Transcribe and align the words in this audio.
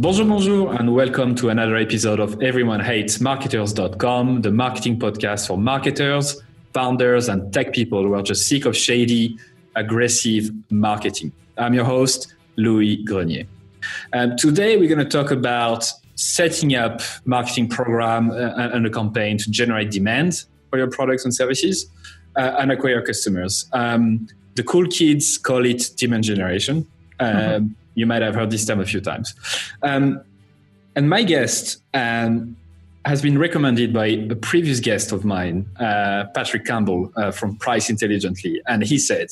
Bonjour, 0.00 0.26
bonjour, 0.26 0.74
and 0.74 0.94
welcome 0.94 1.34
to 1.34 1.48
another 1.48 1.74
episode 1.74 2.20
of 2.20 2.40
Everyone 2.40 2.78
Hates 2.78 3.20
Marketers.com, 3.20 4.42
the 4.42 4.52
marketing 4.52 4.96
podcast 4.96 5.48
for 5.48 5.58
marketers, 5.58 6.40
founders, 6.72 7.28
and 7.28 7.52
tech 7.52 7.72
people 7.72 8.04
who 8.04 8.14
are 8.14 8.22
just 8.22 8.46
sick 8.46 8.64
of 8.64 8.76
shady, 8.76 9.36
aggressive 9.74 10.52
marketing. 10.70 11.32
I'm 11.56 11.74
your 11.74 11.84
host, 11.84 12.32
Louis 12.56 13.02
Grenier. 13.02 13.46
And 14.12 14.38
today 14.38 14.76
we're 14.76 14.88
going 14.88 15.04
to 15.04 15.04
talk 15.04 15.32
about 15.32 15.90
setting 16.14 16.76
up 16.76 17.00
marketing 17.24 17.68
program 17.68 18.30
uh, 18.30 18.70
and 18.72 18.86
a 18.86 18.90
campaign 18.90 19.36
to 19.38 19.50
generate 19.50 19.90
demand 19.90 20.44
for 20.70 20.78
your 20.78 20.88
products 20.88 21.24
and 21.24 21.34
services 21.34 21.90
uh, 22.36 22.54
and 22.60 22.70
acquire 22.70 23.02
customers. 23.02 23.68
Um, 23.72 24.28
the 24.54 24.62
cool 24.62 24.86
kids 24.86 25.38
call 25.38 25.66
it 25.66 25.90
demand 25.96 26.22
generation. 26.22 26.86
Um, 27.18 27.34
mm-hmm. 27.34 27.66
You 27.98 28.06
might 28.06 28.22
have 28.22 28.36
heard 28.36 28.50
this 28.50 28.64
term 28.64 28.78
a 28.78 28.86
few 28.86 29.00
times. 29.00 29.34
Um, 29.82 30.22
and 30.94 31.10
my 31.10 31.24
guest 31.24 31.82
um, 31.94 32.56
has 33.04 33.20
been 33.20 33.38
recommended 33.38 33.92
by 33.92 34.06
a 34.06 34.36
previous 34.36 34.78
guest 34.78 35.10
of 35.10 35.24
mine, 35.24 35.66
uh, 35.80 36.24
Patrick 36.32 36.64
Campbell 36.64 37.12
uh, 37.16 37.32
from 37.32 37.56
Price 37.56 37.90
Intelligently. 37.90 38.60
And 38.68 38.84
he 38.84 38.98
said, 38.98 39.28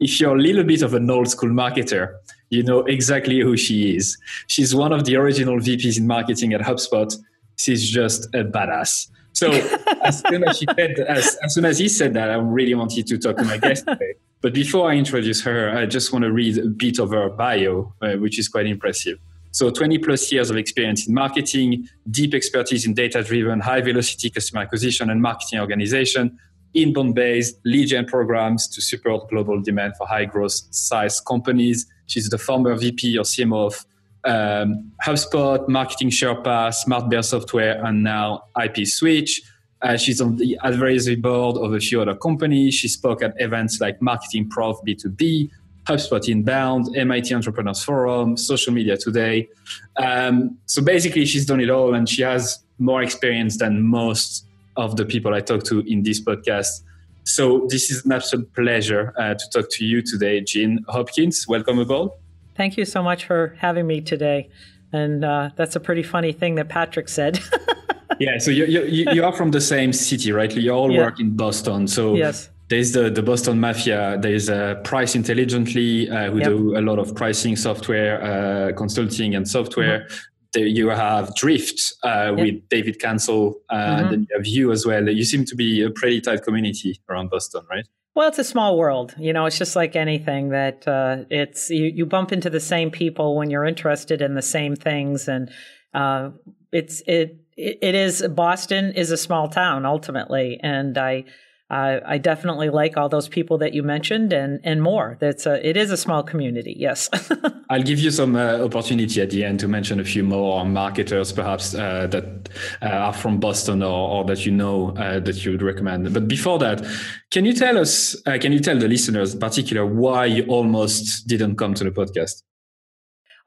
if 0.00 0.20
you're 0.20 0.36
a 0.36 0.40
little 0.40 0.64
bit 0.64 0.82
of 0.82 0.94
an 0.94 1.08
old 1.08 1.28
school 1.28 1.50
marketer, 1.50 2.16
you 2.50 2.64
know 2.64 2.80
exactly 2.80 3.38
who 3.38 3.56
she 3.56 3.94
is. 3.94 4.18
She's 4.48 4.74
one 4.74 4.92
of 4.92 5.04
the 5.04 5.14
original 5.14 5.58
VPs 5.58 5.96
in 5.96 6.08
marketing 6.08 6.54
at 6.54 6.60
HubSpot. 6.60 7.14
She's 7.56 7.88
just 7.88 8.24
a 8.34 8.42
badass. 8.42 9.08
So 9.32 9.50
as 10.02 10.20
soon 10.28 10.42
as 10.42 10.58
she 10.58 10.66
said, 10.74 10.98
as, 10.98 11.38
as 11.44 11.54
soon 11.54 11.64
as 11.64 11.78
he 11.78 11.88
said 11.88 12.14
that, 12.14 12.30
I 12.30 12.34
really 12.34 12.74
wanted 12.74 13.06
to 13.06 13.18
talk 13.18 13.36
to 13.36 13.44
my 13.44 13.58
guest 13.58 13.86
today. 13.86 14.14
But 14.42 14.54
before 14.54 14.90
I 14.90 14.96
introduce 14.96 15.40
her, 15.42 15.70
I 15.70 15.86
just 15.86 16.12
want 16.12 16.24
to 16.24 16.32
read 16.32 16.58
a 16.58 16.66
bit 16.66 16.98
of 16.98 17.10
her 17.10 17.30
bio, 17.30 17.94
uh, 18.02 18.14
which 18.14 18.38
is 18.40 18.48
quite 18.48 18.66
impressive. 18.66 19.18
So 19.52 19.70
20 19.70 19.98
plus 19.98 20.32
years 20.32 20.50
of 20.50 20.56
experience 20.56 21.06
in 21.06 21.14
marketing, 21.14 21.88
deep 22.10 22.34
expertise 22.34 22.84
in 22.84 22.94
data 22.94 23.22
driven, 23.22 23.60
high 23.60 23.82
velocity 23.82 24.30
customer 24.30 24.62
acquisition 24.62 25.10
and 25.10 25.22
marketing 25.22 25.60
organization, 25.60 26.38
inbound 26.74 27.14
based 27.14 27.56
lead 27.64 27.86
gen 27.86 28.06
programs 28.06 28.66
to 28.68 28.80
support 28.80 29.28
global 29.28 29.60
demand 29.60 29.94
for 29.96 30.06
high 30.06 30.24
growth 30.24 30.52
size 30.70 31.20
companies. 31.20 31.86
She's 32.06 32.28
the 32.28 32.38
former 32.38 32.74
VP 32.74 33.16
or 33.18 33.22
CMO 33.22 33.66
of 33.66 33.86
um, 34.24 34.90
HubSpot, 35.04 35.68
Marketing 35.68 36.10
Sherpa, 36.10 36.72
Smart 36.74 37.10
Bear 37.10 37.22
Software, 37.22 37.84
and 37.84 38.02
now 38.02 38.44
Ipswitch. 38.56 39.40
Uh, 39.82 39.96
she's 39.96 40.20
on 40.20 40.36
the 40.36 40.58
advisory 40.62 41.16
board 41.16 41.56
of 41.56 41.74
a 41.74 41.80
few 41.80 42.00
other 42.00 42.14
companies. 42.14 42.74
She 42.74 42.88
spoke 42.88 43.22
at 43.22 43.34
events 43.38 43.80
like 43.80 44.00
Marketing 44.00 44.48
Prof 44.48 44.76
B2B, 44.86 45.50
HubSpot 45.86 46.28
Inbound, 46.28 46.96
MIT 46.96 47.34
Entrepreneurs 47.34 47.82
Forum, 47.82 48.36
Social 48.36 48.72
Media 48.72 48.96
Today. 48.96 49.48
Um, 49.96 50.56
so 50.66 50.82
basically, 50.82 51.26
she's 51.26 51.46
done 51.46 51.60
it 51.60 51.70
all 51.70 51.94
and 51.94 52.08
she 52.08 52.22
has 52.22 52.62
more 52.78 53.02
experience 53.02 53.58
than 53.58 53.82
most 53.82 54.46
of 54.76 54.96
the 54.96 55.04
people 55.04 55.34
I 55.34 55.40
talk 55.40 55.64
to 55.64 55.80
in 55.80 56.02
this 56.04 56.20
podcast. 56.20 56.82
So 57.24 57.66
this 57.68 57.90
is 57.90 58.04
an 58.04 58.12
absolute 58.12 58.52
pleasure 58.52 59.12
uh, 59.18 59.34
to 59.34 59.50
talk 59.52 59.70
to 59.72 59.84
you 59.84 60.02
today, 60.02 60.40
Jeanne 60.40 60.84
Hopkins. 60.88 61.46
Welcome 61.48 61.78
aboard. 61.78 62.10
Thank 62.56 62.76
you 62.76 62.84
so 62.84 63.02
much 63.02 63.24
for 63.24 63.56
having 63.58 63.86
me 63.86 64.00
today. 64.00 64.50
And 64.92 65.24
uh, 65.24 65.50
that's 65.56 65.74
a 65.74 65.80
pretty 65.80 66.02
funny 66.02 66.32
thing 66.32 66.56
that 66.56 66.68
Patrick 66.68 67.08
said. 67.08 67.40
yeah, 68.18 68.38
so 68.38 68.50
you, 68.50 68.66
you, 68.66 69.06
you, 69.12 69.24
are 69.24 69.32
from 69.32 69.50
the 69.50 69.60
same 69.60 69.92
city, 69.92 70.32
right? 70.32 70.54
You 70.54 70.70
all 70.72 70.90
yeah. 70.90 71.00
work 71.00 71.20
in 71.20 71.36
Boston. 71.36 71.86
So 71.88 72.14
yes. 72.14 72.50
there's 72.68 72.92
the, 72.92 73.10
the 73.10 73.22
Boston 73.22 73.60
Mafia, 73.60 74.18
there's 74.20 74.48
uh, 74.48 74.76
Price 74.84 75.14
Intelligently, 75.14 76.10
uh, 76.10 76.30
who 76.30 76.38
yep. 76.38 76.48
do 76.48 76.76
a 76.76 76.80
lot 76.80 76.98
of 76.98 77.14
pricing 77.14 77.56
software, 77.56 78.22
uh, 78.22 78.72
consulting 78.76 79.34
and 79.34 79.48
software. 79.48 80.00
Mm-hmm 80.00 80.28
you 80.54 80.88
have 80.88 81.34
Drift 81.34 81.94
uh, 82.02 82.34
with 82.36 82.68
David 82.68 83.00
Cancel, 83.00 83.60
uh, 83.70 83.76
mm-hmm. 83.76 84.00
and 84.00 84.10
then 84.10 84.20
you 84.28 84.36
have 84.36 84.46
you 84.46 84.72
as 84.72 84.86
well. 84.86 85.08
You 85.08 85.24
seem 85.24 85.44
to 85.46 85.56
be 85.56 85.82
a 85.82 85.90
pretty 85.90 86.20
tight 86.20 86.42
community 86.42 87.00
around 87.08 87.30
Boston, 87.30 87.62
right? 87.70 87.86
Well, 88.14 88.28
it's 88.28 88.38
a 88.38 88.44
small 88.44 88.76
world. 88.76 89.14
You 89.18 89.32
know, 89.32 89.46
it's 89.46 89.56
just 89.56 89.74
like 89.74 89.96
anything 89.96 90.50
that 90.50 90.86
uh, 90.86 91.24
it's 91.30 91.70
you, 91.70 91.84
you 91.84 92.06
bump 92.06 92.32
into 92.32 92.50
the 92.50 92.60
same 92.60 92.90
people 92.90 93.36
when 93.36 93.48
you're 93.48 93.64
interested 93.64 94.20
in 94.20 94.34
the 94.34 94.42
same 94.42 94.76
things, 94.76 95.28
and 95.28 95.50
uh, 95.94 96.30
it's 96.72 97.02
it 97.06 97.38
it 97.56 97.94
is 97.94 98.26
Boston 98.28 98.92
is 98.92 99.10
a 99.10 99.16
small 99.16 99.48
town 99.48 99.84
ultimately, 99.84 100.58
and 100.62 100.96
I 100.96 101.24
uh, 101.72 102.00
I 102.04 102.18
definitely 102.18 102.68
like 102.68 102.98
all 102.98 103.08
those 103.08 103.28
people 103.28 103.56
that 103.58 103.72
you 103.72 103.82
mentioned 103.82 104.32
and 104.32 104.60
and 104.62 104.82
more. 104.82 105.16
That's 105.20 105.46
a, 105.46 105.66
it 105.66 105.76
is 105.76 105.90
a 105.90 105.96
small 105.96 106.22
community. 106.22 106.76
Yes. 106.78 107.08
I'll 107.70 107.82
give 107.82 107.98
you 107.98 108.10
some 108.10 108.36
uh, 108.36 108.58
opportunity 108.58 109.22
at 109.22 109.30
the 109.30 109.42
end 109.44 109.60
to 109.60 109.68
mention 109.68 109.98
a 109.98 110.04
few 110.04 110.22
more 110.22 110.66
marketers, 110.66 111.32
perhaps 111.32 111.74
uh, 111.74 112.06
that 112.08 112.50
uh, 112.82 112.86
are 112.86 113.12
from 113.14 113.40
Boston 113.40 113.82
or, 113.82 114.10
or 114.10 114.24
that 114.24 114.44
you 114.44 114.52
know 114.52 114.90
uh, 114.98 115.20
that 115.20 115.42
you 115.44 115.52
would 115.52 115.62
recommend. 115.62 116.12
But 116.12 116.28
before 116.28 116.58
that, 116.58 116.86
can 117.30 117.46
you 117.46 117.54
tell 117.54 117.78
us? 117.78 118.14
Uh, 118.26 118.36
can 118.38 118.52
you 118.52 118.60
tell 118.60 118.78
the 118.78 118.88
listeners, 118.88 119.32
in 119.32 119.40
particular, 119.40 119.86
why 119.86 120.26
you 120.26 120.44
almost 120.48 121.26
didn't 121.26 121.56
come 121.56 121.72
to 121.74 121.84
the 121.84 121.90
podcast? 121.90 122.42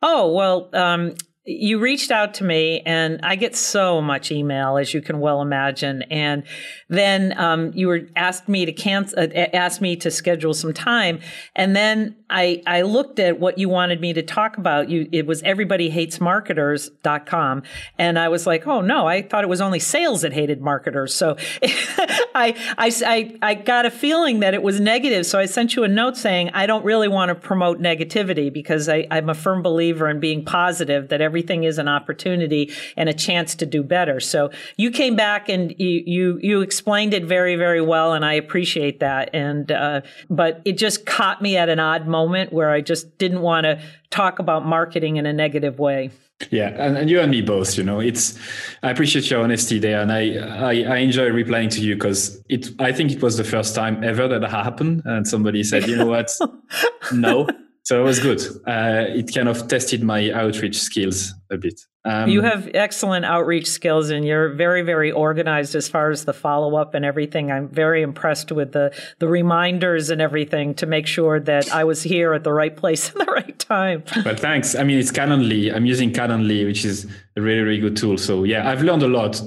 Oh 0.02 0.34
well, 0.34 0.70
um, 0.74 1.14
you 1.47 1.78
reached 1.78 2.09
out 2.09 2.33
to 2.33 2.44
me 2.44 2.81
and 2.88 3.19
I 3.22 3.35
get 3.35 3.56
so 3.56 4.01
much 4.01 4.31
email 4.31 4.78
as 4.78 4.95
you 4.95 5.01
can 5.01 5.19
well 5.19 5.44
imagine. 5.44 6.01
And 6.03 6.44
then 6.89 7.38
um, 7.38 7.72
you 7.75 7.88
were 7.88 8.07
asked 8.16 8.50
me 8.50 8.66
to 8.66 8.72
cancel, 8.72 9.19
uh, 9.19 9.28
asked 9.53 9.79
me 9.79 9.95
to 9.97 10.09
schedule 10.09 10.56
some 10.56 10.73
time. 10.73 11.19
And 11.56 11.75
then 11.75 12.16
I, 12.31 12.63
I 12.66 12.81
looked 12.81 13.19
at 13.19 13.39
what 13.39 13.59
you 13.59 13.69
wanted 13.69 14.01
me 14.01 14.11
to 14.13 14.23
talk 14.23 14.57
about. 14.57 14.89
You, 14.89 15.07
it 15.11 15.28
was 15.28 15.44
everybodyhatesmarketers.com. 15.44 17.63
And 18.00 18.17
I 18.17 18.29
was 18.29 18.47
like, 18.47 18.66
oh 18.66 18.81
no, 18.81 19.07
I 19.07 19.22
thought 19.22 19.44
it 19.44 19.50
was 19.50 19.62
only 19.62 19.79
sales 19.79 20.23
that 20.23 20.33
hated 20.33 20.62
marketers. 20.62 21.13
So 21.13 21.38
I, 21.62 22.56
I, 22.75 22.91
I, 23.06 23.38
I 23.44 23.53
got 23.53 23.85
a 23.85 23.91
feeling 23.91 24.39
that 24.39 24.56
it 24.56 24.63
was 24.63 24.79
negative. 24.79 25.27
So 25.27 25.38
I 25.38 25.45
sent 25.45 25.75
you 25.75 25.83
a 25.83 25.88
note 25.88 26.17
saying, 26.17 26.50
I 26.56 26.66
don't 26.66 26.83
really 26.83 27.07
want 27.07 27.29
to 27.29 27.35
promote 27.35 27.79
negativity 27.79 28.51
because 28.51 28.89
I, 28.89 29.06
I'm 29.12 29.29
a 29.29 29.35
firm 29.35 29.62
believer 29.62 30.09
in 30.09 30.19
being 30.19 30.44
positive 30.44 31.09
that 31.09 31.22
every 31.22 31.34
everything 31.35 31.66
is 31.66 31.78
an 31.78 31.90
opportunity 31.90 32.72
and 32.96 33.09
a 33.09 33.13
chance 33.13 33.56
to 33.56 33.66
do 33.66 33.84
better. 33.84 34.22
So 34.22 34.51
you 34.78 34.90
came 34.90 35.18
back 35.18 35.50
and 35.50 35.75
you 35.78 36.01
you, 36.06 36.40
you 36.41 36.62
explained 36.62 37.13
it 37.13 37.25
very 37.25 37.57
very 37.57 37.81
well, 37.81 38.13
and 38.13 38.23
I 38.23 38.35
appreciate 38.35 39.01
that. 39.01 39.29
And 39.34 39.69
uh, 39.69 40.01
but 40.29 40.62
it 40.63 40.78
just 40.78 41.06
caught 41.06 41.41
me 41.41 41.57
at 41.57 41.68
an 41.68 41.79
odd 41.79 42.07
moment 42.07 42.53
where 42.53 42.69
I 42.69 42.79
just 42.79 43.18
didn't 43.18 43.41
want 43.41 43.66
to 43.66 43.81
talk 44.12 44.40
about 44.40 44.66
marketing 44.66 45.18
in 45.18 45.25
a 45.25 45.34
negative 45.34 45.78
way. 45.78 46.12
Yeah, 46.51 46.69
and, 46.69 46.97
and 46.97 47.09
you 47.09 47.19
and 47.19 47.29
me 47.31 47.41
both. 47.41 47.78
You 47.78 47.84
know, 47.84 48.00
it's 48.00 48.40
I 48.81 48.91
appreciate 48.91 49.29
your 49.29 49.44
honesty 49.44 49.78
there, 49.78 50.00
and 50.01 50.09
I 50.09 50.38
I, 50.38 50.95
I 50.95 50.97
enjoy 51.00 51.28
replying 51.31 51.68
to 51.72 51.81
you 51.81 51.95
because 51.95 52.41
it. 52.47 52.69
I 52.79 52.94
think 52.94 53.12
it 53.12 53.22
was 53.22 53.35
the 53.35 53.44
first 53.44 53.75
time 53.75 54.06
ever 54.06 54.29
that 54.29 54.50
happened, 54.50 55.01
and 55.03 55.28
somebody 55.28 55.63
said, 55.63 55.85
you 55.85 55.97
know 55.97 56.07
what, 56.07 56.31
no, 57.13 57.47
so 57.85 58.01
it 58.01 58.03
was 58.03 58.19
good. 58.19 58.41
Uh, 58.68 59.06
it 59.09 59.31
kind 59.34 59.47
of 59.47 59.68
tested 59.68 60.03
my 60.03 60.31
outreach 60.31 60.79
skills 60.79 61.34
a 61.51 61.57
bit. 61.57 61.79
Um, 62.03 62.28
you 62.29 62.41
have 62.41 62.69
excellent 62.73 63.25
outreach 63.25 63.68
skills, 63.68 64.09
and 64.09 64.25
you're 64.25 64.50
very, 64.50 64.81
very 64.81 65.12
organized 65.12 65.75
as 65.75 65.88
far 65.88 66.09
as 66.09 66.25
the 66.25 66.34
follow 66.34 66.75
up 66.78 66.95
and 66.95 67.06
everything. 67.06 67.51
I'm 67.51 67.68
very 67.68 68.01
impressed 68.01 68.51
with 68.51 68.72
the 68.72 68.91
the 69.19 69.28
reminders 69.28 70.09
and 70.09 70.19
everything 70.19 70.74
to 70.75 70.88
make 70.88 71.06
sure 71.06 71.40
that 71.41 71.72
I 71.72 71.84
was 71.84 72.01
here 72.01 72.34
at 72.34 72.44
the 72.44 72.53
right 72.53 72.75
place 72.75 73.09
at 73.16 73.16
the 73.24 73.31
right 73.31 73.57
time. 73.59 74.03
Well, 74.25 74.35
thanks. 74.35 74.75
I 74.75 74.84
mean, 74.84 74.97
it's 74.97 75.12
Calendly. 75.12 75.72
I'm 75.74 75.85
using 75.85 76.12
Calendly, 76.12 76.66
which 76.66 76.85
is 76.85 77.06
a 77.38 77.41
really, 77.41 77.62
really 77.62 77.79
good 77.79 77.97
tool. 77.97 78.18
So 78.18 78.45
yeah, 78.45 78.68
I've 78.68 78.81
learned 78.81 79.03
a 79.03 79.07
lot. 79.07 79.40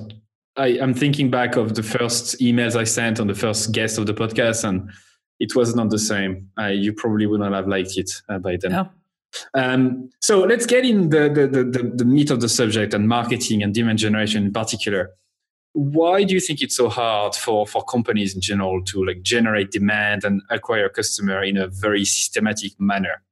I, 0.57 0.79
I'm 0.81 0.95
thinking 0.95 1.29
back 1.31 1.57
of 1.57 1.75
the 1.75 1.83
first 1.83 2.39
emails 2.41 2.77
I 2.77 2.85
sent 2.85 3.19
on 3.19 3.27
the 3.27 3.35
first 3.35 3.73
guest 3.73 3.99
of 3.99 4.07
the 4.07 4.15
podcast, 4.15 4.63
and 4.63 4.91
it 5.41 5.55
was 5.55 5.75
not 5.75 5.91
the 5.91 5.99
same. 5.99 6.51
Uh, 6.59 6.67
you 6.67 6.93
probably 6.93 7.27
would 7.27 7.41
not 7.41 7.53
have 7.53 7.69
liked 7.69 7.97
it 7.97 8.11
uh, 8.29 8.39
by 8.39 8.57
then. 8.57 8.73
No. 8.73 8.91
Um, 9.55 10.11
so 10.21 10.41
let's 10.41 10.67
get 10.67 10.85
in 10.85 11.11
the, 11.11 11.29
the, 11.29 11.47
the, 11.47 11.93
the, 11.95 12.05
meat 12.05 12.31
of 12.31 12.41
the 12.41 12.49
subject 12.49 12.95
and 12.95 13.09
marketing 13.09 13.63
and 13.63 13.75
demand 13.75 13.99
generation 13.99 14.45
in 14.45 14.53
particular. 14.53 15.11
Why 15.75 16.25
do 16.25 16.35
you 16.35 16.41
think 16.41 16.63
it's 16.63 16.77
so 16.77 16.89
hard 16.89 17.35
for, 17.35 17.67
for 17.67 17.85
companies 17.85 18.35
in 18.35 18.41
general 18.41 18.83
to 18.85 19.05
like 19.05 19.23
generate 19.23 19.71
demand 19.71 20.25
and 20.25 20.43
acquire 20.51 20.89
customer 20.89 21.43
in 21.43 21.57
a 21.57 21.69
very 21.69 22.05
systematic 22.05 22.73
manner? 22.79 23.23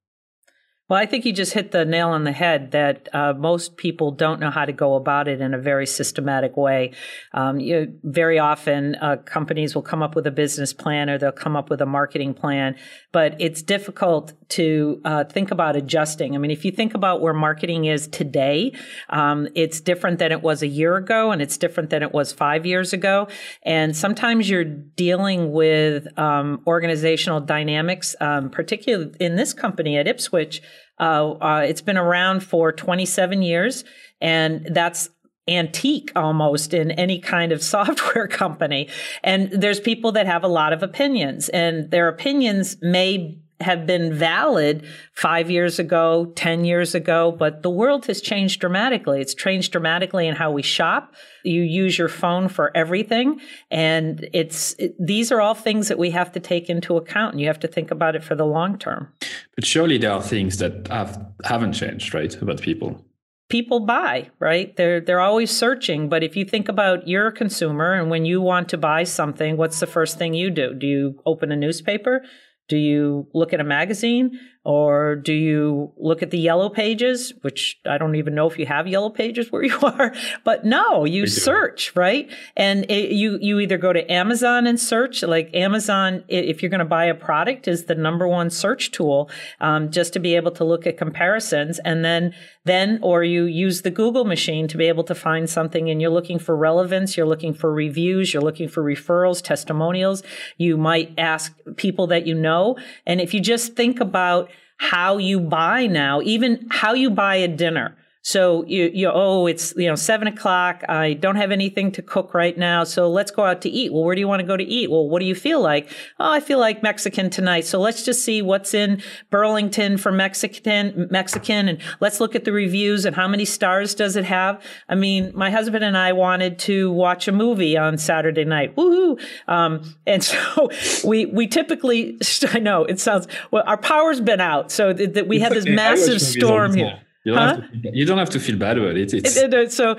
Well, 0.89 1.01
I 1.01 1.07
think 1.07 1.25
you 1.25 1.33
just 1.33 1.53
hit 1.53 1.73
the 1.73 1.85
nail 1.85 2.11
on 2.11 2.23
the 2.23 2.31
head 2.31 2.71
that 2.71 3.09
uh, 3.13 3.33
most 3.33 3.77
people 3.77 4.13
don't 4.13 4.39
know 4.39 4.51
how 4.51 4.65
to 4.65 4.73
go 4.73 4.95
about 4.95 5.27
it 5.27 5.41
in 5.41 5.53
a 5.53 5.59
very 5.59 5.85
systematic 5.85 6.57
way. 6.57 6.93
Um, 7.35 7.59
you, 7.59 7.99
very 8.05 8.39
often, 8.39 8.95
uh, 9.01 9.17
companies 9.17 9.75
will 9.75 9.83
come 9.83 10.01
up 10.01 10.15
with 10.15 10.29
a 10.29 10.31
business 10.31 10.73
plan 10.73 11.11
or 11.11 11.19
they'll 11.19 11.33
come 11.33 11.57
up 11.57 11.71
with 11.71 11.81
a 11.81 11.87
marketing 11.87 12.35
plan, 12.35 12.77
but 13.11 13.35
it's 13.41 13.63
difficult 13.63 14.35
to 14.51 15.01
uh, 15.05 15.25
think 15.25 15.51
about 15.51 15.75
adjusting. 15.75 16.37
I 16.37 16.39
mean, 16.39 16.53
if 16.53 16.65
you 16.65 16.71
think 16.71 16.95
about 16.95 17.21
where 17.21 17.35
marketing 17.35 17.87
is 17.87 18.07
today, 18.07 18.73
um, 19.09 19.49
it's 19.57 19.81
different 19.81 20.21
than 20.21 20.31
it 20.31 20.41
was 20.41 20.63
a 20.63 20.69
year 20.69 20.95
ago, 20.95 21.33
and 21.33 21.43
it's 21.43 21.57
different 21.57 21.91
than 21.91 22.05
it 22.05 22.13
was 22.13 22.33
five 22.33 22.65
years 22.65 22.93
ago. 22.93 23.27
And 23.65 23.97
sometimes 23.97 24.49
you're 24.49 24.63
dealing 24.63 25.51
with 25.51 26.17
um, 26.17 26.63
organizational 26.65 27.41
dynamics, 27.41 28.15
um, 28.21 28.51
particularly 28.51 29.13
in 29.19 29.35
this 29.35 29.53
company 29.53 29.97
at 29.97 30.07
Ipswitch 30.07 30.61
Uh, 30.99 31.33
uh, 31.33 31.65
it's 31.67 31.83
been 31.83 31.99
around 31.99 32.43
for 32.43 32.73
27 32.73 33.43
years, 33.43 33.85
and 34.21 34.67
that's 34.71 35.11
antique 35.49 36.11
almost 36.17 36.75
in 36.75 36.91
any 36.93 37.19
kind 37.19 37.53
of 37.53 37.63
software 37.75 38.29
company. 38.29 38.89
And 39.23 39.51
there's 39.51 39.81
people 39.81 40.13
that 40.13 40.27
have 40.27 40.45
a 40.45 40.49
lot 40.49 40.73
of 40.73 40.83
opinions, 40.83 41.49
and 41.49 41.91
their 41.91 42.09
opinions 42.09 42.77
may 42.81 43.39
have 43.61 43.87
been 43.87 44.13
valid 44.13 44.85
five 45.13 45.51
years 45.51 45.79
ago, 45.79 46.33
10 46.37 46.65
years 46.65 46.95
ago, 46.95 47.33
but 47.33 47.63
the 47.63 47.71
world 47.71 48.07
has 48.07 48.21
changed 48.21 48.61
dramatically. 48.61 49.21
It's 49.21 49.35
changed 49.35 49.73
dramatically 49.73 50.27
in 50.27 50.35
how 50.35 50.51
we 50.51 50.63
shop. 50.63 51.15
You 51.43 51.63
use 51.63 51.97
your 51.97 52.09
phone 52.09 52.49
for 52.49 52.71
everything. 52.77 53.41
And 53.71 54.29
it's, 54.33 54.75
it, 54.79 54.95
these 54.99 55.33
are 55.33 55.41
all 55.41 55.55
things 55.55 55.89
that 55.89 55.99
we 55.99 56.11
have 56.11 56.33
to 56.33 56.41
take 56.41 56.69
into 56.69 56.97
account 56.97 57.33
and 57.33 57.41
you 57.41 57.47
have 57.47 57.61
to 57.61 57.69
think 57.69 57.91
about 57.91 58.15
it 58.15 58.23
for 58.23 58.35
the 58.35 58.47
long 58.47 58.79
term. 58.79 59.13
But 59.55 59.65
surely 59.65 59.97
there 59.97 60.13
are 60.13 60.23
things 60.23 60.59
that 60.59 60.89
have, 60.89 61.25
haven't 61.45 61.73
changed, 61.73 62.13
right? 62.13 62.35
About 62.43 62.61
people 62.61 63.07
people 63.49 63.81
buy, 63.81 64.29
right? 64.39 64.75
They're 64.77 65.01
they're 65.01 65.21
always 65.21 65.51
searching, 65.51 66.09
but 66.09 66.23
if 66.23 66.37
you 66.37 66.45
think 66.45 66.69
about 66.69 67.07
you're 67.07 67.29
a 67.29 67.33
consumer 67.33 67.93
and 67.93 68.11
when 68.11 68.25
you 68.25 68.41
want 68.41 68.69
to 68.71 68.77
buy 68.77 69.05
something, 69.05 69.57
what's 69.57 69.81
the 69.81 69.87
first 69.87 70.19
thing 70.19 70.35
you 70.35 70.51
do? 70.51 70.75
Do 70.75 70.87
you 70.87 71.23
open 71.25 71.53
a 71.53 71.57
newspaper? 71.57 72.25
Do 72.69 72.77
you 72.77 73.29
look 73.35 73.53
at 73.53 73.61
a 73.61 73.65
magazine? 73.65 74.39
Or 74.67 75.15
do 75.15 75.33
you 75.33 75.93
look 75.97 76.25
at 76.25 76.33
the 76.33 76.39
yellow 76.39 76.69
pages, 76.69 77.33
which 77.43 77.79
I 77.89 77.99
don't 77.99 78.17
even 78.17 78.35
know 78.35 78.51
if 78.51 78.59
you 78.59 78.67
have 78.67 78.89
yellow 78.89 79.11
pages 79.11 79.53
where 79.53 79.63
you 79.65 79.79
are, 79.81 80.13
but 80.43 80.65
no, 80.65 81.05
you 81.05 81.29
search, 81.29 81.95
right? 81.95 82.29
And 82.57 82.85
it, 82.91 83.13
you, 83.13 83.39
you 83.41 83.61
either 83.61 83.79
go 83.79 83.93
to 83.93 84.05
Amazon 84.11 84.67
and 84.67 84.81
search, 84.81 85.23
like 85.23 85.55
Amazon, 85.55 86.25
if 86.27 86.63
you're 86.63 86.71
going 86.71 86.81
to 86.81 86.85
buy 86.85 87.05
a 87.05 87.15
product 87.15 87.69
is 87.69 87.85
the 87.85 87.95
number 87.95 88.27
one 88.27 88.51
search 88.51 88.91
tool, 88.91 89.31
um, 89.61 89.93
just 89.93 90.13
to 90.15 90.19
be 90.19 90.35
able 90.35 90.51
to 90.51 90.65
look 90.65 90.85
at 90.85 90.99
comparisons. 90.99 91.79
And 91.85 92.05
then, 92.05 92.35
then, 92.65 92.99
or 93.03 93.23
you 93.23 93.45
use 93.45 93.83
the 93.83 93.93
Google 93.93 94.25
machine 94.25 94.67
to 94.67 94.77
be 94.77 94.89
able 94.89 95.05
to 95.05 95.15
find 95.15 95.49
something 95.49 95.89
and 95.89 96.03
you're 96.03 96.11
looking 96.11 96.41
for 96.41 96.57
relevance. 96.57 97.17
You're 97.17 97.29
looking 97.29 97.55
for 97.55 97.73
reviews. 97.73 98.35
You're 98.35 98.43
looking 98.43 98.69
for 98.69 98.83
referrals, 98.83 99.41
testimonials. 99.41 100.25
You 100.59 100.77
might 100.77 101.15
ask 101.17 101.55
people 101.77 102.09
that 102.09 102.27
you 102.27 102.35
know. 102.35 102.77
And 103.07 103.21
if 103.21 103.33
you 103.33 103.39
just 103.39 103.77
think 103.77 104.01
about 104.01 104.51
how 104.77 105.19
you 105.19 105.41
buy 105.41 105.87
now, 105.87 106.21
even 106.23 106.67
how 106.71 106.95
you 106.95 107.11
buy 107.11 107.37
a 107.37 107.49
dinner. 107.49 107.97
So 108.27 108.65
you, 108.67 108.91
you, 108.93 109.09
oh, 109.09 109.47
it's, 109.47 109.73
you 109.77 109.87
know, 109.87 109.95
seven 109.95 110.27
o'clock. 110.27 110.83
I 110.89 111.13
don't 111.13 111.37
have 111.37 111.53
anything 111.53 111.93
to 111.93 112.03
cook 112.03 112.35
right 112.35 112.59
now. 112.59 112.83
So 112.83 113.09
let's 113.09 113.31
go 113.31 113.45
out 113.45 113.63
to 113.63 113.69
eat. 113.69 113.93
Well, 113.93 114.03
where 114.03 114.17
do 114.17 114.21
you 114.21 114.27
want 114.27 114.41
to 114.41 114.47
go 114.47 114.57
to 114.57 114.65
eat? 114.65 114.91
Well, 114.91 115.09
what 115.09 115.21
do 115.21 115.27
you 115.27 115.35
feel 115.37 115.61
like? 115.61 115.89
Oh, 116.19 116.33
I 116.33 116.41
feel 116.41 116.59
like 116.59 116.83
Mexican 116.83 117.31
tonight. 117.31 117.67
So 117.67 117.79
let's 117.79 118.03
just 118.03 118.25
see 118.25 118.43
what's 118.43 118.75
in 118.75 119.01
Burlington 119.31 119.97
for 119.97 120.11
Mexican, 120.11 121.07
Mexican. 121.09 121.69
And 121.69 121.79
let's 122.01 122.19
look 122.19 122.35
at 122.35 122.45
the 122.45 122.51
reviews 122.51 123.05
and 123.05 123.15
how 123.15 123.29
many 123.29 123.45
stars 123.45 123.95
does 123.95 124.17
it 124.17 124.25
have? 124.25 124.61
I 124.89 124.97
mean, 124.97 125.31
my 125.33 125.53
husband 125.53 125.85
and 125.85 125.97
I 125.97 126.13
wanted 126.13 126.59
to 126.61 126.91
watch 126.91 127.29
a 127.29 127.33
movie 127.33 127.77
on 127.77 127.97
Saturday 127.97 128.45
night. 128.45 128.75
Woohoo. 128.75 129.21
Um, 129.47 129.95
and 130.05 130.25
so 130.25 130.69
we, 131.05 131.27
we 131.27 131.47
typically, 131.47 132.19
I 132.53 132.59
know 132.59 132.87
it 132.87 132.99
sounds, 132.99 133.29
well, 133.53 133.63
our 133.69 133.79
power's 133.79 134.21
been 134.21 134.41
out. 134.41 134.73
So 134.73 134.93
that 134.93 135.29
we 135.29 135.39
had 135.39 135.53
this 135.53 135.65
massive 135.65 136.21
storm 136.21 136.75
here. 136.75 137.03
You 137.27 137.35
don't, 137.35 137.43
huh? 137.43 137.57
to, 137.57 137.91
you 137.93 138.05
don't, 138.05 138.19
have 138.19 138.31
to, 138.31 138.39
feel 138.39 138.57
bad 138.57 138.79
about 138.79 138.97
it. 138.97 139.13
It's... 139.13 139.37
It, 139.37 139.53
it. 139.53 139.73
So, 139.73 139.97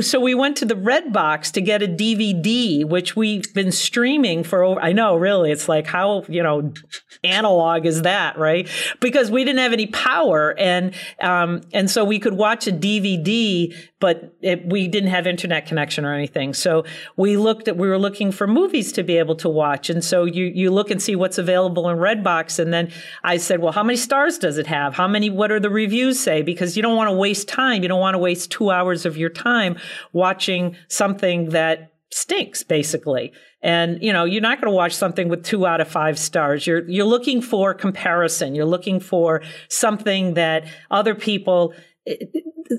so 0.00 0.20
we 0.20 0.36
went 0.36 0.56
to 0.58 0.64
the 0.64 0.76
Redbox 0.76 1.50
to 1.54 1.60
get 1.60 1.82
a 1.82 1.88
DVD, 1.88 2.84
which 2.84 3.16
we've 3.16 3.52
been 3.52 3.72
streaming 3.72 4.44
for. 4.44 4.62
Over, 4.62 4.80
I 4.80 4.92
know, 4.92 5.16
really, 5.16 5.50
it's 5.50 5.68
like 5.68 5.88
how 5.88 6.22
you 6.28 6.40
know 6.40 6.72
analog 7.24 7.84
is 7.84 8.02
that, 8.02 8.38
right? 8.38 8.68
Because 9.00 9.28
we 9.28 9.44
didn't 9.44 9.58
have 9.58 9.72
any 9.72 9.88
power, 9.88 10.54
and 10.56 10.94
um, 11.20 11.62
and 11.72 11.90
so 11.90 12.04
we 12.04 12.20
could 12.20 12.34
watch 12.34 12.68
a 12.68 12.72
DVD, 12.72 13.74
but 13.98 14.36
it, 14.40 14.64
we 14.64 14.86
didn't 14.86 15.10
have 15.10 15.26
internet 15.26 15.66
connection 15.66 16.04
or 16.04 16.14
anything. 16.14 16.54
So 16.54 16.84
we 17.16 17.36
looked 17.36 17.66
at 17.66 17.76
we 17.76 17.88
were 17.88 17.98
looking 17.98 18.30
for 18.30 18.46
movies 18.46 18.92
to 18.92 19.02
be 19.02 19.16
able 19.18 19.34
to 19.34 19.48
watch, 19.48 19.90
and 19.90 20.04
so 20.04 20.26
you 20.26 20.44
you 20.44 20.70
look 20.70 20.92
and 20.92 21.02
see 21.02 21.16
what's 21.16 21.38
available 21.38 21.88
in 21.88 21.98
Redbox, 21.98 22.60
and 22.60 22.72
then 22.72 22.92
I 23.24 23.38
said, 23.38 23.58
well, 23.58 23.72
how 23.72 23.82
many 23.82 23.96
stars 23.96 24.38
does 24.38 24.58
it 24.58 24.68
have? 24.68 24.94
How 24.94 25.08
many? 25.08 25.28
What 25.28 25.50
are 25.50 25.58
the 25.58 25.70
reviews 25.70 26.20
say? 26.20 26.42
Because 26.42 26.67
because 26.68 26.76
you 26.76 26.82
don't 26.82 26.96
want 26.96 27.08
to 27.08 27.16
waste 27.16 27.48
time. 27.48 27.82
You 27.82 27.88
don't 27.88 27.98
want 28.00 28.14
to 28.14 28.18
waste 28.18 28.50
two 28.50 28.70
hours 28.70 29.06
of 29.06 29.16
your 29.16 29.30
time 29.30 29.78
watching 30.12 30.76
something 30.88 31.48
that 31.50 31.94
stinks 32.10 32.62
basically. 32.62 33.32
And 33.62 34.02
you 34.02 34.12
know 34.12 34.26
you're 34.26 34.42
not 34.42 34.60
going 34.60 34.70
to 34.70 34.76
watch 34.76 34.94
something 34.94 35.30
with 35.30 35.44
two 35.44 35.66
out 35.66 35.80
of 35.80 35.88
five 35.88 36.18
stars. 36.18 36.66
You're 36.66 36.86
you're 36.86 37.06
looking 37.06 37.40
for 37.40 37.72
comparison. 37.72 38.54
You're 38.54 38.66
looking 38.66 39.00
for 39.00 39.40
something 39.68 40.34
that 40.34 40.66
other 40.90 41.14
people 41.14 41.72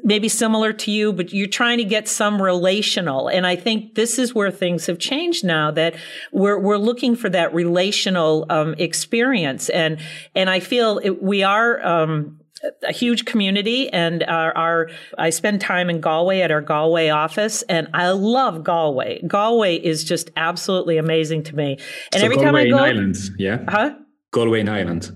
maybe 0.03 0.29
similar 0.29 0.71
to 0.71 0.91
you 0.91 1.11
but 1.11 1.33
you're 1.33 1.47
trying 1.47 1.79
to 1.79 1.83
get 1.83 2.07
some 2.07 2.39
relational. 2.39 3.27
And 3.27 3.47
i 3.47 3.55
think 3.55 3.95
this 3.95 4.19
is 4.19 4.35
where 4.35 4.51
things 4.51 4.85
have 4.85 4.99
changed 4.99 5.43
now 5.43 5.71
that 5.71 5.95
we're 6.31 6.59
we're 6.59 6.77
looking 6.77 7.15
for 7.15 7.29
that 7.29 7.55
relational 7.55 8.45
um, 8.51 8.75
experience. 8.77 9.67
And 9.69 9.99
and 10.35 10.47
i 10.47 10.59
feel 10.59 10.99
it, 10.99 11.23
we 11.23 11.41
are 11.41 11.83
um, 11.83 12.38
a 12.83 12.91
huge 12.91 13.25
community 13.25 13.89
and 13.89 14.23
our, 14.23 14.55
our, 14.57 14.89
I 15.17 15.29
spend 15.29 15.61
time 15.61 15.89
in 15.89 16.01
Galway 16.01 16.41
at 16.41 16.51
our 16.51 16.61
Galway 16.61 17.09
office 17.09 17.61
and 17.63 17.87
I 17.93 18.11
love 18.11 18.63
Galway. 18.63 19.21
Galway 19.27 19.75
is 19.75 20.03
just 20.03 20.29
absolutely 20.35 20.97
amazing 20.97 21.43
to 21.43 21.55
me. 21.55 21.77
And 22.13 22.19
so 22.19 22.25
every 22.25 22.37
Galway 22.37 22.45
time 22.45 22.55
I 22.55 22.69
go 22.69 22.77
Ireland, 22.77 23.17
yeah. 23.37 23.63
Huh? 23.67 23.95
Galway 24.31 24.59
in 24.61 24.69
Ireland. 24.69 25.11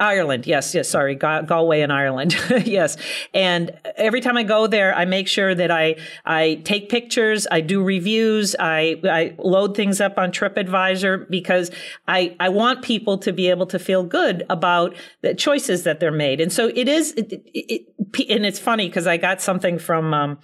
Ireland, 0.00 0.46
yes, 0.46 0.74
yes, 0.74 0.88
sorry, 0.88 1.14
Galway 1.14 1.82
in 1.82 1.90
Ireland, 1.90 2.34
yes. 2.64 2.96
And 3.34 3.70
every 3.96 4.20
time 4.20 4.36
I 4.36 4.42
go 4.42 4.66
there, 4.66 4.94
I 4.94 5.04
make 5.04 5.28
sure 5.28 5.54
that 5.54 5.70
I 5.70 5.96
I 6.24 6.62
take 6.64 6.88
pictures, 6.88 7.46
I 7.50 7.60
do 7.60 7.82
reviews, 7.82 8.56
I 8.58 9.00
I 9.04 9.34
load 9.38 9.76
things 9.76 10.00
up 10.00 10.18
on 10.18 10.32
TripAdvisor 10.32 11.28
because 11.28 11.70
I 12.08 12.34
I 12.40 12.48
want 12.48 12.82
people 12.82 13.18
to 13.18 13.32
be 13.32 13.50
able 13.50 13.66
to 13.66 13.78
feel 13.78 14.02
good 14.02 14.44
about 14.48 14.96
the 15.20 15.34
choices 15.34 15.84
that 15.84 16.00
they're 16.00 16.10
made. 16.10 16.40
And 16.40 16.52
so 16.52 16.68
it 16.74 16.88
is, 16.88 17.12
it, 17.12 17.32
it, 17.32 17.86
it, 18.16 18.30
and 18.30 18.46
it's 18.46 18.58
funny 18.58 18.88
because 18.88 19.06
I 19.06 19.18
got 19.18 19.40
something 19.40 19.78
from. 19.78 20.14
Um, 20.14 20.38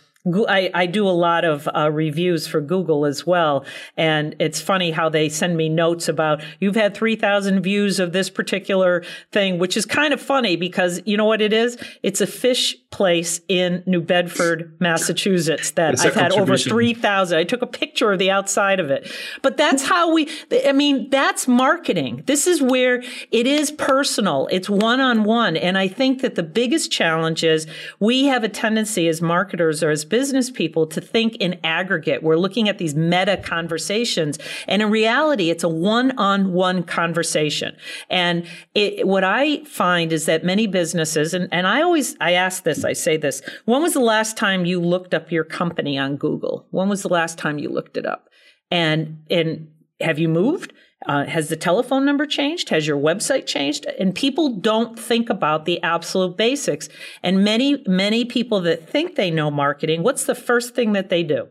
I, 0.48 0.70
I 0.74 0.86
do 0.86 1.08
a 1.08 1.10
lot 1.10 1.44
of 1.44 1.68
uh, 1.74 1.90
reviews 1.90 2.46
for 2.46 2.60
Google 2.60 3.06
as 3.06 3.26
well. 3.26 3.64
And 3.96 4.34
it's 4.38 4.60
funny 4.60 4.90
how 4.90 5.08
they 5.08 5.28
send 5.28 5.56
me 5.56 5.68
notes 5.68 6.08
about 6.08 6.42
you've 6.58 6.74
had 6.74 6.94
3,000 6.94 7.62
views 7.62 8.00
of 8.00 8.12
this 8.12 8.28
particular 8.30 9.04
thing, 9.32 9.58
which 9.58 9.76
is 9.76 9.86
kind 9.86 10.12
of 10.12 10.20
funny 10.20 10.56
because 10.56 11.00
you 11.04 11.16
know 11.16 11.24
what 11.24 11.40
it 11.40 11.52
is? 11.52 11.78
It's 12.02 12.20
a 12.20 12.26
fish 12.26 12.76
place 12.96 13.42
in 13.46 13.82
New 13.84 14.00
Bedford, 14.00 14.74
Massachusetts 14.80 15.72
that 15.72 16.00
I've 16.00 16.14
had 16.14 16.32
over 16.32 16.56
3,000. 16.56 17.38
I 17.38 17.44
took 17.44 17.60
a 17.60 17.66
picture 17.66 18.10
of 18.10 18.18
the 18.18 18.30
outside 18.30 18.80
of 18.80 18.90
it. 18.90 19.12
But 19.42 19.58
that's 19.58 19.82
how 19.82 20.14
we, 20.14 20.30
I 20.66 20.72
mean, 20.72 21.10
that's 21.10 21.46
marketing. 21.46 22.22
This 22.24 22.46
is 22.46 22.62
where 22.62 23.02
it 23.30 23.46
is 23.46 23.70
personal. 23.70 24.48
It's 24.50 24.70
one 24.70 25.00
on 25.00 25.24
one. 25.24 25.58
And 25.58 25.76
I 25.76 25.88
think 25.88 26.22
that 26.22 26.36
the 26.36 26.42
biggest 26.42 26.90
challenge 26.90 27.44
is 27.44 27.66
we 28.00 28.24
have 28.24 28.42
a 28.42 28.48
tendency 28.48 29.08
as 29.08 29.20
marketers 29.20 29.82
or 29.82 29.90
as 29.90 30.06
business 30.06 30.50
people 30.50 30.86
to 30.86 31.00
think 31.02 31.36
in 31.36 31.60
aggregate. 31.62 32.22
We're 32.22 32.38
looking 32.38 32.66
at 32.66 32.78
these 32.78 32.94
meta 32.94 33.36
conversations. 33.36 34.38
And 34.66 34.80
in 34.80 34.90
reality, 34.90 35.50
it's 35.50 35.64
a 35.64 35.68
one 35.68 36.16
on 36.16 36.54
one 36.54 36.82
conversation. 36.82 37.76
And 38.08 38.46
it, 38.74 39.06
what 39.06 39.22
I 39.22 39.64
find 39.64 40.14
is 40.14 40.24
that 40.24 40.44
many 40.44 40.66
businesses, 40.66 41.34
and, 41.34 41.46
and 41.52 41.66
I 41.66 41.82
always, 41.82 42.16
I 42.22 42.32
ask 42.32 42.62
this, 42.62 42.85
I 42.86 42.92
say 42.92 43.16
this, 43.16 43.42
when 43.64 43.82
was 43.82 43.92
the 43.92 44.00
last 44.00 44.36
time 44.36 44.64
you 44.64 44.80
looked 44.80 45.12
up 45.12 45.30
your 45.30 45.44
company 45.44 45.98
on 45.98 46.16
Google? 46.16 46.66
When 46.70 46.88
was 46.88 47.02
the 47.02 47.08
last 47.08 47.38
time 47.38 47.58
you 47.58 47.68
looked 47.68 47.96
it 47.96 48.06
up? 48.06 48.28
And, 48.70 49.24
and 49.30 49.68
have 50.00 50.18
you 50.18 50.28
moved? 50.28 50.72
Uh, 51.06 51.24
has 51.24 51.48
the 51.48 51.56
telephone 51.56 52.04
number 52.04 52.26
changed? 52.26 52.70
Has 52.70 52.86
your 52.86 52.98
website 52.98 53.46
changed? 53.46 53.86
And 53.98 54.14
people 54.14 54.56
don't 54.56 54.98
think 54.98 55.28
about 55.28 55.64
the 55.64 55.80
absolute 55.82 56.36
basics. 56.36 56.88
And 57.22 57.44
many, 57.44 57.82
many 57.86 58.24
people 58.24 58.60
that 58.62 58.88
think 58.88 59.14
they 59.14 59.30
know 59.30 59.50
marketing, 59.50 60.02
what's 60.02 60.24
the 60.24 60.34
first 60.34 60.74
thing 60.74 60.92
that 60.94 61.10
they 61.10 61.22
do? 61.22 61.48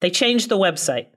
They 0.00 0.10
change 0.10 0.48
the 0.48 0.58
website. 0.58 1.08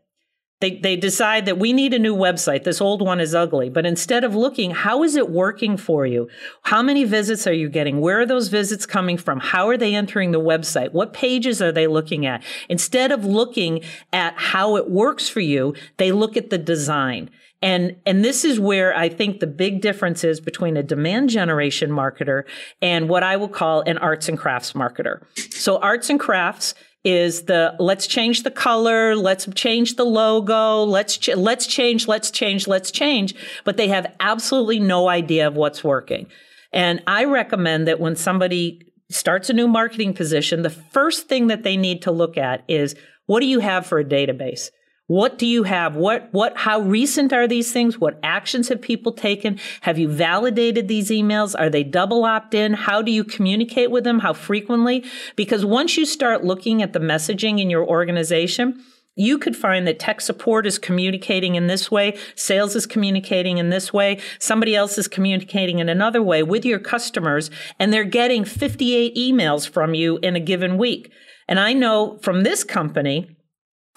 They, 0.61 0.77
they 0.77 0.97
decide 0.97 1.45
that 1.45 1.57
we 1.57 1.71
need 1.71 1.93
a 1.93 1.99
new 1.99 2.15
website. 2.15 2.65
This 2.65 2.81
old 2.81 3.01
one 3.01 3.21
is 3.21 3.33
ugly. 3.33 3.69
But 3.69 3.85
instead 3.85 4.25
of 4.25 4.35
looking, 4.35 4.71
how 4.71 5.03
is 5.03 5.15
it 5.15 5.29
working 5.29 5.77
for 5.77 6.05
you? 6.05 6.27
How 6.63 6.81
many 6.81 7.05
visits 7.05 7.47
are 7.47 7.53
you 7.53 7.69
getting? 7.69 8.01
Where 8.01 8.19
are 8.19 8.25
those 8.25 8.49
visits 8.49 8.85
coming 8.85 9.17
from? 9.17 9.39
How 9.39 9.69
are 9.69 9.77
they 9.77 9.95
entering 9.95 10.31
the 10.31 10.39
website? 10.39 10.91
What 10.91 11.13
pages 11.13 11.61
are 11.61 11.71
they 11.71 11.87
looking 11.87 12.25
at? 12.25 12.43
Instead 12.67 13.13
of 13.13 13.23
looking 13.23 13.81
at 14.11 14.33
how 14.35 14.75
it 14.75 14.89
works 14.89 15.29
for 15.29 15.39
you, 15.39 15.75
they 15.95 16.11
look 16.11 16.35
at 16.35 16.49
the 16.49 16.57
design. 16.57 17.29
And, 17.61 17.97
and 18.05 18.23
this 18.23 18.45
is 18.45 18.59
where 18.59 18.95
I 18.95 19.09
think 19.09 19.39
the 19.39 19.47
big 19.47 19.81
difference 19.81 20.23
is 20.23 20.39
between 20.39 20.77
a 20.77 20.83
demand 20.83 21.29
generation 21.29 21.89
marketer 21.89 22.43
and 22.81 23.09
what 23.09 23.23
I 23.23 23.35
will 23.35 23.49
call 23.49 23.81
an 23.81 23.97
arts 23.97 24.29
and 24.29 24.37
crafts 24.37 24.73
marketer. 24.73 25.23
So 25.53 25.77
arts 25.77 26.09
and 26.09 26.19
crafts 26.19 26.73
is 27.03 27.43
the 27.43 27.75
let's 27.79 28.07
change 28.07 28.43
the 28.43 28.51
color, 28.51 29.15
let's 29.15 29.47
change 29.55 29.95
the 29.95 30.05
logo, 30.05 30.83
let's 30.83 31.17
ch- 31.17 31.35
let's 31.35 31.65
change, 31.65 32.07
let's 32.07 32.29
change, 32.29 32.67
let's 32.67 32.91
change, 32.91 33.35
but 33.63 33.77
they 33.77 33.87
have 33.87 34.11
absolutely 34.19 34.79
no 34.79 35.07
idea 35.07 35.47
of 35.47 35.55
what's 35.55 35.83
working. 35.83 36.27
And 36.73 37.01
I 37.07 37.23
recommend 37.23 37.87
that 37.87 37.99
when 37.99 38.15
somebody 38.15 38.81
starts 39.09 39.49
a 39.49 39.53
new 39.53 39.67
marketing 39.67 40.13
position, 40.13 40.61
the 40.61 40.69
first 40.69 41.27
thing 41.27 41.47
that 41.47 41.63
they 41.63 41.77
need 41.77 42.01
to 42.03 42.11
look 42.11 42.37
at 42.37 42.63
is 42.67 42.95
what 43.25 43.39
do 43.39 43.47
you 43.47 43.59
have 43.59 43.85
for 43.85 43.99
a 43.99 44.05
database? 44.05 44.69
What 45.09 45.39
do 45.39 45.47
you 45.47 45.63
have? 45.63 45.95
What, 45.95 46.29
what, 46.33 46.55
how 46.55 46.81
recent 46.81 47.33
are 47.33 47.47
these 47.47 47.71
things? 47.71 47.97
What 47.97 48.19
actions 48.21 48.69
have 48.69 48.79
people 48.79 49.11
taken? 49.11 49.59
Have 49.81 49.97
you 49.97 50.07
validated 50.07 50.87
these 50.87 51.09
emails? 51.09 51.59
Are 51.59 51.67
they 51.67 51.83
double 51.83 52.25
opt 52.25 52.53
in? 52.53 52.73
How 52.73 53.01
do 53.01 53.11
you 53.11 53.23
communicate 53.23 53.89
with 53.89 54.03
them? 54.03 54.19
How 54.19 54.33
frequently? 54.33 55.03
Because 55.35 55.65
once 55.65 55.97
you 55.97 56.05
start 56.05 56.43
looking 56.43 56.83
at 56.83 56.93
the 56.93 56.99
messaging 56.99 57.59
in 57.59 57.71
your 57.71 57.83
organization, 57.83 58.83
you 59.15 59.39
could 59.39 59.55
find 59.57 59.87
that 59.87 59.97
tech 59.97 60.21
support 60.21 60.67
is 60.67 60.77
communicating 60.77 61.55
in 61.55 61.65
this 61.65 61.89
way, 61.89 62.15
sales 62.35 62.75
is 62.75 62.85
communicating 62.85 63.57
in 63.57 63.71
this 63.71 63.91
way, 63.91 64.19
somebody 64.37 64.75
else 64.75 64.99
is 64.99 65.07
communicating 65.07 65.79
in 65.79 65.89
another 65.89 66.21
way 66.21 66.43
with 66.43 66.63
your 66.63 66.77
customers, 66.77 67.49
and 67.79 67.91
they're 67.91 68.03
getting 68.03 68.45
58 68.45 69.15
emails 69.15 69.67
from 69.67 69.95
you 69.95 70.19
in 70.19 70.35
a 70.35 70.39
given 70.39 70.77
week. 70.77 71.11
And 71.47 71.59
I 71.59 71.73
know 71.73 72.19
from 72.21 72.43
this 72.43 72.63
company, 72.63 73.35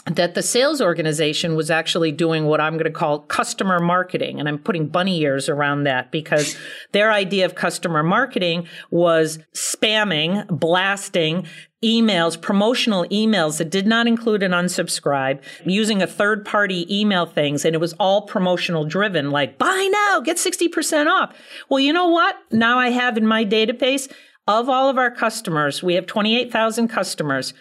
that 0.06 0.34
the 0.34 0.42
sales 0.42 0.80
organization 0.80 1.54
was 1.54 1.70
actually 1.70 2.10
doing 2.10 2.46
what 2.46 2.60
I'm 2.60 2.72
going 2.72 2.84
to 2.84 2.90
call 2.90 3.20
customer 3.20 3.78
marketing. 3.78 4.40
And 4.40 4.48
I'm 4.48 4.58
putting 4.58 4.88
bunny 4.88 5.20
ears 5.20 5.48
around 5.48 5.84
that 5.84 6.10
because 6.10 6.56
their 6.92 7.12
idea 7.12 7.44
of 7.44 7.54
customer 7.54 8.02
marketing 8.02 8.66
was 8.90 9.38
spamming, 9.54 10.46
blasting 10.48 11.46
emails, 11.84 12.40
promotional 12.40 13.04
emails 13.06 13.58
that 13.58 13.70
did 13.70 13.86
not 13.86 14.06
include 14.06 14.42
an 14.42 14.52
unsubscribe, 14.52 15.40
using 15.64 16.02
a 16.02 16.06
third 16.06 16.44
party 16.44 16.86
email 16.94 17.26
things. 17.26 17.64
And 17.64 17.74
it 17.74 17.80
was 17.80 17.92
all 17.94 18.22
promotional 18.22 18.84
driven, 18.84 19.30
like 19.30 19.56
buy 19.56 19.88
now, 19.92 20.20
get 20.20 20.36
60% 20.36 21.06
off. 21.06 21.34
Well, 21.68 21.80
you 21.80 21.92
know 21.92 22.08
what? 22.08 22.36
Now 22.50 22.78
I 22.78 22.90
have 22.90 23.16
in 23.16 23.26
my 23.26 23.44
database 23.44 24.12
of 24.48 24.68
all 24.68 24.88
of 24.88 24.98
our 24.98 25.10
customers, 25.10 25.82
we 25.82 25.94
have 25.94 26.06
28,000 26.06 26.88
customers 26.88 27.54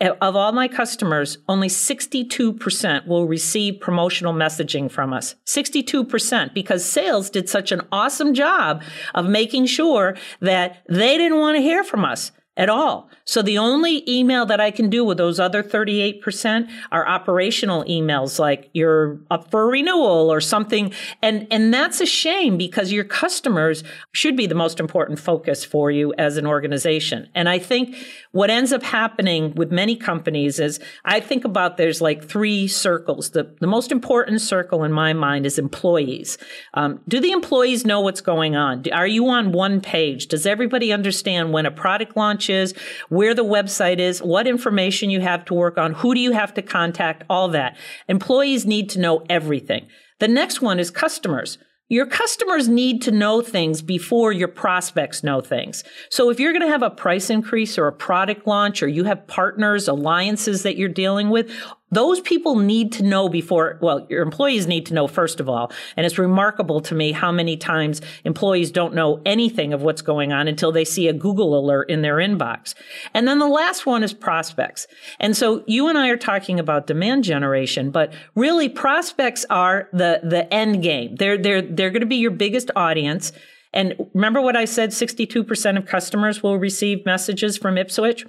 of 0.00 0.34
all 0.34 0.52
my 0.52 0.66
customers, 0.66 1.38
only 1.48 1.68
62% 1.68 3.06
will 3.06 3.26
receive 3.26 3.80
promotional 3.80 4.32
messaging 4.32 4.90
from 4.90 5.12
us. 5.12 5.34
62% 5.46 6.54
because 6.54 6.84
sales 6.84 7.28
did 7.28 7.48
such 7.48 7.70
an 7.70 7.82
awesome 7.92 8.34
job 8.34 8.82
of 9.14 9.26
making 9.26 9.66
sure 9.66 10.16
that 10.40 10.82
they 10.88 11.18
didn't 11.18 11.38
want 11.38 11.56
to 11.56 11.62
hear 11.62 11.84
from 11.84 12.04
us 12.04 12.32
at 12.56 12.68
all. 12.68 13.10
So 13.24 13.42
the 13.42 13.58
only 13.58 14.08
email 14.08 14.46
that 14.46 14.60
I 14.60 14.70
can 14.70 14.88
do 14.88 15.04
with 15.04 15.18
those 15.18 15.40
other 15.40 15.62
38% 15.62 16.70
are 16.92 17.06
operational 17.06 17.84
emails 17.84 18.38
like 18.38 18.70
you're 18.72 19.18
up 19.30 19.50
for 19.50 19.66
renewal 19.66 20.32
or 20.32 20.40
something. 20.40 20.92
And, 21.20 21.48
and 21.50 21.74
that's 21.74 22.00
a 22.00 22.06
shame 22.06 22.56
because 22.56 22.92
your 22.92 23.04
customers 23.04 23.82
should 24.12 24.36
be 24.36 24.46
the 24.46 24.54
most 24.54 24.78
important 24.78 25.18
focus 25.18 25.64
for 25.64 25.90
you 25.90 26.14
as 26.16 26.36
an 26.36 26.46
organization. 26.46 27.28
And 27.34 27.48
I 27.48 27.58
think 27.58 27.96
what 28.30 28.50
ends 28.50 28.72
up 28.72 28.82
happening 28.82 29.54
with 29.54 29.72
many 29.72 29.96
companies 29.96 30.60
is 30.60 30.78
I 31.04 31.20
think 31.20 31.44
about 31.44 31.76
there's 31.76 32.00
like 32.00 32.24
three 32.24 32.68
circles. 32.68 33.30
The, 33.30 33.52
the 33.60 33.66
most 33.66 33.90
important 33.90 34.40
circle 34.42 34.84
in 34.84 34.92
my 34.92 35.12
mind 35.12 35.46
is 35.46 35.58
employees. 35.58 36.38
Um, 36.74 37.00
do 37.08 37.20
the 37.20 37.32
employees 37.32 37.84
know 37.84 38.00
what's 38.00 38.20
going 38.20 38.54
on? 38.54 38.84
Are 38.92 39.06
you 39.06 39.26
on 39.28 39.50
one 39.52 39.80
page? 39.80 40.28
Does 40.28 40.46
everybody 40.46 40.92
understand 40.92 41.52
when 41.52 41.66
a 41.66 41.70
product 41.70 42.14
launches? 42.48 42.74
where 43.08 43.34
the 43.34 43.44
website 43.44 43.98
is, 43.98 44.22
what 44.22 44.46
information 44.46 45.10
you 45.10 45.20
have 45.20 45.44
to 45.46 45.54
work 45.54 45.78
on, 45.78 45.92
who 45.94 46.14
do 46.14 46.20
you 46.20 46.32
have 46.32 46.54
to 46.54 46.62
contact, 46.62 47.24
all 47.28 47.48
that. 47.48 47.76
Employees 48.08 48.66
need 48.66 48.88
to 48.90 49.00
know 49.00 49.24
everything. 49.28 49.86
The 50.20 50.28
next 50.28 50.60
one 50.60 50.78
is 50.78 50.90
customers. 50.90 51.58
Your 51.88 52.06
customers 52.06 52.66
need 52.66 53.02
to 53.02 53.10
know 53.10 53.42
things 53.42 53.82
before 53.82 54.32
your 54.32 54.48
prospects 54.48 55.22
know 55.22 55.42
things. 55.42 55.84
So 56.08 56.30
if 56.30 56.40
you're 56.40 56.52
going 56.52 56.62
to 56.62 56.68
have 56.68 56.82
a 56.82 56.90
price 56.90 57.28
increase 57.28 57.76
or 57.76 57.86
a 57.86 57.92
product 57.92 58.46
launch 58.46 58.82
or 58.82 58.88
you 58.88 59.04
have 59.04 59.26
partners, 59.26 59.86
alliances 59.86 60.62
that 60.62 60.76
you're 60.76 60.88
dealing 60.88 61.28
with, 61.28 61.50
those 61.94 62.20
people 62.20 62.56
need 62.56 62.92
to 62.92 63.02
know 63.02 63.28
before, 63.28 63.78
well, 63.80 64.06
your 64.08 64.22
employees 64.22 64.66
need 64.66 64.86
to 64.86 64.94
know 64.94 65.06
first 65.06 65.40
of 65.40 65.48
all. 65.48 65.72
And 65.96 66.04
it's 66.04 66.18
remarkable 66.18 66.80
to 66.82 66.94
me 66.94 67.12
how 67.12 67.32
many 67.32 67.56
times 67.56 68.00
employees 68.24 68.70
don't 68.70 68.94
know 68.94 69.20
anything 69.24 69.72
of 69.72 69.82
what's 69.82 70.02
going 70.02 70.32
on 70.32 70.48
until 70.48 70.72
they 70.72 70.84
see 70.84 71.08
a 71.08 71.12
Google 71.12 71.58
alert 71.58 71.90
in 71.90 72.02
their 72.02 72.16
inbox. 72.16 72.74
And 73.12 73.26
then 73.26 73.38
the 73.38 73.46
last 73.48 73.86
one 73.86 74.02
is 74.02 74.12
prospects. 74.12 74.86
And 75.20 75.36
so 75.36 75.64
you 75.66 75.88
and 75.88 75.98
I 75.98 76.08
are 76.08 76.16
talking 76.16 76.58
about 76.58 76.86
demand 76.86 77.24
generation, 77.24 77.90
but 77.90 78.12
really 78.34 78.68
prospects 78.68 79.44
are 79.50 79.88
the, 79.92 80.20
the 80.22 80.52
end 80.52 80.82
game. 80.82 81.16
They're, 81.16 81.38
they're, 81.38 81.62
they're 81.62 81.90
going 81.90 82.00
to 82.00 82.06
be 82.06 82.16
your 82.16 82.30
biggest 82.30 82.70
audience. 82.76 83.32
And 83.72 83.94
remember 84.14 84.40
what 84.40 84.56
I 84.56 84.64
said 84.64 84.90
62% 84.90 85.76
of 85.76 85.86
customers 85.86 86.42
will 86.42 86.58
receive 86.58 87.04
messages 87.04 87.58
from 87.58 87.74
Ipswitch? 87.74 88.28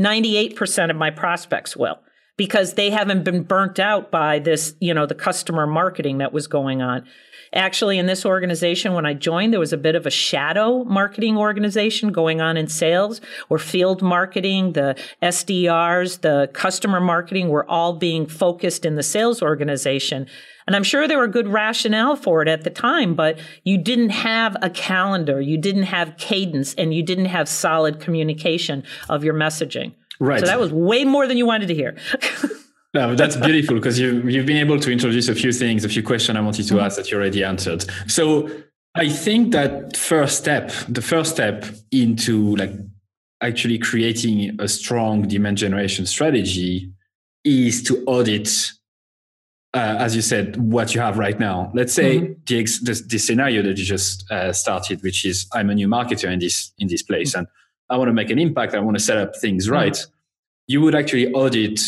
98% 0.00 0.90
of 0.90 0.96
my 0.96 1.10
prospects 1.10 1.76
will 1.76 1.98
because 2.36 2.74
they 2.74 2.90
haven't 2.90 3.24
been 3.24 3.42
burnt 3.42 3.78
out 3.78 4.10
by 4.10 4.38
this, 4.38 4.74
you 4.80 4.94
know, 4.94 5.06
the 5.06 5.14
customer 5.14 5.66
marketing 5.66 6.18
that 6.18 6.32
was 6.32 6.46
going 6.46 6.80
on. 6.80 7.04
Actually, 7.54 7.98
in 7.98 8.06
this 8.06 8.24
organization, 8.24 8.94
when 8.94 9.04
I 9.04 9.12
joined, 9.12 9.52
there 9.52 9.60
was 9.60 9.74
a 9.74 9.78
bit 9.78 9.94
of 9.94 10.06
a 10.06 10.10
shadow 10.10 10.84
marketing 10.84 11.36
organization 11.36 12.10
going 12.10 12.40
on 12.40 12.56
in 12.56 12.66
sales 12.66 13.20
where 13.48 13.58
field 13.58 14.00
marketing, 14.00 14.72
the 14.72 14.98
SDRs, 15.20 16.22
the 16.22 16.48
customer 16.54 17.00
marketing 17.00 17.50
were 17.50 17.68
all 17.68 17.92
being 17.92 18.26
focused 18.26 18.86
in 18.86 18.94
the 18.94 19.02
sales 19.02 19.42
organization. 19.42 20.26
And 20.66 20.74
I'm 20.74 20.84
sure 20.84 21.06
there 21.06 21.18
were 21.18 21.28
good 21.28 21.48
rationale 21.48 22.16
for 22.16 22.40
it 22.40 22.48
at 22.48 22.64
the 22.64 22.70
time, 22.70 23.14
but 23.14 23.38
you 23.64 23.76
didn't 23.76 24.10
have 24.10 24.56
a 24.62 24.70
calendar, 24.70 25.38
you 25.38 25.58
didn't 25.58 25.82
have 25.82 26.16
cadence, 26.16 26.72
and 26.74 26.94
you 26.94 27.02
didn't 27.02 27.26
have 27.26 27.48
solid 27.48 28.00
communication 28.00 28.84
of 29.10 29.24
your 29.24 29.34
messaging. 29.34 29.92
Right. 30.22 30.38
So 30.38 30.46
that 30.46 30.60
was 30.60 30.72
way 30.72 31.04
more 31.04 31.26
than 31.26 31.36
you 31.36 31.46
wanted 31.46 31.66
to 31.66 31.74
hear. 31.74 31.96
no, 32.94 33.16
that's 33.16 33.34
beautiful 33.34 33.74
because 33.74 33.98
you, 33.98 34.22
you've 34.22 34.46
been 34.46 34.56
able 34.56 34.78
to 34.78 34.92
introduce 34.92 35.28
a 35.28 35.34
few 35.34 35.50
things, 35.50 35.84
a 35.84 35.88
few 35.88 36.04
questions 36.04 36.38
I 36.38 36.40
wanted 36.40 36.68
to 36.68 36.74
mm-hmm. 36.74 36.84
ask 36.84 36.96
that 36.96 37.10
you 37.10 37.16
already 37.16 37.42
answered. 37.42 37.84
So 38.06 38.48
I 38.94 39.08
think 39.08 39.50
that 39.50 39.96
first 39.96 40.38
step, 40.38 40.70
the 40.88 41.02
first 41.02 41.32
step 41.32 41.64
into 41.90 42.54
like 42.54 42.70
actually 43.40 43.78
creating 43.78 44.56
a 44.60 44.68
strong 44.68 45.26
demand 45.26 45.58
generation 45.58 46.06
strategy 46.06 46.92
is 47.42 47.82
to 47.82 48.04
audit, 48.04 48.48
uh, 49.74 49.96
as 49.98 50.14
you 50.14 50.22
said, 50.22 50.56
what 50.56 50.94
you 50.94 51.00
have 51.00 51.18
right 51.18 51.40
now. 51.40 51.72
Let's 51.74 51.92
say 51.92 52.20
mm-hmm. 52.20 52.32
the, 52.46 52.60
ex- 52.60 52.78
the, 52.78 53.02
the, 53.08 53.18
scenario 53.18 53.62
that 53.62 53.76
you 53.76 53.84
just 53.84 54.30
uh, 54.30 54.52
started, 54.52 55.02
which 55.02 55.24
is 55.24 55.48
I'm 55.52 55.68
a 55.68 55.74
new 55.74 55.88
marketer 55.88 56.30
in 56.32 56.38
this 56.38 56.72
in 56.78 56.86
this 56.86 57.02
place, 57.02 57.30
mm-hmm. 57.30 57.40
and 57.40 57.48
I 57.92 57.96
want 57.98 58.08
to 58.08 58.14
make 58.14 58.30
an 58.30 58.38
impact. 58.38 58.74
I 58.74 58.80
want 58.80 58.96
to 58.96 59.02
set 59.02 59.18
up 59.18 59.36
things 59.36 59.66
mm-hmm. 59.66 59.74
right. 59.74 59.92
Mm-hmm. 59.92 60.12
You 60.68 60.80
would 60.80 60.94
actually 60.94 61.30
audit 61.32 61.80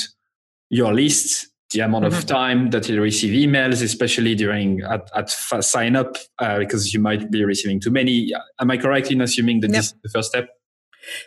your 0.68 0.92
list, 0.92 1.48
the 1.72 1.80
amount 1.80 2.04
mm-hmm. 2.04 2.16
of 2.16 2.26
time 2.26 2.70
that 2.70 2.88
you 2.88 3.00
receive 3.00 3.32
emails, 3.32 3.82
especially 3.82 4.34
during 4.34 4.82
at, 4.82 5.10
at 5.16 5.30
sign 5.64 5.96
up, 5.96 6.16
uh, 6.38 6.58
because 6.58 6.92
you 6.92 7.00
might 7.00 7.30
be 7.30 7.42
receiving 7.44 7.80
too 7.80 7.90
many. 7.90 8.32
Am 8.60 8.70
I 8.70 8.76
correct 8.76 9.10
in 9.10 9.22
assuming 9.22 9.60
that 9.60 9.68
yep. 9.68 9.76
this 9.76 9.86
is 9.86 9.94
the 10.02 10.10
first 10.10 10.28
step? 10.28 10.48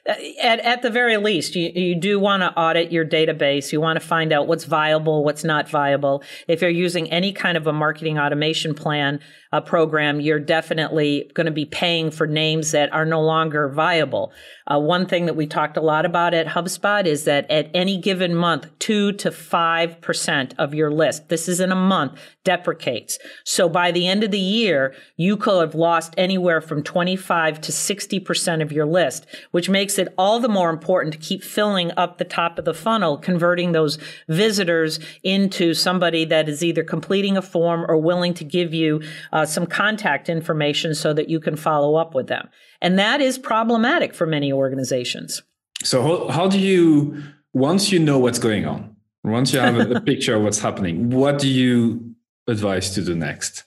At, 0.06 0.60
at 0.60 0.82
the 0.82 0.90
very 0.90 1.18
least, 1.18 1.56
you, 1.56 1.72
you 1.74 1.96
do 1.96 2.20
want 2.20 2.42
to 2.42 2.54
audit 2.58 2.92
your 2.92 3.06
database. 3.06 3.72
You 3.72 3.82
want 3.82 4.00
to 4.00 4.06
find 4.06 4.32
out 4.32 4.48
what's 4.48 4.66
viable, 4.66 5.24
what's 5.24 5.44
not 5.44 5.70
viable. 5.70 6.24
If 6.48 6.62
you're 6.62 6.70
using 6.70 7.12
any 7.12 7.34
kind 7.34 7.58
of 7.58 7.68
a 7.68 7.74
marketing 7.74 8.18
automation 8.18 8.74
plan, 8.74 9.20
a 9.52 9.62
program, 9.62 10.20
you're 10.20 10.40
definitely 10.40 11.32
going 11.34 11.46
to 11.46 11.52
be 11.52 11.66
paying 11.66 12.12
for 12.12 12.28
names 12.28 12.72
that 12.72 12.92
are 12.92 13.06
no 13.06 13.22
longer 13.22 13.70
viable. 13.70 14.34
Uh, 14.70 14.80
one 14.80 15.06
thing 15.06 15.26
that 15.26 15.36
we 15.36 15.48
talked 15.48 15.78
a 15.78 15.82
lot 15.82 16.06
about 16.06 16.34
at 16.34 16.48
HubSpot 16.48 17.06
is 17.06 17.24
that 17.24 17.50
at 17.50 17.70
any 17.74 17.98
given 17.98 18.36
month, 18.36 18.68
two 18.80 19.14
to 19.14 19.32
five 19.32 20.02
percent 20.02 20.54
of 20.58 20.74
your 20.74 20.92
list, 20.92 21.30
this 21.30 21.48
is 21.48 21.62
in 21.62 21.72
a 21.72 21.76
month, 21.76 22.20
deprecates. 22.44 23.18
So 23.46 23.70
by 23.70 23.92
the 23.92 24.08
end 24.08 24.24
of 24.24 24.32
the 24.32 24.40
year, 24.40 24.94
you 25.16 25.38
could 25.38 25.62
have 25.62 25.76
lost 25.76 26.14
anywhere 26.18 26.60
from 26.60 26.84
25 26.84 27.62
to 27.62 27.72
60 27.72 28.20
percent 28.20 28.62
of 28.62 28.74
your 28.74 28.86
list, 28.86 29.26
which 29.52 29.67
makes 29.70 29.98
it 29.98 30.14
all 30.18 30.40
the 30.40 30.50
more 30.50 30.70
important 30.70 31.14
to 31.14 31.20
keep 31.20 31.44
filling 31.44 31.92
up 31.98 32.18
the 32.18 32.26
top 32.26 32.58
of 32.58 32.66
the 32.66 32.74
funnel, 32.74 33.18
converting 33.18 33.72
those 33.72 33.98
visitors 34.28 35.00
into 35.24 35.74
somebody 35.74 36.26
that 36.26 36.50
is 36.50 36.64
either 36.64 36.84
completing 36.84 37.38
a 37.38 37.42
form 37.42 37.86
or 37.88 37.98
willing 37.98 38.34
to 38.34 38.44
give 38.44 38.74
you 38.74 39.02
uh, 39.32 39.46
some 39.46 39.66
contact 39.66 40.30
information 40.30 40.94
so 40.96 41.14
that 41.14 41.30
you 41.30 41.40
can 41.40 41.56
follow 41.56 41.96
up 41.96 42.14
with 42.16 42.28
them. 42.28 42.50
And 42.82 42.98
that 43.00 43.22
is 43.22 43.38
problematic 43.38 44.14
for 44.14 44.26
many 44.26 44.52
organizations. 44.52 45.42
So, 45.84 46.02
how, 46.02 46.28
how 46.30 46.48
do 46.48 46.60
you, 46.60 47.24
once 47.54 47.92
you 47.92 48.00
know 48.00 48.18
what's 48.20 48.40
going 48.40 48.66
on, 48.66 48.96
once 49.24 49.54
you 49.54 49.60
have 49.60 49.78
a, 49.78 49.96
a 49.96 50.02
picture 50.12 50.36
of 50.36 50.44
what's 50.44 50.60
happening, 50.60 51.10
what 51.10 51.40
do 51.40 51.48
you 51.48 52.16
advise 52.48 52.92
to 52.92 53.04
do 53.04 53.16
next? 53.16 53.64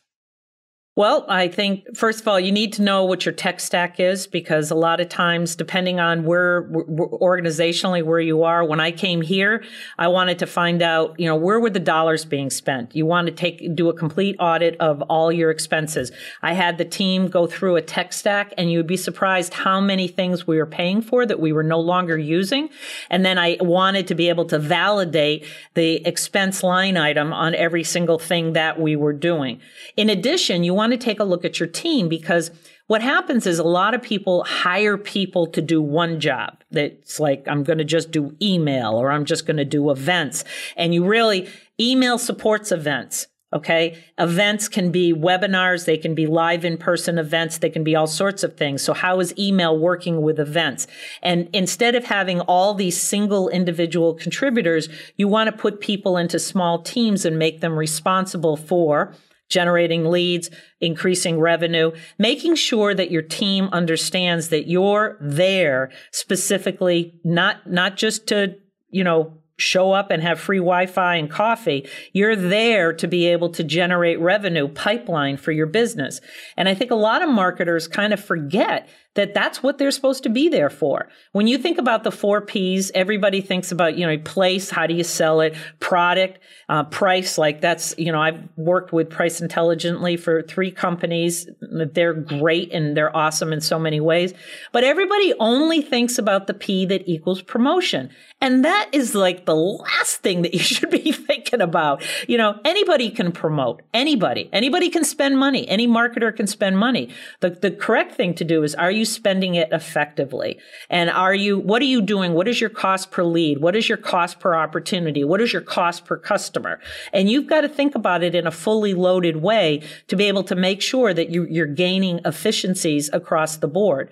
Well, 0.97 1.25
I 1.29 1.47
think 1.47 1.97
first 1.97 2.21
of 2.21 2.27
all, 2.27 2.41
you 2.41 2.51
need 2.51 2.73
to 2.75 2.83
know 2.83 3.05
what 3.05 3.25
your 3.25 3.33
tech 3.33 3.61
stack 3.61 4.01
is 4.01 4.27
because 4.27 4.73
a 4.73 4.75
lot 4.75 5.01
of 5.01 5.09
times, 5.09 5.55
depending 5.55 6.01
on 6.01 6.25
where, 6.25 6.63
where, 6.63 7.07
organizationally 7.09 8.03
where 8.03 8.19
you 8.19 8.43
are, 8.43 8.65
when 8.65 8.81
I 8.81 8.91
came 8.91 9.23
here, 9.23 9.63
I 9.99 10.09
wanted 10.09 10.41
to 10.41 10.49
find 10.49 10.83
out, 10.83 11.15
you 11.17 11.27
know, 11.27 11.37
where 11.37 11.61
were 11.61 11.71
the 11.71 11.79
dollars 11.79 12.25
being 12.25 12.51
spent? 12.51 12.97
You 12.97 13.07
want 13.07 13.29
to 13.29 13.33
take 13.33 13.73
do 13.77 13.89
a 13.89 13.95
complete 13.95 14.35
audit 14.41 14.77
of 14.81 15.01
all 15.03 15.31
your 15.31 15.53
expenses. 15.53 16.11
I 16.43 16.55
had 16.55 16.77
the 16.77 16.85
team 16.85 17.29
go 17.29 17.47
through 17.47 17.77
a 17.77 17.83
tech 17.83 18.13
stack, 18.13 18.53
and 18.59 18.73
you 18.73 18.79
would 18.81 18.89
be 18.89 18.97
surprised 18.97 19.55
how 19.55 19.81
many 19.81 20.09
things 20.09 20.45
we 20.45 20.57
were 20.57 20.67
paying 20.67 21.03
for 21.03 21.25
that 21.25 21.39
we 21.39 21.53
were 21.53 21.63
no 21.63 21.79
longer 21.79 22.19
using. 22.19 22.69
And 23.11 23.25
then 23.25 23.39
I 23.39 23.59
wanted 23.61 24.09
to 24.09 24.17
be 24.17 24.29
able 24.29 24.47
to 24.47 24.59
validate 24.59 25.47
the 25.75 26.05
expense 26.05 26.65
line 26.65 26.97
item 26.97 27.33
on 27.33 27.55
every 27.55 27.85
single 27.85 28.19
thing 28.19 28.55
that 28.55 28.81
we 28.81 28.97
were 28.97 29.13
doing. 29.13 29.61
In 29.97 30.11
addition, 30.11 30.65
you 30.65 30.80
want 30.81 30.93
to 30.93 30.99
take 30.99 31.21
a 31.21 31.25
look 31.25 31.45
at 31.45 31.61
your 31.61 31.69
team 31.69 32.09
because 32.09 32.51
what 32.87 33.03
happens 33.03 33.47
is 33.47 33.59
a 33.59 33.65
lot 33.65 33.93
of 33.93 34.01
people 34.01 34.45
hire 34.45 34.97
people 34.97 35.47
to 35.49 35.61
do 35.61 35.83
one 35.83 36.19
job. 36.21 36.57
That's 36.71 37.21
like, 37.21 37.47
I'm 37.47 37.65
going 37.65 37.77
to 37.77 37.85
just 37.85 38.11
do 38.11 38.35
email 38.41 38.95
or 38.95 39.11
I'm 39.11 39.27
just 39.27 39.45
going 39.47 39.59
to 39.59 39.65
do 39.67 39.91
events. 39.91 40.43
And 40.79 40.95
you 40.95 41.05
really, 41.05 41.51
email 41.79 42.17
supports 42.17 42.73
events. 42.73 43.27
Okay. 43.53 44.03
Events 44.17 44.69
can 44.69 44.91
be 44.91 45.13
webinars. 45.13 45.85
They 45.85 45.99
can 45.99 46.15
be 46.15 46.27
live 46.27 46.65
in 46.65 46.79
person 46.79 47.19
events. 47.19 47.59
They 47.59 47.69
can 47.69 47.85
be 47.85 47.95
all 47.95 48.07
sorts 48.07 48.43
of 48.43 48.57
things. 48.57 48.81
So 48.83 48.95
how 48.95 49.21
is 49.21 49.35
email 49.37 49.79
working 49.79 50.23
with 50.23 50.41
events? 50.41 50.87
And 51.21 51.51
instead 51.53 51.95
of 51.95 52.05
having 52.05 52.41
all 52.41 52.73
these 52.73 52.99
single 52.99 53.51
individual 53.51 54.15
contributors, 54.15 54.89
you 55.17 55.29
want 55.29 55.51
to 55.51 55.53
put 55.53 55.81
people 55.81 56.17
into 56.17 56.39
small 56.39 56.81
teams 56.81 57.27
and 57.27 57.39
make 57.39 57.61
them 57.61 57.79
responsible 57.79 58.57
for 58.57 59.15
generating 59.51 60.07
leads, 60.07 60.49
increasing 60.81 61.39
revenue, 61.39 61.91
making 62.19 62.55
sure 62.55 62.95
that 62.95 63.11
your 63.11 63.23
team 63.23 63.69
understands 63.73 64.49
that 64.49 64.69
you're 64.69 65.19
there 65.21 65.91
specifically, 66.13 67.21
not, 67.25 67.71
not 67.71 67.97
just 67.97 68.27
to, 68.29 68.57
you 68.89 69.05
know, 69.05 69.37
show 69.61 69.93
up 69.93 70.11
and 70.11 70.23
have 70.23 70.41
free 70.41 70.59
Wi-Fi 70.59 71.17
and 71.17 71.31
coffee. 71.31 71.87
You're 72.15 72.35
there 72.35 72.95
to 72.95 73.07
be 73.07 73.27
able 73.27 73.51
to 73.51 73.63
generate 73.63 74.19
revenue 74.19 74.69
pipeline 74.69 75.37
for 75.37 75.53
your 75.53 75.67
business. 75.67 76.21
And 76.57 76.69
I 76.69 76.75
think 76.75 76.91
a 76.91 76.97
lot 76.97 77.23
of 77.23 77.29
marketers 77.29 77.87
kind 77.87 78.15
of 78.15 78.25
forget 78.25 78.89
that 79.15 79.35
that's 79.35 79.63
what 79.63 79.79
they're 79.79 79.91
supposed 79.91 80.23
to 80.23 80.29
be 80.29 80.49
there 80.49 80.71
for. 80.71 81.09
When 81.33 81.49
you 81.49 81.59
think 81.59 81.79
about 81.79 82.05
the 82.05 82.13
four 82.13 82.41
P's, 82.41 82.93
everybody 82.95 83.41
thinks 83.41 83.73
about, 83.73 83.99
you 83.99 84.07
know, 84.07 84.17
place, 84.19 84.71
how 84.71 84.87
do 84.87 84.95
you 84.95 85.03
sell 85.03 85.41
it, 85.41 85.57
product, 85.81 86.39
uh, 86.69 86.85
price, 86.85 87.37
like 87.37 87.61
that's, 87.61 87.95
you 87.99 88.13
know, 88.13 88.21
I've 88.21 88.41
worked 88.57 88.93
with 88.93 89.11
Price 89.11 89.41
Intelligently 89.41 90.17
for 90.17 90.43
three 90.43 90.71
companies. 90.71 91.49
They're 91.61 92.15
great 92.15 92.73
and 92.73 92.97
they're 92.97 93.15
awesome 93.15 93.53
in 93.53 93.61
so 93.61 93.79
many 93.79 93.99
ways. 94.01 94.33
But 94.71 94.85
everybody 94.85 95.35
only 95.41 95.83
thinks 95.83 96.17
about 96.17 96.47
the 96.47 96.55
P 96.55 96.87
that 96.87 97.09
equals 97.09 97.43
promotion. 97.43 98.11
And 98.41 98.65
that 98.65 98.89
is 98.93 99.15
like 99.15 99.45
the 99.45 99.57
last 99.57 100.23
thing 100.23 100.43
that 100.43 100.55
you 100.55 100.61
should 100.61 100.91
be 100.91 101.13
thinking 101.13 101.61
about. 101.61 102.03
You 102.29 102.39
know, 102.39 102.61
anybody 102.65 103.11
can 103.11 103.33
promote. 103.33 103.83
Anybody. 103.93 104.49
Anybody 104.53 104.89
can 104.89 105.05
spend 105.05 105.39
money. 105.39 105.69
Any 105.69 105.89
marketer 105.89 106.35
can 106.35 106.47
spend 106.47 106.79
money. 106.79 107.11
The, 107.41 107.51
the 107.51 107.71
correct 107.71 108.15
thing 108.15 108.35
to 108.35 108.45
do 108.45 108.63
is 108.63 108.75
are 108.77 108.91
you 108.91 109.05
spending 109.13 109.55
it 109.55 109.69
effectively? 109.73 110.59
And 110.89 111.11
are 111.11 111.35
you, 111.35 111.59
what 111.59 111.83
are 111.83 111.87
you 111.87 112.01
doing? 112.01 112.33
What 112.33 112.49
is 112.49 112.61
your 112.61 112.71
cost 112.71 113.11
per 113.11 113.25
lead? 113.25 113.61
What 113.61 113.77
is 113.77 113.89
your 113.89 113.99
cost 113.99 114.41
per 114.41 114.55
opportunity? 114.55 115.25
What 115.25 115.41
is 115.41 115.53
your 115.53 115.63
cost 115.63 116.05
per 116.05 116.17
customer? 116.17 116.81
And 117.13 117.31
you've 117.31 117.47
got 117.47 117.63
to 117.63 117.69
think 117.69 117.95
about 117.95 118.23
it 118.23 118.35
in 118.35 118.47
a 118.47 118.51
fully 118.51 118.95
loaded 118.95 119.37
way 119.37 119.83
to 120.09 120.17
be 120.17 120.25
able 120.25 120.45
to 120.45 120.55
make 120.55 120.81
sure 120.83 121.13
that 121.13 121.31
you, 121.31 121.47
you're 121.51 121.67
gaining 121.67 122.21
efficiencies 122.25 123.11
across 123.13 123.57
the 123.57 123.69
board. 123.69 124.11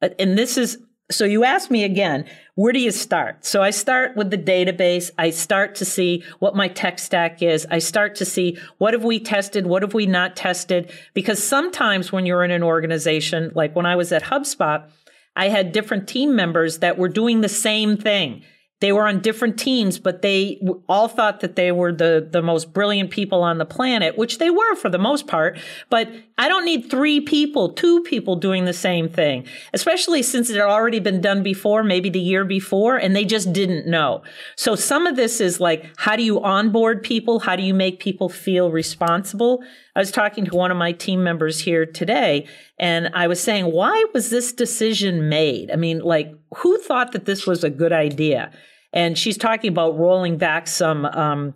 And 0.00 0.38
this 0.38 0.56
is 0.56 0.78
so 1.10 1.24
you 1.24 1.44
ask 1.44 1.70
me 1.70 1.84
again, 1.84 2.24
where 2.54 2.72
do 2.72 2.78
you 2.78 2.90
start? 2.90 3.44
So 3.44 3.62
I 3.62 3.70
start 3.70 4.16
with 4.16 4.30
the 4.30 4.38
database. 4.38 5.10
I 5.18 5.30
start 5.30 5.74
to 5.76 5.84
see 5.84 6.24
what 6.38 6.54
my 6.54 6.68
tech 6.68 6.98
stack 6.98 7.42
is. 7.42 7.66
I 7.70 7.78
start 7.78 8.14
to 8.16 8.24
see 8.24 8.58
what 8.78 8.94
have 8.94 9.04
we 9.04 9.18
tested? 9.18 9.66
What 9.66 9.82
have 9.82 9.94
we 9.94 10.06
not 10.06 10.36
tested? 10.36 10.92
Because 11.14 11.42
sometimes 11.42 12.12
when 12.12 12.26
you're 12.26 12.44
in 12.44 12.50
an 12.50 12.62
organization, 12.62 13.50
like 13.54 13.74
when 13.74 13.86
I 13.86 13.96
was 13.96 14.12
at 14.12 14.24
HubSpot, 14.24 14.88
I 15.36 15.48
had 15.48 15.72
different 15.72 16.08
team 16.08 16.36
members 16.36 16.78
that 16.78 16.98
were 16.98 17.08
doing 17.08 17.40
the 17.40 17.48
same 17.48 17.96
thing. 17.96 18.42
They 18.80 18.92
were 18.92 19.06
on 19.06 19.20
different 19.20 19.58
teams, 19.58 19.98
but 19.98 20.22
they 20.22 20.60
all 20.88 21.06
thought 21.06 21.40
that 21.40 21.54
they 21.54 21.70
were 21.70 21.92
the, 21.92 22.26
the 22.30 22.40
most 22.40 22.72
brilliant 22.72 23.10
people 23.10 23.42
on 23.42 23.58
the 23.58 23.66
planet, 23.66 24.16
which 24.16 24.38
they 24.38 24.48
were 24.48 24.74
for 24.74 24.88
the 24.88 24.98
most 24.98 25.26
part. 25.26 25.58
But 25.90 26.08
I 26.38 26.48
don't 26.48 26.64
need 26.64 26.90
three 26.90 27.20
people, 27.20 27.74
two 27.74 28.02
people 28.02 28.36
doing 28.36 28.64
the 28.64 28.72
same 28.72 29.08
thing, 29.08 29.46
especially 29.74 30.22
since 30.22 30.48
it 30.48 30.56
had 30.56 30.64
already 30.64 30.98
been 30.98 31.20
done 31.20 31.42
before, 31.42 31.84
maybe 31.84 32.08
the 32.08 32.20
year 32.20 32.46
before, 32.46 32.96
and 32.96 33.14
they 33.14 33.26
just 33.26 33.52
didn't 33.52 33.86
know. 33.86 34.22
So 34.56 34.74
some 34.74 35.06
of 35.06 35.16
this 35.16 35.42
is 35.42 35.60
like, 35.60 35.84
how 35.98 36.16
do 36.16 36.22
you 36.22 36.42
onboard 36.42 37.02
people? 37.02 37.40
How 37.40 37.56
do 37.56 37.62
you 37.62 37.74
make 37.74 38.00
people 38.00 38.30
feel 38.30 38.70
responsible? 38.70 39.62
I 39.94 39.98
was 39.98 40.10
talking 40.10 40.46
to 40.46 40.56
one 40.56 40.70
of 40.70 40.78
my 40.78 40.92
team 40.92 41.22
members 41.22 41.60
here 41.60 41.84
today, 41.84 42.46
and 42.80 43.10
I 43.12 43.26
was 43.26 43.42
saying, 43.42 43.66
why 43.66 44.06
was 44.14 44.30
this 44.30 44.54
decision 44.54 45.28
made? 45.28 45.70
I 45.70 45.76
mean, 45.76 45.98
like, 45.98 46.32
who 46.56 46.78
thought 46.78 47.12
that 47.12 47.26
this 47.26 47.46
was 47.46 47.62
a 47.62 47.68
good 47.68 47.92
idea? 47.92 48.50
And 48.94 49.18
she's 49.18 49.36
talking 49.36 49.70
about 49.70 49.98
rolling 49.98 50.38
back 50.38 50.66
some 50.66 51.04
um, 51.04 51.54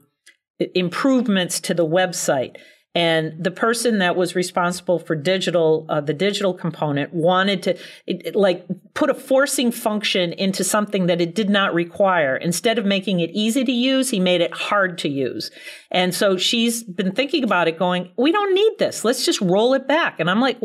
improvements 0.74 1.60
to 1.60 1.72
the 1.72 1.86
website. 1.86 2.58
And 2.94 3.42
the 3.42 3.50
person 3.50 3.98
that 3.98 4.16
was 4.16 4.36
responsible 4.36 4.98
for 4.98 5.16
digital, 5.16 5.86
uh, 5.88 6.02
the 6.02 6.12
digital 6.12 6.52
component 6.52 7.12
wanted 7.14 7.62
to 7.64 7.70
it, 8.06 8.26
it, 8.26 8.36
like 8.36 8.66
put 8.92 9.08
a 9.08 9.14
forcing 9.14 9.72
function 9.72 10.34
into 10.34 10.62
something 10.62 11.06
that 11.06 11.22
it 11.22 11.34
did 11.34 11.48
not 11.48 11.72
require. 11.72 12.36
Instead 12.36 12.78
of 12.78 12.84
making 12.84 13.20
it 13.20 13.30
easy 13.32 13.64
to 13.64 13.72
use, 13.72 14.10
he 14.10 14.20
made 14.20 14.42
it 14.42 14.52
hard 14.52 14.98
to 14.98 15.08
use. 15.08 15.50
And 15.90 16.14
so 16.14 16.36
she's 16.36 16.84
been 16.84 17.12
thinking 17.12 17.42
about 17.42 17.66
it 17.66 17.78
going, 17.78 18.12
we 18.18 18.30
don't 18.30 18.54
need 18.54 18.74
this. 18.78 19.04
Let's 19.04 19.24
just 19.24 19.40
roll 19.40 19.72
it 19.72 19.88
back. 19.88 20.20
And 20.20 20.30
I'm 20.30 20.40
like, 20.40 20.60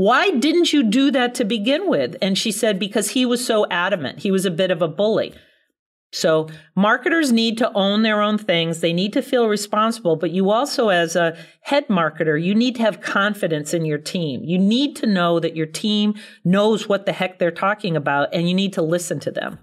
why 0.00 0.30
didn't 0.30 0.72
you 0.72 0.82
do 0.82 1.10
that 1.10 1.34
to 1.34 1.44
begin 1.44 1.86
with? 1.86 2.16
And 2.22 2.38
she 2.38 2.52
said, 2.52 2.78
because 2.78 3.10
he 3.10 3.26
was 3.26 3.44
so 3.44 3.66
adamant. 3.70 4.20
He 4.20 4.30
was 4.30 4.46
a 4.46 4.50
bit 4.50 4.70
of 4.70 4.80
a 4.80 4.88
bully. 4.88 5.34
So 6.10 6.48
marketers 6.74 7.32
need 7.32 7.58
to 7.58 7.70
own 7.74 8.02
their 8.02 8.22
own 8.22 8.38
things. 8.38 8.80
They 8.80 8.94
need 8.94 9.12
to 9.12 9.20
feel 9.20 9.46
responsible, 9.46 10.16
but 10.16 10.30
you 10.30 10.50
also, 10.50 10.88
as 10.88 11.16
a 11.16 11.36
head 11.60 11.86
marketer, 11.88 12.42
you 12.42 12.54
need 12.54 12.76
to 12.76 12.82
have 12.82 13.02
confidence 13.02 13.74
in 13.74 13.84
your 13.84 13.98
team. 13.98 14.40
You 14.42 14.58
need 14.58 14.96
to 14.96 15.06
know 15.06 15.38
that 15.38 15.54
your 15.54 15.66
team 15.66 16.14
knows 16.46 16.88
what 16.88 17.04
the 17.04 17.12
heck 17.12 17.38
they're 17.38 17.50
talking 17.50 17.94
about 17.94 18.30
and 18.32 18.48
you 18.48 18.54
need 18.54 18.72
to 18.72 18.82
listen 18.82 19.20
to 19.20 19.30
them. 19.30 19.58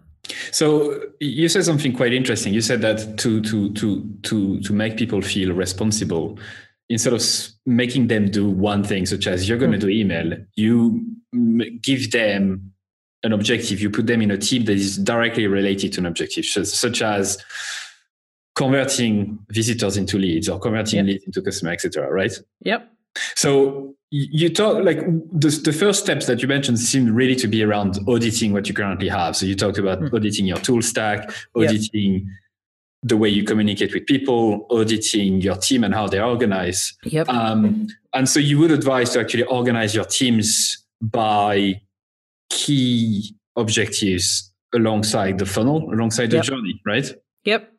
So 0.52 1.02
you 1.20 1.50
said 1.50 1.66
something 1.66 1.94
quite 1.94 2.14
interesting. 2.14 2.54
You 2.54 2.62
said 2.62 2.82
that 2.82 3.18
to 3.18 3.42
to 3.42 3.74
to 3.74 4.04
to 4.24 4.60
to 4.60 4.74
make 4.74 4.98
people 4.98 5.22
feel 5.22 5.52
responsible, 5.54 6.38
instead 6.90 7.14
of 7.14 7.24
making 7.66 8.08
them 8.08 8.32
do 8.32 8.50
one 8.50 8.84
thing, 8.84 9.06
such 9.06 9.28
as 9.28 9.48
you're 9.48 9.58
going 9.58 9.72
to 9.72 9.78
mm. 9.78 9.82
do 9.82 9.90
email, 9.90 10.34
you 10.56 11.06
give 11.82 12.12
them 12.12 12.74
an 13.24 13.34
objective, 13.34 13.82
you 13.82 13.90
put 13.90 14.08
them 14.08 14.22
in 14.22 14.32
a 14.32 14.38
team 14.38 14.66
that 14.66 14.76
is 14.76 14.98
directly 14.98 15.48
related 15.48 15.92
to 15.94 16.00
an 16.00 16.06
objective, 16.06 16.46
such 16.46 17.02
as 17.02 17.44
converting 18.56 19.38
visitors 19.50 19.98
into 19.98 20.18
leads 20.18 20.50
or 20.50 20.60
converting 20.60 20.98
yep. 20.98 21.06
leads 21.08 21.24
into 21.26 21.42
customer, 21.42 21.72
etc. 21.72 22.12
Right? 22.12 22.34
Yep. 22.62 22.92
So 23.36 23.96
you 24.10 24.50
talk 24.50 24.84
like 24.84 25.00
the, 25.00 25.50
the 25.64 25.74
first 25.74 26.02
steps 26.02 26.28
that 26.28 26.42
you 26.42 26.48
mentioned 26.48 26.80
seem 26.80 27.14
really 27.14 27.36
to 27.36 27.48
be 27.48 27.62
around 27.64 28.00
auditing 28.08 28.54
what 28.54 28.68
you 28.68 28.74
currently 28.74 29.10
have. 29.10 29.36
So 29.36 29.46
you 29.46 29.56
talked 29.56 29.78
about 29.78 30.00
mm. 30.00 30.14
auditing 30.14 30.46
your 30.46 30.58
tool 30.58 30.82
stack, 30.82 31.30
auditing 31.56 32.14
yep. 32.14 32.24
The 33.04 33.16
way 33.16 33.30
you 33.30 33.44
communicate 33.44 33.94
with 33.94 34.06
people, 34.06 34.66
auditing 34.72 35.42
your 35.42 35.56
team 35.56 35.84
and 35.84 35.94
how 35.94 36.08
they 36.08 36.20
organize. 36.20 36.98
Yep. 37.04 37.30
Um, 37.30 37.88
and 38.14 38.28
so 38.28 38.40
you 38.40 38.58
would 38.60 38.72
advise 38.72 39.12
to 39.12 39.20
actually 39.20 39.44
organize 39.44 39.94
your 39.94 40.06
teams 40.06 40.84
by 41.02 41.82
key 42.50 43.36
objectives 43.56 44.52
alongside 44.74 45.38
the 45.38 45.46
funnel, 45.46 45.94
alongside 45.94 46.32
the 46.32 46.38
yep. 46.38 46.46
journey, 46.46 46.82
right? 46.86 47.14
Yep. 47.46 47.72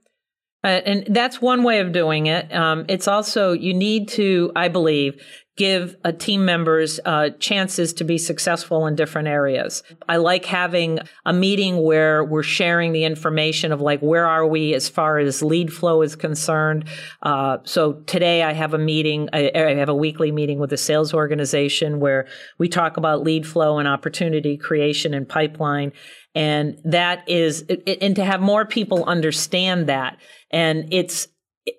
Uh, 0.64 0.66
and 0.66 1.04
that's 1.08 1.40
one 1.40 1.62
way 1.62 1.80
of 1.80 1.92
doing 1.92 2.26
it. 2.26 2.52
Um, 2.54 2.84
it's 2.88 3.06
also, 3.06 3.52
you 3.52 3.72
need 3.74 4.08
to, 4.08 4.50
I 4.56 4.68
believe, 4.68 5.22
give 5.58 5.96
a 6.04 6.12
team 6.12 6.44
members 6.44 7.00
uh, 7.04 7.30
chances 7.40 7.92
to 7.92 8.04
be 8.04 8.16
successful 8.16 8.86
in 8.86 8.94
different 8.94 9.26
areas. 9.26 9.82
I 10.08 10.18
like 10.18 10.44
having 10.44 11.00
a 11.26 11.32
meeting 11.32 11.82
where 11.82 12.24
we're 12.24 12.44
sharing 12.44 12.92
the 12.92 13.04
information 13.04 13.72
of 13.72 13.80
like 13.80 14.00
where 14.00 14.24
are 14.24 14.46
we 14.46 14.72
as 14.72 14.88
far 14.88 15.18
as 15.18 15.42
lead 15.42 15.72
flow 15.72 16.02
is 16.02 16.14
concerned. 16.14 16.88
Uh, 17.24 17.58
so 17.64 17.94
today 18.06 18.44
I 18.44 18.52
have 18.52 18.72
a 18.72 18.78
meeting. 18.78 19.28
I, 19.32 19.50
I, 19.52 19.74
have 19.74 19.88
a 19.88 19.94
weekly 19.94 20.30
meeting 20.30 20.60
with 20.60 20.70
the 20.70 20.76
sales 20.76 21.12
organization 21.12 21.98
where 21.98 22.28
we 22.58 22.68
talk 22.68 22.96
about 22.96 23.24
lead 23.24 23.44
flow 23.44 23.78
and 23.78 23.88
opportunity 23.88 24.56
creation 24.56 25.12
and 25.12 25.28
pipeline. 25.28 25.92
And 26.36 26.78
that 26.84 27.28
is, 27.28 27.64
and 28.00 28.14
to 28.14 28.24
have 28.24 28.40
more 28.40 28.64
people 28.64 29.04
understand 29.06 29.88
that. 29.88 30.18
And 30.52 30.92
it's 30.92 31.26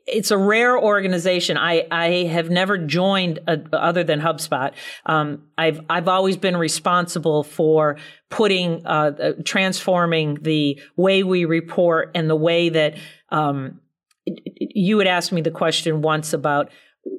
it's 0.07 0.31
a 0.31 0.37
rare 0.37 0.77
organization. 0.77 1.57
I, 1.57 1.85
I 1.91 2.07
have 2.25 2.49
never 2.49 2.77
joined 2.77 3.39
a, 3.47 3.59
other 3.73 4.03
than 4.03 4.19
HubSpot. 4.19 4.73
Um, 5.05 5.43
I've 5.57 5.81
I've 5.89 6.07
always 6.07 6.37
been 6.37 6.57
responsible 6.57 7.43
for 7.43 7.97
putting 8.29 8.85
uh, 8.85 8.89
uh, 8.89 9.31
transforming 9.45 10.35
the 10.41 10.79
way 10.95 11.23
we 11.23 11.45
report 11.45 12.11
and 12.15 12.29
the 12.29 12.35
way 12.35 12.69
that 12.69 12.97
um, 13.29 13.79
you 14.25 14.99
had 14.99 15.07
asked 15.07 15.31
me 15.31 15.41
the 15.41 15.51
question 15.51 16.01
once 16.01 16.33
about 16.33 16.69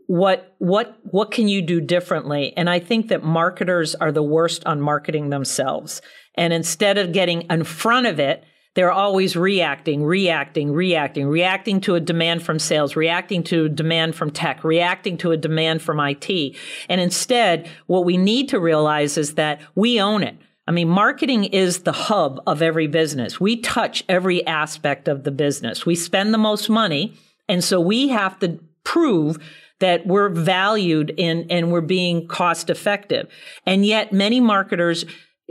what 0.07 0.55
what 0.59 0.99
what 1.05 1.31
can 1.31 1.49
you 1.49 1.63
do 1.63 1.81
differently 1.81 2.53
and 2.57 2.69
i 2.69 2.79
think 2.79 3.09
that 3.09 3.25
marketers 3.25 3.95
are 3.95 4.13
the 4.13 4.23
worst 4.23 4.65
on 4.67 4.81
marketing 4.81 5.31
themselves 5.31 6.03
and 6.35 6.53
instead 6.53 6.99
of 6.99 7.13
getting 7.13 7.43
in 7.43 7.65
front 7.65 8.07
of 8.07 8.21
it 8.21 8.45
they're 8.75 8.93
always 8.93 9.37
reacting, 9.37 10.05
reacting, 10.05 10.73
reacting, 10.73 11.29
reacting 11.29 11.81
to 11.83 11.97
a 11.97 12.01
demand 12.01 12.43
from 12.43 12.59
sales, 12.59 12.95
reacting 12.95 13.43
to 13.45 13.65
a 13.65 13.69
demand 13.69 14.15
from 14.15 14.31
tech, 14.31 14.63
reacting 14.63 15.17
to 15.19 15.33
a 15.33 15.37
demand 15.37 15.83
from 15.83 15.99
IT. 15.99 16.57
And 16.89 17.01
instead, 17.01 17.69
what 17.87 18.05
we 18.05 18.17
need 18.17 18.49
to 18.51 18.61
realize 18.61 19.19
is 19.19 19.35
that 19.35 19.61
we 19.75 20.01
own 20.01 20.23
it. 20.23 20.37
I 20.69 20.73
mean, 20.73 20.89
marketing 20.89 21.45
is 21.45 21.81
the 21.81 21.93
hub 21.93 22.41
of 22.47 22.63
every 22.63 22.87
business. 22.87 23.41
We 23.41 23.57
touch 23.57 24.05
every 24.09 24.47
aspect 24.47 25.09
of 25.09 25.25
the 25.25 25.33
business. 25.33 25.85
We 25.85 25.97
spend 25.97 26.33
the 26.33 26.39
most 26.39 26.71
money. 26.71 27.15
And 27.49 27.65
so 27.65 27.81
we 27.81 28.09
have 28.09 28.39
to 28.39 28.61
prove 28.85 29.39
that 29.81 30.07
we're 30.07 30.29
valued 30.29 31.13
in 31.17 31.47
and 31.51 31.73
we're 31.73 31.81
being 31.81 32.29
cost 32.29 32.71
effective. 32.71 33.29
And 33.67 33.85
yet 33.85 34.13
many 34.13 34.39
marketers 34.39 35.07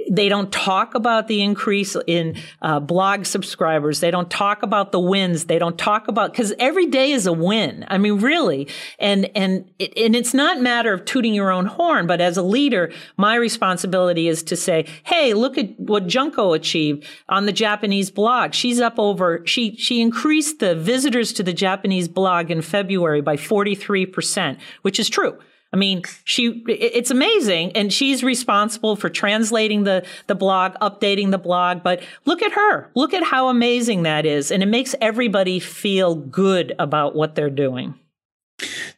they 0.10 0.28
don't 0.28 0.52
talk 0.52 0.95
about 0.95 1.28
the 1.28 1.41
increase 1.41 1.95
in 2.08 2.36
uh, 2.62 2.80
blog 2.80 3.26
subscribers. 3.26 4.00
They 4.00 4.12
don't 4.12 4.30
talk 4.30 4.63
about 4.63 4.91
the 4.91 5.00
wins. 5.00 5.45
They 5.45 5.60
don't 5.60 5.78
talk 5.78 6.08
about 6.08 6.32
because 6.32 6.54
every 6.60 6.88
day 6.88 7.12
is 7.12 7.28
a 7.28 7.34
win. 7.34 7.86
I 7.88 7.98
mean, 7.98 8.19
really, 8.19 8.67
and 8.98 9.30
and 9.36 9.69
it, 9.78 9.93
and 9.98 10.15
it's 10.15 10.34
not 10.34 10.62
matter 10.62 10.93
of 10.93 11.06
tooting 11.06 11.34
your 11.34 11.52
own 11.52 11.67
horn, 11.67 12.08
but 12.08 12.22
as 12.22 12.38
a 12.38 12.41
leader, 12.43 12.91
my 13.17 13.36
responsibility 13.36 14.28
is 14.28 14.41
to 14.43 14.56
say, 14.56 14.86
"Hey, 15.04 15.34
look 15.34 15.58
at 15.58 15.80
what 15.80 16.08
Junko 16.08 16.54
achieved 16.54 17.06
on 17.30 17.45
the 17.45 17.54
Japanese 17.54 18.10
blog. 18.10 18.54
She's 18.54 18.80
up 18.80 18.98
over 18.98 19.45
she 19.45 19.76
she 19.76 20.02
increased 20.02 20.60
the 20.60 20.76
visitors 20.76 21.32
to 21.34 21.43
the 21.43 21.54
Japanese 21.54 22.08
blog 22.08 22.50
in 22.50 22.62
February 22.62 23.22
by 23.22 23.38
forty 23.38 23.76
three 23.76 24.06
percent, 24.06 24.60
which 24.82 25.00
is 25.00 25.10
true." 25.10 25.38
I 25.71 25.77
mean, 25.77 26.01
she 26.23 26.63
it's 26.67 27.12
amazing 27.12 27.73
and 27.73 27.93
she's 27.93 28.23
responsible 28.23 28.95
for 28.95 29.10
translating 29.10 29.84
the 29.84 30.05
the 30.27 30.36
blog, 30.36 30.73
updating 30.82 31.32
the 31.32 31.38
blog, 31.38 31.84
but 31.84 32.01
look 32.25 32.41
at 32.41 32.51
her. 32.53 32.89
Look 32.95 33.13
at 33.13 33.23
how 33.23 33.49
amazing 33.49 34.03
that 34.03 34.25
is 34.25 34.51
and 34.51 34.63
it 34.63 34.67
makes 34.67 34.95
everybody 34.99 35.60
feel 35.60 36.15
good 36.15 36.73
about 36.79 37.15
what 37.15 37.36
they're 37.36 37.49
doing. 37.51 37.93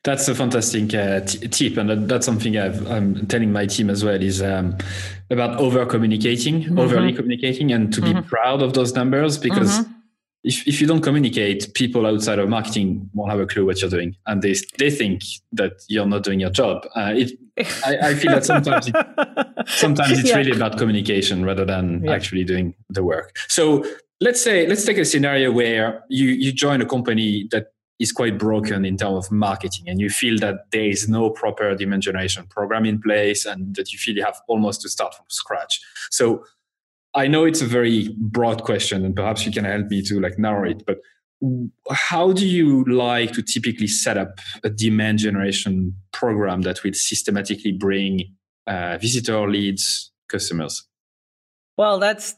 That's 0.03 0.27
a 0.27 0.33
fantastic 0.33 0.93
uh, 0.95 1.19
t- 1.19 1.47
tip, 1.47 1.77
and 1.77 2.09
that's 2.09 2.25
something 2.25 2.57
i 2.57 2.65
am 2.95 3.27
telling 3.27 3.51
my 3.51 3.67
team 3.67 3.91
as 3.91 4.03
well. 4.03 4.19
Is 4.19 4.41
um, 4.41 4.75
about 5.29 5.59
over 5.59 5.85
communicating, 5.85 6.63
mm-hmm. 6.63 6.79
overly 6.79 7.13
communicating, 7.13 7.71
and 7.71 7.93
to 7.93 8.01
mm-hmm. 8.01 8.21
be 8.21 8.27
proud 8.27 8.63
of 8.63 8.73
those 8.73 8.95
numbers 8.95 9.37
because 9.37 9.81
mm-hmm 9.81 10.00
if, 10.43 10.67
if 10.67 10.81
you 10.81 10.87
don't 10.87 11.01
communicate, 11.01 11.73
people 11.75 12.05
outside 12.07 12.39
of 12.39 12.49
marketing 12.49 13.09
won't 13.13 13.31
have 13.31 13.39
a 13.39 13.45
clue 13.45 13.65
what 13.65 13.79
you're 13.81 13.89
doing, 13.89 14.15
and 14.25 14.41
they 14.41 14.55
they 14.79 14.89
think 14.89 15.21
that 15.51 15.73
you're 15.87 16.05
not 16.05 16.23
doing 16.23 16.39
your 16.39 16.49
job. 16.49 16.85
Uh, 16.95 17.13
it, 17.15 17.31
I, 17.85 18.09
I, 18.09 18.13
feel 18.15 18.31
that 18.31 18.45
sometimes 18.45 18.87
it, 18.87 18.95
sometimes 19.67 20.19
it's 20.19 20.29
yeah. 20.29 20.37
really 20.37 20.51
about 20.51 20.77
communication 20.77 21.45
rather 21.45 21.65
than 21.65 22.03
yeah. 22.03 22.13
actually 22.13 22.43
doing 22.43 22.73
the 22.89 23.03
work. 23.03 23.37
So 23.49 23.85
let's 24.19 24.41
say 24.41 24.65
let's 24.65 24.83
take 24.83 24.97
a 24.97 25.05
scenario 25.05 25.51
where 25.51 26.03
you 26.09 26.29
you 26.29 26.51
join 26.51 26.81
a 26.81 26.85
company 26.85 27.47
that 27.51 27.67
is 27.99 28.11
quite 28.11 28.39
broken 28.39 28.83
in 28.83 28.97
terms 28.97 29.27
of 29.27 29.31
marketing, 29.31 29.87
and 29.87 30.01
you 30.01 30.09
feel 30.09 30.39
that 30.39 30.71
there 30.71 30.89
is 30.89 31.07
no 31.07 31.29
proper 31.29 31.75
demand 31.75 32.01
generation 32.01 32.47
program 32.47 32.85
in 32.85 32.99
place, 32.99 33.45
and 33.45 33.75
that 33.75 33.91
you 33.91 33.99
feel 33.99 34.15
you 34.15 34.23
have 34.23 34.41
almost 34.47 34.81
to 34.81 34.89
start 34.89 35.13
from 35.13 35.25
scratch. 35.29 35.79
So 36.09 36.43
I 37.13 37.27
know 37.27 37.45
it's 37.45 37.61
a 37.61 37.65
very 37.65 38.09
broad 38.17 38.63
question, 38.63 39.05
and 39.05 39.15
perhaps 39.15 39.45
you 39.45 39.51
can 39.51 39.65
help 39.65 39.87
me 39.87 40.01
to 40.03 40.19
like 40.19 40.39
narrow 40.39 40.69
it. 40.69 40.83
But 40.85 40.99
how 41.89 42.31
do 42.31 42.47
you 42.47 42.85
like 42.85 43.33
to 43.33 43.41
typically 43.41 43.87
set 43.87 44.17
up 44.17 44.39
a 44.63 44.69
demand 44.69 45.19
generation 45.19 45.95
program 46.11 46.61
that 46.61 46.83
will 46.83 46.93
systematically 46.93 47.71
bring 47.71 48.35
uh, 48.67 48.97
visitor 48.99 49.49
leads, 49.49 50.11
customers? 50.29 50.87
Well, 51.77 51.99
that's 51.99 52.35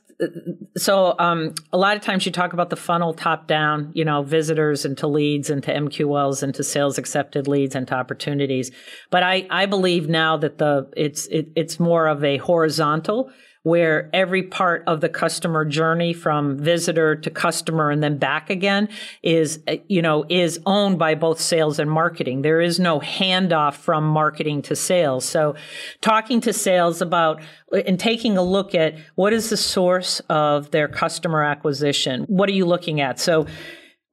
so 0.77 1.15
um, 1.19 1.53
a 1.71 1.77
lot 1.77 1.95
of 1.95 2.01
times 2.01 2.25
you 2.25 2.31
talk 2.31 2.53
about 2.53 2.69
the 2.69 2.75
funnel 2.75 3.13
top 3.13 3.47
down, 3.47 3.91
you 3.93 4.05
know, 4.05 4.23
visitors 4.23 4.85
into 4.85 5.07
leads, 5.07 5.49
into 5.49 5.71
MQLs, 5.71 6.43
into 6.43 6.63
sales 6.63 6.97
accepted 6.97 7.47
leads, 7.47 7.75
into 7.75 7.93
opportunities. 7.93 8.71
But 9.09 9.23
I, 9.23 9.47
I 9.49 9.65
believe 9.65 10.09
now 10.09 10.37
that 10.37 10.57
the 10.57 10.89
it's 10.95 11.27
it, 11.27 11.49
it's 11.55 11.79
more 11.79 12.07
of 12.07 12.23
a 12.23 12.37
horizontal 12.37 13.31
where 13.63 14.09
every 14.13 14.43
part 14.43 14.83
of 14.87 15.01
the 15.01 15.09
customer 15.09 15.65
journey 15.65 16.13
from 16.13 16.57
visitor 16.57 17.15
to 17.15 17.29
customer 17.29 17.89
and 17.89 18.03
then 18.03 18.17
back 18.17 18.49
again 18.49 18.89
is, 19.21 19.63
you 19.87 20.01
know, 20.01 20.25
is 20.29 20.59
owned 20.65 20.99
by 20.99 21.15
both 21.15 21.39
sales 21.39 21.79
and 21.79 21.89
marketing. 21.89 22.41
There 22.41 22.61
is 22.61 22.79
no 22.79 22.99
handoff 22.99 23.75
from 23.75 24.03
marketing 24.05 24.61
to 24.63 24.75
sales. 24.75 25.23
So 25.25 25.55
talking 26.01 26.41
to 26.41 26.51
sales 26.53 27.01
about 27.01 27.41
and 27.85 27.99
taking 27.99 28.37
a 28.37 28.43
look 28.43 28.75
at 28.75 28.95
what 29.15 29.31
is 29.33 29.49
the 29.49 29.57
source 29.57 30.19
of 30.29 30.71
their 30.71 30.89
customer 30.89 31.41
acquisition? 31.41 32.23
What 32.23 32.49
are 32.49 32.53
you 32.53 32.65
looking 32.65 32.99
at? 32.99 33.19
So 33.19 33.47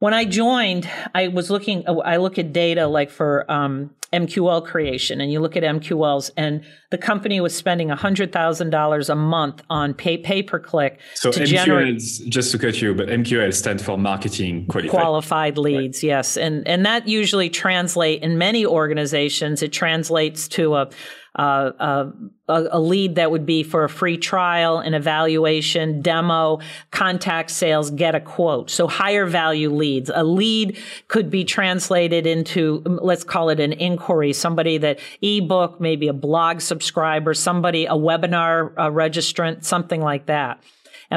when 0.00 0.14
I 0.14 0.24
joined, 0.24 0.88
I 1.14 1.28
was 1.28 1.50
looking, 1.50 1.84
I 1.86 2.16
look 2.16 2.38
at 2.38 2.54
data 2.54 2.86
like 2.86 3.10
for 3.10 3.50
um, 3.52 3.90
MQL 4.14 4.64
creation, 4.66 5.20
and 5.20 5.30
you 5.30 5.40
look 5.40 5.56
at 5.56 5.62
MQLs, 5.62 6.30
and 6.38 6.64
the 6.90 6.96
company 6.96 7.38
was 7.40 7.54
spending 7.54 7.88
$100,000 7.88 9.10
a 9.10 9.14
month 9.14 9.62
on 9.68 9.92
pay, 9.92 10.16
pay 10.16 10.42
per 10.42 10.58
click. 10.58 11.00
So 11.14 11.30
to 11.30 11.40
MQL, 11.40 11.46
generate, 11.46 11.98
just 11.98 12.50
to 12.52 12.58
cut 12.58 12.80
you, 12.80 12.94
but 12.94 13.08
MQL 13.08 13.52
stands 13.52 13.82
for 13.82 13.98
marketing 13.98 14.66
qualified. 14.68 14.90
Qualified 14.90 15.58
leads, 15.58 15.98
right. 15.98 16.08
yes. 16.08 16.38
And, 16.38 16.66
and 16.66 16.86
that 16.86 17.06
usually 17.06 17.50
translate 17.50 18.22
in 18.22 18.38
many 18.38 18.64
organizations, 18.64 19.62
it 19.62 19.70
translates 19.70 20.48
to 20.48 20.76
a, 20.76 20.88
uh, 21.36 21.70
a, 21.78 22.12
a, 22.48 22.80
lead 22.80 23.14
that 23.14 23.30
would 23.30 23.46
be 23.46 23.62
for 23.62 23.84
a 23.84 23.88
free 23.88 24.18
trial, 24.18 24.78
an 24.78 24.94
evaluation, 24.94 26.02
demo, 26.02 26.58
contact 26.90 27.50
sales, 27.50 27.90
get 27.90 28.16
a 28.16 28.20
quote. 28.20 28.68
So 28.68 28.88
higher 28.88 29.26
value 29.26 29.70
leads. 29.70 30.10
A 30.12 30.24
lead 30.24 30.76
could 31.06 31.30
be 31.30 31.44
translated 31.44 32.26
into, 32.26 32.82
let's 32.84 33.22
call 33.22 33.48
it 33.50 33.60
an 33.60 33.72
inquiry, 33.72 34.32
somebody 34.32 34.78
that 34.78 34.98
ebook, 35.22 35.80
maybe 35.80 36.08
a 36.08 36.12
blog 36.12 36.60
subscriber, 36.60 37.32
somebody, 37.32 37.86
a 37.86 37.94
webinar 37.94 38.74
registrant, 38.74 39.64
something 39.64 40.00
like 40.00 40.26
that. 40.26 40.60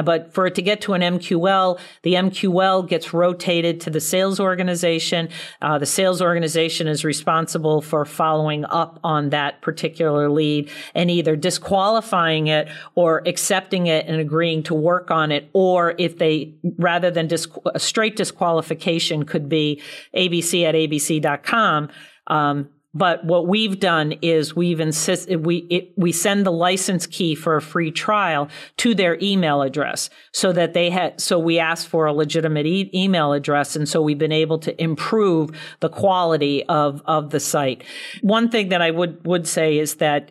But 0.02 0.32
for 0.32 0.46
it 0.46 0.54
to 0.56 0.62
get 0.62 0.80
to 0.82 0.94
an 0.94 1.02
MQL, 1.02 1.78
the 2.02 2.14
MQL 2.14 2.88
gets 2.88 3.12
rotated 3.12 3.80
to 3.82 3.90
the 3.90 4.00
sales 4.00 4.40
organization. 4.40 5.28
Uh, 5.62 5.78
the 5.78 5.86
sales 5.86 6.20
organization 6.20 6.88
is 6.88 7.04
responsible 7.04 7.80
for 7.80 8.04
following 8.04 8.64
up 8.64 8.98
on 9.04 9.30
that 9.30 9.60
particular 9.60 10.28
lead 10.28 10.70
and 10.94 11.10
either 11.10 11.36
disqualifying 11.36 12.48
it 12.48 12.68
or 12.94 13.22
accepting 13.26 13.86
it 13.86 14.06
and 14.06 14.20
agreeing 14.20 14.62
to 14.64 14.74
work 14.74 15.10
on 15.10 15.30
it. 15.30 15.48
Or 15.52 15.94
if 15.98 16.18
they, 16.18 16.54
rather 16.78 17.10
than 17.10 17.28
a 17.74 17.78
straight 17.78 18.16
disqualification 18.16 19.24
could 19.24 19.48
be 19.48 19.80
abc 20.14 20.64
at 20.64 20.74
abc.com. 20.74 21.88
Um, 22.26 22.70
but 22.94 23.24
what 23.24 23.46
we've 23.46 23.80
done 23.80 24.12
is 24.22 24.54
we've 24.54 24.80
insisted 24.80 25.44
we 25.44 25.58
it, 25.70 25.92
we 25.96 26.12
send 26.12 26.46
the 26.46 26.52
license 26.52 27.06
key 27.06 27.34
for 27.34 27.56
a 27.56 27.62
free 27.62 27.90
trial 27.90 28.48
to 28.78 28.94
their 28.94 29.18
email 29.20 29.62
address 29.62 30.08
so 30.32 30.52
that 30.52 30.72
they 30.72 30.90
had 30.90 31.20
so 31.20 31.38
we 31.38 31.58
ask 31.58 31.88
for 31.88 32.06
a 32.06 32.12
legitimate 32.12 32.66
e- 32.66 32.90
email 32.94 33.32
address 33.32 33.76
and 33.76 33.88
so 33.88 34.00
we've 34.00 34.18
been 34.18 34.32
able 34.32 34.58
to 34.58 34.80
improve 34.82 35.50
the 35.80 35.88
quality 35.88 36.64
of 36.66 37.02
of 37.04 37.30
the 37.30 37.40
site. 37.40 37.82
One 38.22 38.48
thing 38.48 38.68
that 38.68 38.80
I 38.80 38.90
would 38.90 39.26
would 39.26 39.46
say 39.46 39.78
is 39.78 39.96
that 39.96 40.30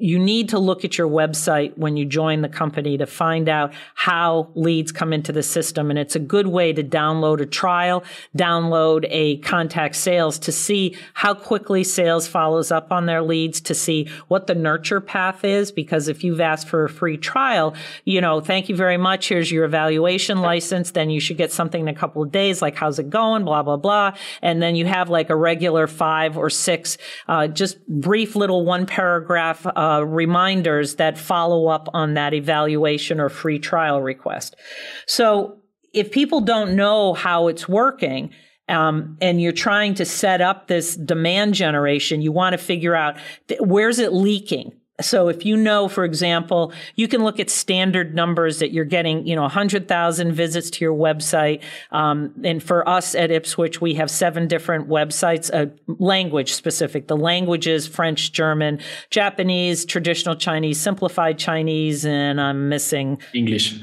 you 0.00 0.18
need 0.18 0.50
to 0.50 0.58
look 0.58 0.84
at 0.84 0.98
your 0.98 1.08
website 1.08 1.76
when 1.76 1.96
you 1.96 2.04
join 2.04 2.42
the 2.42 2.48
company 2.48 2.96
to 2.98 3.06
find 3.06 3.48
out 3.48 3.72
how 3.94 4.50
leads 4.54 4.92
come 4.92 5.12
into 5.12 5.32
the 5.32 5.42
system. 5.42 5.90
And 5.90 5.98
it's 5.98 6.16
a 6.16 6.20
good 6.20 6.46
way 6.46 6.72
to 6.72 6.84
download 6.84 7.40
a 7.40 7.46
trial, 7.46 8.04
download 8.36 9.06
a 9.08 9.38
contact 9.38 9.96
sales 9.96 10.38
to 10.40 10.52
see 10.52 10.96
how 11.14 11.34
quickly 11.34 11.84
sales 11.84 12.28
follows 12.28 12.70
up 12.70 12.92
on 12.92 13.06
their 13.06 13.22
leads, 13.22 13.60
to 13.62 13.74
see 13.74 14.08
what 14.28 14.46
the 14.46 14.54
nurture 14.54 15.00
path 15.00 15.44
is. 15.44 15.72
Because 15.72 16.08
if 16.08 16.22
you've 16.22 16.40
asked 16.40 16.68
for 16.68 16.84
a 16.84 16.88
free 16.88 17.16
trial, 17.16 17.74
you 18.04 18.20
know, 18.20 18.40
thank 18.40 18.68
you 18.68 18.76
very 18.76 18.98
much. 18.98 19.28
Here's 19.28 19.50
your 19.50 19.64
evaluation 19.64 20.38
license. 20.38 20.92
Then 20.92 21.10
you 21.10 21.20
should 21.20 21.36
get 21.36 21.52
something 21.52 21.82
in 21.82 21.88
a 21.88 21.94
couple 21.94 22.22
of 22.22 22.30
days, 22.30 22.62
like 22.62 22.76
how's 22.76 22.98
it 22.98 23.10
going, 23.10 23.44
blah, 23.44 23.62
blah, 23.62 23.76
blah. 23.76 24.14
And 24.42 24.62
then 24.62 24.76
you 24.76 24.86
have 24.86 25.08
like 25.10 25.30
a 25.30 25.36
regular 25.36 25.86
five 25.86 26.36
or 26.36 26.50
six, 26.50 26.98
uh, 27.26 27.48
just 27.48 27.84
brief 27.88 28.36
little 28.36 28.64
one 28.64 28.86
paragraph, 28.86 29.66
uh, 29.66 29.87
uh, 29.88 30.02
reminders 30.02 30.96
that 30.96 31.18
follow 31.18 31.68
up 31.68 31.88
on 31.94 32.14
that 32.14 32.34
evaluation 32.34 33.20
or 33.20 33.28
free 33.28 33.58
trial 33.58 34.02
request. 34.02 34.56
So 35.06 35.58
if 35.92 36.10
people 36.10 36.40
don't 36.40 36.76
know 36.76 37.14
how 37.14 37.48
it's 37.48 37.68
working, 37.68 38.30
um, 38.68 39.16
and 39.20 39.40
you're 39.40 39.52
trying 39.52 39.94
to 39.94 40.04
set 40.04 40.40
up 40.40 40.66
this 40.66 40.94
demand 40.94 41.54
generation, 41.54 42.20
you 42.20 42.32
want 42.32 42.52
to 42.52 42.58
figure 42.58 42.94
out 42.94 43.16
th- 43.48 43.60
where's 43.60 43.98
it 43.98 44.12
leaking? 44.12 44.77
So 45.00 45.28
if 45.28 45.44
you 45.44 45.56
know, 45.56 45.88
for 45.88 46.04
example, 46.04 46.72
you 46.96 47.06
can 47.06 47.22
look 47.22 47.38
at 47.38 47.50
standard 47.50 48.14
numbers 48.14 48.58
that 48.58 48.72
you're 48.72 48.84
getting, 48.84 49.26
you 49.26 49.36
know, 49.36 49.42
100,000 49.42 50.32
visits 50.32 50.70
to 50.70 50.84
your 50.84 50.94
website. 50.94 51.62
Um, 51.92 52.34
and 52.42 52.60
for 52.60 52.88
us 52.88 53.14
at 53.14 53.30
Ipswitch, 53.30 53.80
we 53.80 53.94
have 53.94 54.10
seven 54.10 54.48
different 54.48 54.88
websites, 54.88 55.50
uh, 55.54 55.70
language 55.98 56.52
specific. 56.52 57.06
The 57.06 57.16
languages, 57.16 57.86
French, 57.86 58.32
German, 58.32 58.80
Japanese, 59.10 59.84
traditional 59.84 60.34
Chinese, 60.34 60.80
simplified 60.80 61.38
Chinese, 61.38 62.04
and 62.04 62.40
I'm 62.40 62.68
missing 62.68 63.18
English. 63.32 63.80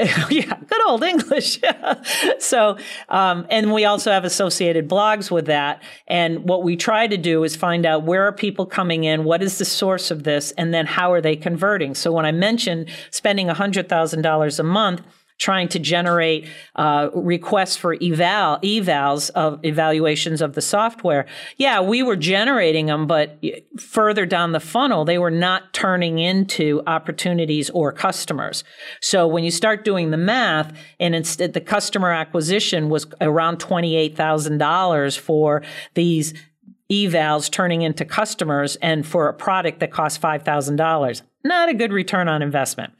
yeah, 0.30 0.56
good 0.66 0.86
old 0.88 1.02
English. 1.02 1.60
so, 2.38 2.78
um, 3.08 3.46
and 3.50 3.72
we 3.72 3.84
also 3.84 4.10
have 4.10 4.24
associated 4.24 4.88
blogs 4.88 5.30
with 5.30 5.46
that. 5.46 5.82
And 6.06 6.48
what 6.48 6.62
we 6.62 6.76
try 6.76 7.06
to 7.06 7.16
do 7.16 7.44
is 7.44 7.54
find 7.54 7.84
out 7.84 8.04
where 8.04 8.26
are 8.26 8.32
people 8.32 8.66
coming 8.66 9.04
in, 9.04 9.24
what 9.24 9.42
is 9.42 9.58
the 9.58 9.64
source 9.64 10.10
of 10.10 10.24
this, 10.24 10.52
and 10.52 10.72
then 10.72 10.86
how 10.86 11.12
are 11.12 11.20
they 11.20 11.36
converting. 11.36 11.94
So 11.94 12.12
when 12.12 12.24
I 12.24 12.32
mentioned 12.32 12.88
spending 13.10 13.48
$100,000 13.48 14.58
a 14.58 14.62
month, 14.62 15.02
trying 15.40 15.68
to 15.68 15.78
generate 15.78 16.46
uh, 16.76 17.08
requests 17.14 17.74
for 17.74 17.94
eval 17.94 18.58
evals 18.62 19.30
of 19.30 19.58
evaluations 19.64 20.42
of 20.42 20.52
the 20.52 20.60
software. 20.60 21.26
Yeah, 21.56 21.80
we 21.80 22.02
were 22.02 22.14
generating 22.14 22.86
them, 22.86 23.06
but 23.06 23.42
further 23.78 24.26
down 24.26 24.52
the 24.52 24.60
funnel, 24.60 25.04
they 25.04 25.18
were 25.18 25.30
not 25.30 25.72
turning 25.72 26.18
into 26.18 26.82
opportunities 26.86 27.70
or 27.70 27.90
customers. 27.90 28.62
So 29.00 29.26
when 29.26 29.42
you 29.42 29.50
start 29.50 29.82
doing 29.82 30.10
the 30.10 30.18
math, 30.18 30.76
and 31.00 31.14
instead 31.14 31.54
the 31.54 31.60
customer 31.60 32.12
acquisition 32.12 32.90
was 32.90 33.06
around 33.20 33.58
twenty 33.58 33.96
eight 33.96 34.16
thousand 34.16 34.58
dollars 34.58 35.16
for 35.16 35.62
these 35.94 36.34
evals 36.92 37.50
turning 37.50 37.80
into 37.80 38.04
customers, 38.04 38.76
and 38.76 39.06
for 39.06 39.28
a 39.28 39.32
product 39.32 39.80
that 39.80 39.90
costs 39.90 40.18
five 40.18 40.42
thousand 40.42 40.76
dollars, 40.76 41.22
not 41.44 41.70
a 41.70 41.74
good 41.74 41.92
return 41.92 42.28
on 42.28 42.42
investment. 42.42 42.92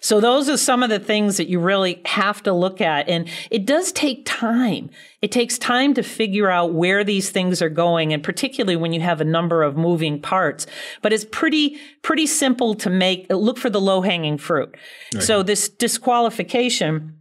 So 0.00 0.20
those 0.20 0.48
are 0.48 0.56
some 0.56 0.82
of 0.82 0.90
the 0.90 0.98
things 0.98 1.36
that 1.36 1.48
you 1.48 1.60
really 1.60 2.00
have 2.04 2.42
to 2.44 2.52
look 2.52 2.80
at. 2.80 3.08
And 3.08 3.28
it 3.50 3.66
does 3.66 3.92
take 3.92 4.24
time. 4.24 4.90
It 5.22 5.32
takes 5.32 5.58
time 5.58 5.94
to 5.94 6.02
figure 6.02 6.50
out 6.50 6.74
where 6.74 7.04
these 7.04 7.30
things 7.30 7.62
are 7.62 7.68
going. 7.68 8.12
And 8.12 8.22
particularly 8.22 8.76
when 8.76 8.92
you 8.92 9.00
have 9.00 9.20
a 9.20 9.24
number 9.24 9.62
of 9.62 9.76
moving 9.76 10.20
parts, 10.20 10.66
but 11.02 11.12
it's 11.12 11.26
pretty, 11.30 11.78
pretty 12.02 12.26
simple 12.26 12.74
to 12.74 12.90
make, 12.90 13.26
look 13.30 13.58
for 13.58 13.70
the 13.70 13.80
low 13.80 14.02
hanging 14.02 14.38
fruit. 14.38 14.76
Right. 15.14 15.22
So 15.22 15.42
this 15.42 15.68
disqualification, 15.68 17.18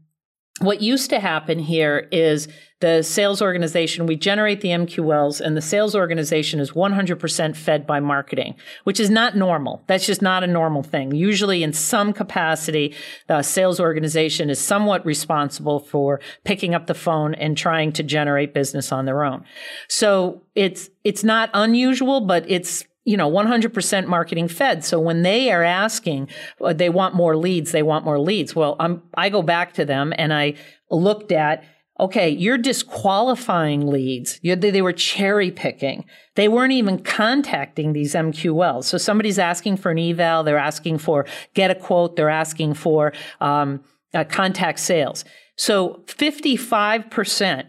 what 0.62 0.82
used 0.82 1.10
to 1.10 1.20
happen 1.20 1.60
here 1.60 2.08
is 2.12 2.48
the 2.80 3.04
sales 3.04 3.42
organization, 3.42 4.06
we 4.06 4.16
generate 4.16 4.62
the 4.62 4.70
MQLs 4.70 5.42
and 5.42 5.56
the 5.56 5.62
sales 5.62 5.96
organization 5.96 6.60
is 6.60 6.72
100% 6.72 7.56
fed 7.56 7.86
by 7.88 8.00
marketing, 8.00 8.56
which 8.84 9.00
is 9.00 9.10
not 9.10 9.36
normal. 9.36 9.84
That's 9.88 10.06
just 10.06 10.22
not 10.22 10.44
a 10.44 10.48
normal 10.48 10.84
thing. 10.84 11.14
Usually 11.14 11.64
in 11.64 11.74
some 11.74 12.14
capacity, 12.14 12.96
the 13.28 13.42
sales 13.42 13.80
organization 13.80 14.50
is 14.50 14.60
somewhat 14.60 15.06
responsible 15.06 15.80
for 15.80 16.22
picking 16.44 16.74
up 16.74 16.88
the 16.88 16.94
phone 16.94 17.34
and 17.34 17.58
trying 17.58 17.92
to 17.94 18.04
generate 18.04 18.54
business 18.54 18.92
on 18.92 19.06
their 19.06 19.24
own. 19.24 19.44
So 19.90 20.44
it's, 20.54 20.90
it's 21.04 21.24
not 21.24 21.50
unusual, 21.54 22.22
but 22.22 22.46
it's 22.50 22.86
you 23.06 23.16
know 23.16 23.32
100% 23.32 24.08
marketing 24.08 24.48
fed. 24.48 24.84
So 24.84 25.00
when 25.00 25.22
they 25.22 25.52
are 25.52 25.64
asking 25.64 26.30
uh, 26.60 26.74
they 26.74 26.90
want 26.90 27.16
more 27.16 27.38
leads 27.38 27.72
they 27.72 27.84
want 27.84 28.04
more 28.04 28.20
leads. 28.20 28.56
Well 28.56 28.76
I'm, 28.80 29.04
i 29.14 29.30
go 29.30 29.42
back 29.42 29.74
to 29.74 29.86
them 29.86 30.14
and 30.18 30.34
i 30.34 30.56
looked 30.92 31.32
at 31.32 31.64
okay 32.00 32.30
you're 32.30 32.58
disqualifying 32.58 33.88
leads. 33.88 34.40
You're, 34.42 34.56
they 34.56 34.82
were 34.82 34.94
cherry 34.94 35.52
picking. 35.52 36.06
They 36.36 36.48
weren't 36.48 36.74
even 36.74 37.00
contacting 37.04 37.94
these 37.94 38.14
mqls 38.14 38.86
so 38.86 38.98
somebody's 38.98 39.40
asking 39.40 39.78
for 39.78 39.92
an 39.92 40.00
eval 40.00 40.44
they're 40.44 40.58
asking 40.58 40.98
for 40.98 41.26
get 41.54 41.72
a 41.72 41.76
quote 41.76 42.16
they're 42.16 42.30
asking 42.30 42.74
for 42.74 43.14
um, 43.40 43.82
uh, 44.16 44.24
contact 44.24 44.80
sales. 44.80 45.26
So 45.58 46.04
55% 46.08 47.66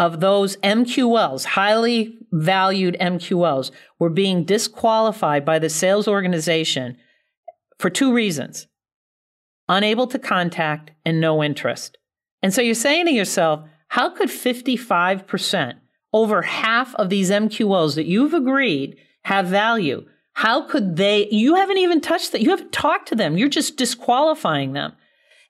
of 0.00 0.20
those 0.20 0.56
MQLs, 0.58 1.44
highly 1.44 2.16
valued 2.32 2.96
MQLs, 2.98 3.70
were 3.98 4.08
being 4.08 4.44
disqualified 4.44 5.44
by 5.44 5.58
the 5.58 5.68
sales 5.68 6.08
organization 6.08 6.96
for 7.78 7.90
two 7.90 8.12
reasons 8.12 8.66
unable 9.68 10.06
to 10.08 10.18
contact 10.18 10.90
and 11.04 11.20
no 11.20 11.44
interest. 11.44 11.96
And 12.42 12.52
so 12.52 12.60
you're 12.60 12.74
saying 12.74 13.06
to 13.06 13.12
yourself, 13.12 13.68
how 13.88 14.08
could 14.10 14.28
55%, 14.30 15.74
over 16.12 16.42
half 16.42 16.92
of 16.96 17.08
these 17.08 17.30
MQLs 17.30 17.94
that 17.94 18.06
you've 18.06 18.34
agreed 18.34 18.96
have 19.24 19.46
value? 19.46 20.06
How 20.32 20.62
could 20.62 20.96
they, 20.96 21.28
you 21.30 21.54
haven't 21.54 21.78
even 21.78 22.00
touched 22.00 22.32
that, 22.32 22.40
you 22.40 22.50
haven't 22.50 22.72
talked 22.72 23.08
to 23.10 23.14
them, 23.14 23.36
you're 23.36 23.48
just 23.48 23.76
disqualifying 23.76 24.72
them. 24.72 24.94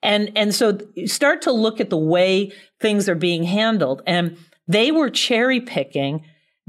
And, 0.03 0.33
and 0.37 0.55
so 0.55 0.79
start 1.07 1.43
to 1.43 1.53
look 1.53 1.81
at 1.81 1.91
the 1.91 1.99
way 1.99 2.53
things 2.81 3.09
are 3.09 3.15
being 3.15 3.45
handled. 3.45 4.03
And 4.07 4.37
they 4.67 4.91
were 4.91 5.11
cherry 5.11 5.61
picking 5.61 6.25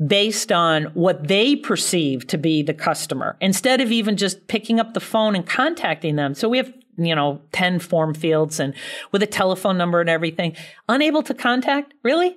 based 0.06 0.52
on 0.52 0.86
what 0.94 1.28
they 1.28 1.56
perceive 1.56 2.26
to 2.28 2.38
be 2.38 2.64
the 2.64 2.74
customer 2.74 3.38
instead 3.40 3.82
of 3.82 3.92
even 3.92 4.18
just 4.18 4.48
picking 4.48 4.80
up 4.80 4.94
the 4.94 5.00
phone 5.00 5.36
and 5.36 5.46
contacting 5.46 6.16
them. 6.16 6.34
So 6.34 6.50
we 6.50 6.58
have, 6.58 6.74
you 6.98 7.14
know, 7.14 7.42
10 7.52 7.80
form 7.80 8.14
fields 8.14 8.60
and 8.60 8.74
with 9.12 9.22
a 9.22 9.28
telephone 9.28 9.78
number 9.78 10.02
and 10.02 10.10
everything. 10.10 10.56
Unable 10.90 11.22
to 11.24 11.34
contact? 11.34 11.94
Really? 12.04 12.36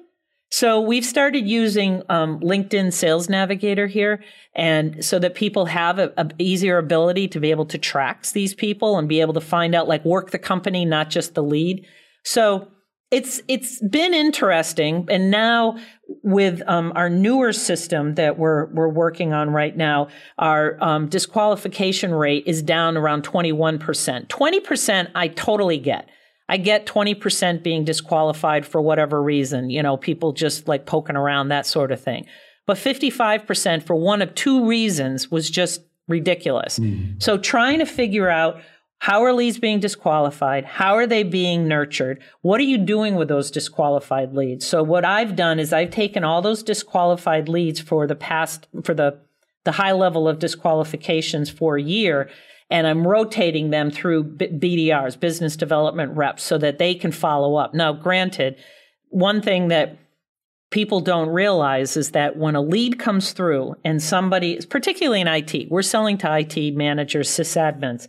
So 0.56 0.80
we've 0.80 1.04
started 1.04 1.48
using 1.48 2.04
um, 2.08 2.38
LinkedIn 2.38 2.92
Sales 2.92 3.28
Navigator 3.28 3.88
here, 3.88 4.22
and 4.54 5.04
so 5.04 5.18
that 5.18 5.34
people 5.34 5.66
have 5.66 5.98
a, 5.98 6.12
a, 6.16 6.30
easier 6.38 6.78
ability 6.78 7.26
to 7.26 7.40
be 7.40 7.50
able 7.50 7.66
to 7.66 7.76
track 7.76 8.24
these 8.26 8.54
people 8.54 8.96
and 8.96 9.08
be 9.08 9.20
able 9.20 9.34
to 9.34 9.40
find 9.40 9.74
out, 9.74 9.88
like, 9.88 10.04
work 10.04 10.30
the 10.30 10.38
company, 10.38 10.84
not 10.84 11.10
just 11.10 11.34
the 11.34 11.42
lead. 11.42 11.84
So 12.22 12.68
it's 13.10 13.40
it's 13.48 13.82
been 13.82 14.14
interesting, 14.14 15.08
and 15.10 15.28
now 15.28 15.76
with 16.22 16.62
um, 16.68 16.92
our 16.94 17.10
newer 17.10 17.52
system 17.52 18.14
that 18.14 18.38
we're 18.38 18.72
we're 18.72 18.88
working 18.88 19.32
on 19.32 19.50
right 19.50 19.76
now, 19.76 20.06
our 20.38 20.78
um, 20.80 21.08
disqualification 21.08 22.14
rate 22.14 22.44
is 22.46 22.62
down 22.62 22.96
around 22.96 23.24
twenty 23.24 23.50
one 23.50 23.80
percent. 23.80 24.28
Twenty 24.28 24.60
percent, 24.60 25.10
I 25.16 25.26
totally 25.26 25.78
get 25.78 26.08
I 26.48 26.58
get 26.58 26.86
20% 26.86 27.62
being 27.62 27.84
disqualified 27.84 28.66
for 28.66 28.80
whatever 28.80 29.22
reason, 29.22 29.70
you 29.70 29.82
know, 29.82 29.96
people 29.96 30.32
just 30.32 30.68
like 30.68 30.84
poking 30.84 31.16
around, 31.16 31.48
that 31.48 31.66
sort 31.66 31.90
of 31.90 32.00
thing. 32.00 32.26
But 32.66 32.76
55% 32.76 33.82
for 33.82 33.96
one 33.96 34.22
of 34.22 34.34
two 34.34 34.66
reasons 34.66 35.30
was 35.30 35.50
just 35.50 35.82
ridiculous. 36.06 36.78
Mm. 36.78 37.22
So 37.22 37.38
trying 37.38 37.78
to 37.78 37.86
figure 37.86 38.28
out 38.28 38.60
how 38.98 39.22
are 39.22 39.34
leads 39.34 39.58
being 39.58 39.80
disqualified? 39.80 40.64
How 40.64 40.94
are 40.94 41.06
they 41.06 41.24
being 41.24 41.68
nurtured? 41.68 42.22
What 42.40 42.58
are 42.60 42.64
you 42.64 42.78
doing 42.78 43.16
with 43.16 43.28
those 43.28 43.50
disqualified 43.50 44.34
leads? 44.34 44.66
So 44.66 44.82
what 44.82 45.04
I've 45.04 45.36
done 45.36 45.58
is 45.58 45.72
I've 45.72 45.90
taken 45.90 46.24
all 46.24 46.40
those 46.40 46.62
disqualified 46.62 47.48
leads 47.48 47.80
for 47.80 48.06
the 48.06 48.14
past, 48.14 48.66
for 48.82 48.94
the, 48.94 49.18
the 49.64 49.72
high 49.72 49.92
level 49.92 50.26
of 50.26 50.38
disqualifications 50.38 51.50
for 51.50 51.76
a 51.76 51.82
year 51.82 52.30
and 52.70 52.86
I'm 52.86 53.06
rotating 53.06 53.70
them 53.70 53.90
through 53.90 54.36
BDRs, 54.36 55.18
business 55.18 55.56
development 55.56 56.16
reps, 56.16 56.42
so 56.42 56.58
that 56.58 56.78
they 56.78 56.94
can 56.94 57.12
follow 57.12 57.56
up. 57.56 57.74
Now, 57.74 57.92
granted, 57.92 58.56
one 59.10 59.42
thing 59.42 59.68
that 59.68 59.98
people 60.70 61.00
don't 61.00 61.28
realize 61.28 61.96
is 61.96 62.10
that 62.10 62.36
when 62.36 62.56
a 62.56 62.60
lead 62.60 62.98
comes 62.98 63.32
through 63.32 63.76
and 63.84 64.02
somebody, 64.02 64.58
particularly 64.68 65.20
in 65.20 65.28
IT, 65.28 65.70
we're 65.70 65.82
selling 65.82 66.18
to 66.18 66.38
IT 66.38 66.74
managers, 66.74 67.28
sysadmins. 67.28 68.08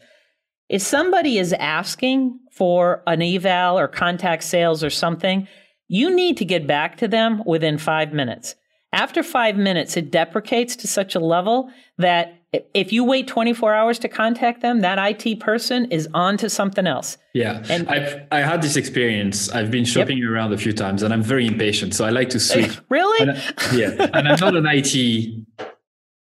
If 0.68 0.82
somebody 0.82 1.38
is 1.38 1.54
asking 1.54 2.40
for 2.52 3.04
an 3.06 3.22
eval 3.22 3.78
or 3.78 3.88
contact 3.88 4.44
sales 4.44 4.84
or 4.84 4.90
something, 4.90 5.48
you 5.88 6.14
need 6.16 6.38
to 6.38 6.46
get 6.46 6.66
back 6.66 6.98
to 6.98 7.08
them 7.08 7.44
within 7.46 7.78
five 7.78 8.14
minutes. 8.14 8.56
After 8.92 9.22
five 9.22 9.58
minutes, 9.58 9.98
it 9.98 10.10
deprecates 10.10 10.76
to 10.78 10.88
such 10.88 11.14
a 11.14 11.20
level 11.20 11.70
that 11.98 12.45
if 12.74 12.94
you 12.94 13.04
wait 13.04 13.28
24 13.28 13.74
hours 13.74 14.00
to 14.00 14.08
contact 14.08 14.62
them, 14.62 14.82
that 14.82 14.98
IT 15.00 15.40
person 15.40 15.86
is 15.92 16.08
on 16.14 16.38
to 16.38 16.50
something 16.50 16.88
else. 16.88 17.18
Yeah. 17.34 17.64
And 17.70 17.88
I've 17.90 18.22
I 18.32 18.40
had 18.40 18.62
this 18.62 18.76
experience. 18.76 19.50
I've 19.50 19.72
been 19.72 19.86
shopping 19.86 20.20
yep. 20.20 20.30
around 20.30 20.54
a 20.54 20.58
few 20.58 20.74
times 20.74 21.04
and 21.04 21.14
I'm 21.14 21.24
very 21.24 21.48
impatient. 21.48 21.96
So 21.96 22.06
I 22.06 22.10
like 22.10 22.30
to 22.30 22.40
switch. 22.52 22.80
really? 22.90 23.28
And, 23.28 23.54
yeah. 23.74 24.10
and 24.14 24.28
I'm 24.28 24.40
not 24.40 24.56
an 24.56 24.66
IT 24.68 25.46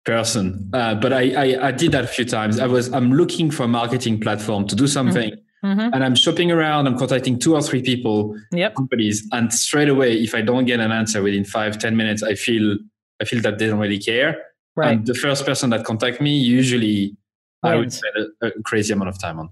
person. 0.05 0.71
Uh, 0.73 0.95
but 0.95 1.13
I, 1.13 1.33
I, 1.33 1.69
I 1.69 1.73
did 1.73 1.93
that 1.93 2.05
a 2.05 2.09
few 2.09 2.25
times. 2.25 2.59
I 2.59 2.67
was 2.67 2.93
I'm 2.93 3.13
looking 3.13 3.51
for 3.51 3.65
a 3.65 3.69
marketing 3.69 4.21
platform 4.21 4.67
to 4.69 4.77
do 4.77 4.87
something. 4.87 5.31
Mm-hmm. 5.31 5.41
Mm-hmm. 5.63 5.93
And 5.93 6.03
I'm 6.03 6.15
shopping 6.15 6.51
around, 6.51 6.87
I'm 6.87 6.97
contacting 6.97 7.39
two 7.39 7.55
or 7.55 7.61
three 7.61 7.83
people, 7.83 8.35
yep. 8.51 8.75
companies, 8.75 9.29
and 9.33 9.53
straight 9.53 9.91
away, 9.91 10.15
if 10.15 10.35
I 10.35 10.41
don't 10.41 10.65
get 10.65 10.81
an 10.81 10.91
answer 10.91 11.23
within 11.23 11.45
five, 11.45 11.79
ten 11.79 11.99
minutes, 11.99 12.23
I 12.23 12.35
feel 12.35 12.79
I 13.21 13.27
feel 13.27 13.43
that 13.43 13.59
they 13.59 13.67
don't 13.67 13.79
really 13.79 13.99
care. 13.99 14.43
Right. 14.77 14.93
And 14.99 15.07
the 15.07 15.15
first 15.15 15.45
person 15.45 15.71
that 15.71 15.85
contact 15.85 16.21
me, 16.21 16.39
usually 16.39 17.17
Wins. 17.63 17.73
I 17.73 17.77
would 17.77 17.93
spend 17.93 18.15
a, 18.43 18.47
a 18.47 18.63
crazy 18.63 18.93
amount 18.93 19.11
of 19.11 19.19
time 19.19 19.39
on. 19.39 19.51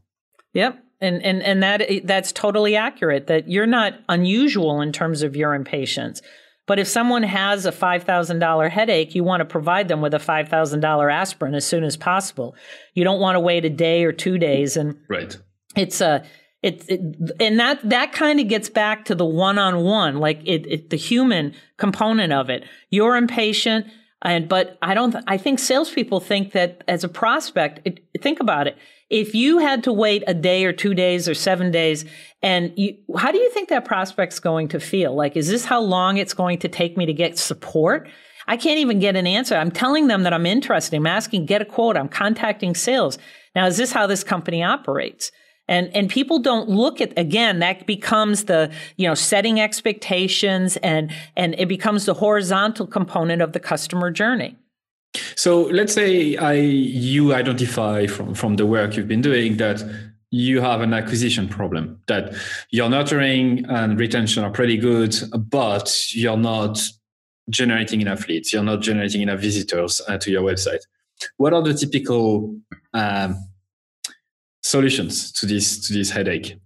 Yep. 0.55 0.83
And, 1.01 1.23
and, 1.23 1.43
and 1.43 1.63
that, 1.63 1.83
that's 2.05 2.33
totally 2.33 2.75
accurate 2.75 3.27
that 3.29 3.49
you're 3.49 3.67
not 3.67 3.95
unusual 4.09 4.81
in 4.81 4.93
terms 4.93 5.23
of 5.23 5.37
your 5.37 5.55
impatience. 5.55 6.23
But 6.67 6.79
if 6.79 6.87
someone 6.87 7.23
has 7.23 7.65
a 7.67 7.73
$5,000 7.73 8.71
headache, 8.71 9.15
you 9.15 9.25
want 9.25 9.41
to 9.41 9.45
provide 9.45 9.89
them 9.89 10.01
with 10.01 10.13
a 10.13 10.19
$5,000 10.19 11.13
aspirin 11.13 11.55
as 11.55 11.65
soon 11.65 11.85
as 11.85 11.97
possible. 11.97 12.55
You 12.95 13.05
don't 13.05 13.21
want 13.21 13.37
to 13.37 13.41
wait 13.41 13.65
a 13.65 13.71
day 13.71 14.05
or 14.05 14.13
two 14.13 14.39
days. 14.39 14.77
And 14.77 14.97
right. 15.09 15.37
it's 15.77 16.01
uh, 16.01 16.21
a, 16.23 16.27
it, 16.61 16.85
it, 16.89 17.01
and 17.41 17.61
that 17.61 17.89
that 17.89 18.13
kind 18.13 18.41
of 18.41 18.49
gets 18.49 18.69
back 18.69 19.05
to 19.05 19.15
the 19.15 19.25
one-on-one 19.25 20.17
like 20.19 20.41
it, 20.45 20.67
it, 20.67 20.91
the 20.91 20.97
human 20.97 21.55
component 21.77 22.33
of 22.33 22.51
it 22.51 22.65
you're 22.91 23.15
impatient 23.15 23.87
and 24.23 24.49
but 24.49 24.77
i 24.83 24.95
don't 24.95 25.15
i 25.27 25.37
think 25.37 25.59
salespeople 25.59 26.21
think 26.21 26.53
that 26.53 26.83
as 26.89 27.05
a 27.05 27.09
prospect 27.09 27.81
it, 27.85 28.01
think 28.23 28.41
about 28.41 28.67
it. 28.67 28.77
If 29.11 29.35
you 29.35 29.59
had 29.59 29.85
to 29.85 29.93
wait 29.93 30.23
a 30.27 30.35
day 30.35 30.65
or 30.65 30.73
two 30.73 30.93
days 30.95 31.29
or 31.29 31.35
seven 31.35 31.71
days 31.71 32.05
and 32.43 32.73
you, 32.77 32.97
how 33.17 33.33
do 33.33 33.39
you 33.39 33.51
think 33.51 33.71
that 33.71 33.85
prospect's 33.85 34.39
going 34.39 34.69
to 34.69 34.81
feel? 34.81 35.15
Like 35.15 35.37
is 35.37 35.49
this 35.49 35.65
how 35.65 35.81
long 35.81 36.17
it's 36.19 36.35
going 36.35 36.59
to 36.61 36.69
take 36.69 36.97
me 36.97 37.07
to 37.07 37.13
get 37.13 37.39
support? 37.39 38.09
I 38.47 38.57
can't 38.57 38.79
even 38.79 38.99
get 38.99 39.17
an 39.17 39.27
answer. 39.27 39.57
I'm 39.57 39.71
telling 39.71 40.07
them 40.07 40.23
that 40.23 40.33
i'm 40.33 40.47
interested. 40.47 40.97
I'm 40.97 41.07
asking 41.07 41.47
get 41.47 41.63
a 41.63 41.67
quote. 41.67 41.97
I'm 41.97 42.09
contacting 42.09 42.75
sales. 42.75 43.19
Now 43.55 43.67
is 43.67 43.77
this 43.77 43.93
how 43.93 44.07
this 44.07 44.25
company 44.25 44.63
operates 44.63 45.33
and 45.69 45.95
and 45.95 46.11
people 46.11 46.39
don't 46.39 46.69
look 46.69 47.01
at 47.01 47.17
again 47.17 47.59
that 47.61 47.87
becomes 47.87 48.45
the 48.45 48.71
you 48.97 49.07
know 49.07 49.15
setting 49.15 49.61
expectations 49.61 50.77
and 50.79 51.13
and 51.37 51.55
it 51.59 51.69
becomes 51.69 52.07
the 52.07 52.15
horizontal 52.15 52.87
component 52.87 53.43
of 53.43 53.53
the 53.53 53.61
customer 53.61 54.11
journey. 54.11 54.57
So 55.37 55.63
let's 55.63 55.95
say 55.95 56.37
i 56.37 56.53
you 56.55 57.35
identify 57.35 58.07
from 58.07 58.35
from 58.35 58.57
the 58.57 58.67
work 58.67 58.97
you've 58.97 59.09
been 59.09 59.23
doing 59.23 59.57
that 59.59 59.83
you 60.31 60.61
have 60.61 60.83
an 60.83 60.93
acquisition 60.93 61.49
problem 61.49 61.99
that 62.07 62.35
your 62.71 62.91
nurturing 62.91 63.65
and 63.71 63.99
retention 63.99 64.45
are 64.45 64.51
pretty 64.51 64.77
good 64.77 65.17
but 65.35 66.15
you're 66.15 66.37
not 66.37 66.79
generating 67.49 68.03
enough 68.03 68.29
leads 68.29 68.53
you're 68.53 68.63
not 68.63 68.83
generating 68.83 69.23
enough 69.23 69.41
visitors 69.41 70.03
uh, 70.09 70.19
to 70.19 70.31
your 70.31 70.43
website. 70.43 70.81
What 71.37 71.53
are 71.53 71.63
the 71.63 71.75
typical 71.75 72.57
um, 72.95 73.37
solutions 74.69 75.33
to 75.33 75.47
this 75.47 75.87
to 75.87 75.93
this 75.93 76.11
headache? 76.11 76.57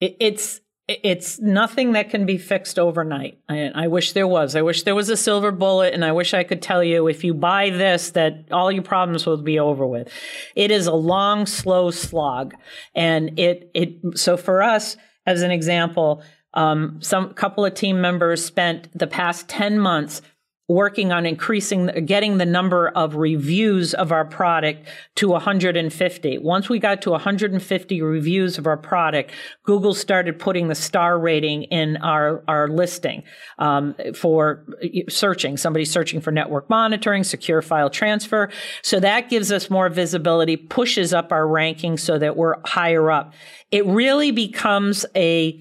It's 0.00 0.60
it's 0.88 1.40
nothing 1.40 1.92
that 1.92 2.10
can 2.10 2.26
be 2.26 2.38
fixed 2.38 2.78
overnight. 2.78 3.40
I, 3.48 3.72
I, 3.74 3.86
wish 3.88 4.12
there 4.12 4.28
was. 4.28 4.54
I 4.54 4.62
wish 4.62 4.84
there 4.84 4.94
was 4.94 5.10
a 5.10 5.16
silver 5.16 5.50
bullet, 5.50 5.92
and 5.92 6.04
I 6.04 6.12
wish 6.12 6.32
I 6.32 6.44
could 6.44 6.62
tell 6.62 6.84
you 6.84 7.08
if 7.08 7.24
you 7.24 7.34
buy 7.34 7.70
this, 7.70 8.10
that 8.10 8.44
all 8.52 8.70
your 8.70 8.84
problems 8.84 9.26
will 9.26 9.42
be 9.42 9.58
over 9.58 9.84
with. 9.84 10.08
It 10.54 10.70
is 10.70 10.86
a 10.86 10.94
long, 10.94 11.46
slow 11.46 11.90
slog, 11.90 12.54
and 12.94 13.36
it 13.38 13.70
it. 13.74 13.96
So 14.14 14.36
for 14.36 14.62
us, 14.62 14.96
as 15.26 15.42
an 15.42 15.50
example, 15.50 16.22
um, 16.54 16.98
some 17.02 17.34
couple 17.34 17.64
of 17.64 17.74
team 17.74 18.00
members 18.00 18.44
spent 18.44 18.96
the 18.96 19.08
past 19.08 19.48
ten 19.48 19.80
months 19.80 20.22
working 20.68 21.12
on 21.12 21.24
increasing, 21.26 21.86
getting 22.06 22.38
the 22.38 22.46
number 22.46 22.88
of 22.88 23.14
reviews 23.14 23.94
of 23.94 24.10
our 24.10 24.24
product 24.24 24.88
to 25.14 25.28
150. 25.28 26.38
Once 26.38 26.68
we 26.68 26.80
got 26.80 27.00
to 27.02 27.10
150 27.10 28.02
reviews 28.02 28.58
of 28.58 28.66
our 28.66 28.76
product, 28.76 29.30
Google 29.62 29.94
started 29.94 30.40
putting 30.40 30.66
the 30.66 30.74
star 30.74 31.20
rating 31.20 31.64
in 31.64 31.96
our, 31.98 32.42
our 32.48 32.68
listing 32.68 33.22
um, 33.58 33.94
for 34.16 34.66
searching. 35.08 35.56
Somebody 35.56 35.84
searching 35.84 36.20
for 36.20 36.32
network 36.32 36.68
monitoring, 36.68 37.22
secure 37.22 37.62
file 37.62 37.90
transfer. 37.90 38.50
So 38.82 38.98
that 38.98 39.30
gives 39.30 39.52
us 39.52 39.70
more 39.70 39.88
visibility, 39.88 40.56
pushes 40.56 41.14
up 41.14 41.30
our 41.30 41.46
ranking 41.46 41.96
so 41.96 42.18
that 42.18 42.36
we're 42.36 42.56
higher 42.64 43.08
up. 43.12 43.34
It 43.70 43.86
really 43.86 44.32
becomes 44.32 45.06
a 45.14 45.60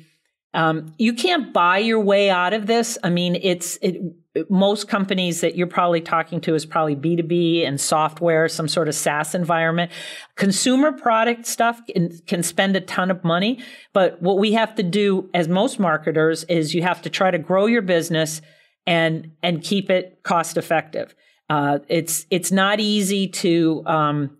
um, 0.56 0.94
you 0.98 1.14
can't 1.14 1.52
buy 1.52 1.80
your 1.80 2.00
way 2.00 2.30
out 2.30 2.54
of 2.54 2.66
this. 2.66 2.98
I 3.04 3.10
mean, 3.10 3.36
it's 3.36 3.78
it, 3.82 4.02
most 4.50 4.88
companies 4.88 5.42
that 5.42 5.56
you're 5.56 5.68
probably 5.68 6.02
talking 6.02 6.42
to 6.42 6.56
is 6.56 6.66
probably 6.66 6.96
B2B 6.96 7.66
and 7.66 7.80
software, 7.80 8.48
some 8.48 8.68
sort 8.68 8.88
of 8.88 8.96
SaaS 8.96 9.34
environment. 9.34 9.92
Consumer 10.36 10.92
product 10.92 11.46
stuff 11.46 11.82
can, 11.88 12.18
can 12.28 12.44
spend 12.44 12.76
a 12.76 12.82
ton 12.82 13.12
of 13.12 13.24
money, 13.24 13.64
but 13.94 14.22
what 14.22 14.38
we 14.38 14.54
have 14.54 14.76
to 14.76 14.84
do 14.84 15.30
as 15.34 15.48
most 15.48 15.80
marketers 15.80 16.44
is 16.46 16.74
you 16.74 16.82
have 16.82 17.02
to 17.04 17.10
try 17.10 17.32
to 17.32 17.38
grow 17.38 17.66
your 17.66 17.82
business 17.82 18.42
and 18.88 19.32
and 19.42 19.64
keep 19.64 19.90
it 19.90 20.20
cost 20.24 20.58
effective. 20.58 21.16
Uh, 21.50 21.80
it's 21.88 22.26
it's 22.30 22.52
not 22.52 22.80
easy 22.80 23.28
to 23.28 23.84
um, 23.86 24.38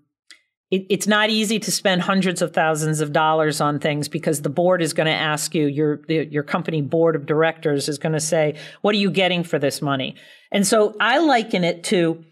it, 0.76 0.86
it's 0.90 1.08
not 1.08 1.30
easy 1.30 1.60
to 1.60 1.72
spend 1.72 2.02
hundreds 2.02 2.42
of 2.42 2.54
thousands 2.54 3.00
of 3.00 3.14
dollars 3.14 3.62
on 3.62 3.80
things 3.80 4.08
because 4.08 4.42
the 4.42 4.50
board 4.50 4.82
is 4.82 4.94
going 4.94 5.08
to 5.08 5.14
ask 5.14 5.56
you 5.56 5.68
your 5.68 6.02
your 6.08 6.44
company 6.44 6.82
board 6.82 7.16
of 7.16 7.26
directors 7.26 7.88
is 7.88 7.98
going 7.98 8.14
to 8.14 8.20
say 8.20 8.56
what 8.82 8.94
are 8.94 8.98
you 8.98 9.12
getting 9.12 9.44
for 9.44 9.60
this 9.60 9.82
money? 9.82 10.16
And 10.52 10.66
so 10.66 10.96
i 11.00 11.18
liken 11.20 11.64
it 11.64 11.84
to 11.86 12.24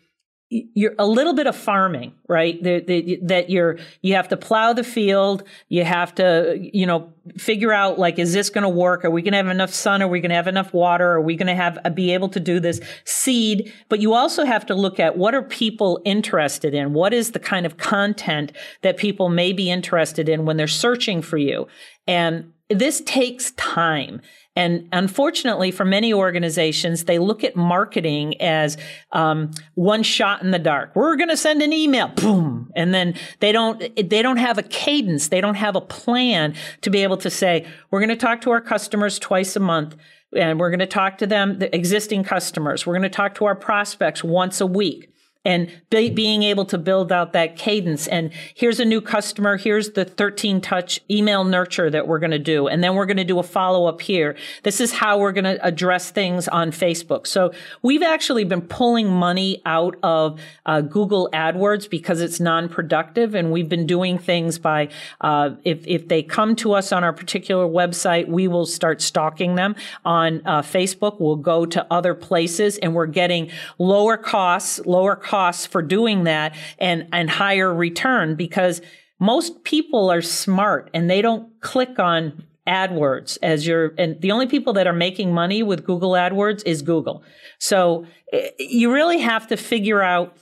you're 0.73 0.95
a 0.99 1.05
little 1.05 1.33
bit 1.33 1.47
of 1.47 1.55
farming, 1.55 2.13
right? 2.27 2.61
That 2.63 3.45
you're 3.49 3.79
you 4.01 4.15
have 4.15 4.27
to 4.29 4.37
plow 4.37 4.73
the 4.73 4.83
field. 4.83 5.43
You 5.69 5.83
have 5.83 6.13
to 6.15 6.57
you 6.59 6.85
know 6.85 7.13
figure 7.37 7.71
out 7.71 7.97
like 7.97 8.19
is 8.19 8.33
this 8.33 8.49
going 8.49 8.63
to 8.63 8.69
work? 8.69 9.03
Are 9.03 9.09
we 9.09 9.21
going 9.21 9.31
to 9.31 9.37
have 9.37 9.47
enough 9.47 9.73
sun? 9.73 10.01
Are 10.01 10.07
we 10.07 10.19
going 10.19 10.29
to 10.29 10.35
have 10.35 10.47
enough 10.47 10.73
water? 10.73 11.11
Are 11.11 11.21
we 11.21 11.35
going 11.35 11.47
to 11.47 11.55
have 11.55 11.79
uh, 11.83 11.89
be 11.89 12.13
able 12.13 12.29
to 12.29 12.39
do 12.39 12.59
this 12.59 12.79
seed? 13.05 13.73
But 13.89 13.99
you 13.99 14.13
also 14.13 14.45
have 14.45 14.65
to 14.67 14.75
look 14.75 14.99
at 14.99 15.17
what 15.17 15.33
are 15.33 15.41
people 15.41 16.01
interested 16.05 16.73
in? 16.73 16.93
What 16.93 17.13
is 17.13 17.31
the 17.31 17.39
kind 17.39 17.65
of 17.65 17.77
content 17.77 18.51
that 18.81 18.97
people 18.97 19.29
may 19.29 19.53
be 19.53 19.71
interested 19.71 20.29
in 20.29 20.45
when 20.45 20.57
they're 20.57 20.67
searching 20.67 21.21
for 21.21 21.37
you? 21.37 21.67
And 22.07 22.53
this 22.69 23.01
takes 23.01 23.51
time. 23.51 24.21
And 24.55 24.87
unfortunately, 24.91 25.71
for 25.71 25.83
many 25.83 26.13
organizations, 26.13 27.05
they 27.05 27.17
look 27.17 27.43
at 27.43 27.55
marketing 27.55 28.39
as 28.39 28.77
um, 29.11 29.51
one 29.73 30.03
shot 30.03 30.43
in 30.43 30.51
the 30.51 30.59
dark. 30.59 30.95
We're 30.95 31.15
going 31.15 31.29
to 31.29 31.37
send 31.37 31.63
an 31.63 31.73
email, 31.73 32.09
boom, 32.09 32.71
and 32.75 32.93
then 32.93 33.15
they 33.39 33.51
don't 33.51 33.79
they 33.79 34.21
don't 34.21 34.37
have 34.37 34.59
a 34.59 34.63
cadence. 34.63 35.29
They 35.29 35.41
don't 35.41 35.55
have 35.55 35.75
a 35.75 35.81
plan 35.81 36.53
to 36.81 36.91
be 36.91 37.01
able 37.01 37.17
to 37.17 37.31
say 37.31 37.65
we're 37.89 37.99
going 37.99 38.09
to 38.09 38.15
talk 38.15 38.41
to 38.41 38.51
our 38.51 38.61
customers 38.61 39.17
twice 39.17 39.55
a 39.55 39.59
month. 39.59 39.95
And 40.35 40.59
we're 40.59 40.71
going 40.71 40.79
to 40.79 40.87
talk 40.87 41.19
to 41.19 41.27
them, 41.27 41.59
the 41.59 41.73
existing 41.75 42.23
customers. 42.23 42.87
We're 42.87 42.93
going 42.93 43.03
to 43.03 43.09
talk 43.09 43.35
to 43.35 43.45
our 43.45 43.55
prospects 43.55 44.23
once 44.23 44.61
a 44.61 44.65
week 44.65 45.13
and 45.45 45.69
be, 45.89 46.09
being 46.09 46.43
able 46.43 46.65
to 46.65 46.77
build 46.77 47.11
out 47.11 47.33
that 47.33 47.57
cadence. 47.57 48.07
And 48.07 48.31
here's 48.53 48.79
a 48.79 48.85
new 48.85 49.01
customer. 49.01 49.57
Here's 49.57 49.91
the 49.91 50.05
13 50.05 50.61
touch 50.61 51.01
email 51.11 51.43
nurture 51.43 51.89
that 51.89 52.07
we're 52.07 52.19
going 52.19 52.31
to 52.31 52.39
do. 52.39 52.67
And 52.67 52.83
then 52.83 52.95
we're 52.95 53.05
going 53.05 53.17
to 53.17 53.23
do 53.23 53.39
a 53.39 53.43
follow 53.43 53.85
up 53.85 54.01
here. 54.01 54.37
This 54.63 54.79
is 54.79 54.93
how 54.93 55.17
we're 55.19 55.33
going 55.33 55.43
to 55.43 55.65
address 55.65 56.11
things 56.11 56.47
on 56.47 56.71
Facebook. 56.71 57.27
So 57.27 57.51
we've 57.81 58.01
actually 58.01 58.45
been 58.45 58.61
pulling 58.61 59.09
money 59.09 59.61
out 59.65 59.97
of 60.01 60.39
uh, 60.65 60.81
Google 60.81 61.29
AdWords 61.33 61.89
because 61.89 62.21
it's 62.21 62.39
non-productive. 62.39 63.35
And 63.35 63.51
we've 63.51 63.69
been 63.69 63.85
doing 63.85 64.17
things 64.17 64.57
by, 64.59 64.89
uh, 65.19 65.51
if, 65.65 65.85
if 65.85 66.07
they 66.07 66.23
come 66.23 66.55
to 66.57 66.73
us 66.73 66.93
on 66.93 67.03
our 67.03 67.13
particular 67.13 67.67
website, 67.67 68.27
we 68.27 68.47
will 68.47 68.65
start 68.65 69.01
stalking 69.01 69.55
them 69.55 69.75
on 70.05 70.41
uh, 70.45 70.61
Facebook. 70.61 71.19
We'll 71.19 71.35
go 71.35 71.65
to 71.65 71.85
other 71.91 72.13
places 72.13 72.77
and 72.77 72.95
we're 72.95 73.07
getting 73.07 73.51
lower 73.77 74.15
costs, 74.15 74.79
lower 74.85 75.17
costs 75.17 75.32
costs 75.33 75.65
for 75.65 75.81
doing 75.81 76.25
that 76.25 76.55
and, 76.77 77.07
and 77.11 77.27
higher 77.27 77.73
return 77.73 78.35
because 78.35 78.83
most 79.19 79.63
people 79.63 80.11
are 80.11 80.21
smart 80.21 80.91
and 80.93 81.09
they 81.09 81.23
don't 81.23 81.59
click 81.59 81.97
on 81.97 82.43
AdWords 82.67 83.39
as 83.41 83.65
your, 83.65 83.95
and 83.97 84.21
the 84.21 84.31
only 84.31 84.45
people 84.45 84.73
that 84.73 84.85
are 84.85 84.93
making 84.93 85.33
money 85.33 85.63
with 85.63 85.85
Google 85.85 86.11
AdWords 86.11 86.61
is 86.67 86.83
Google. 86.83 87.23
So 87.57 88.05
eh, 88.31 88.49
you 88.59 88.93
really 88.93 89.21
have 89.21 89.47
to 89.47 89.57
figure 89.57 90.03
out, 90.03 90.37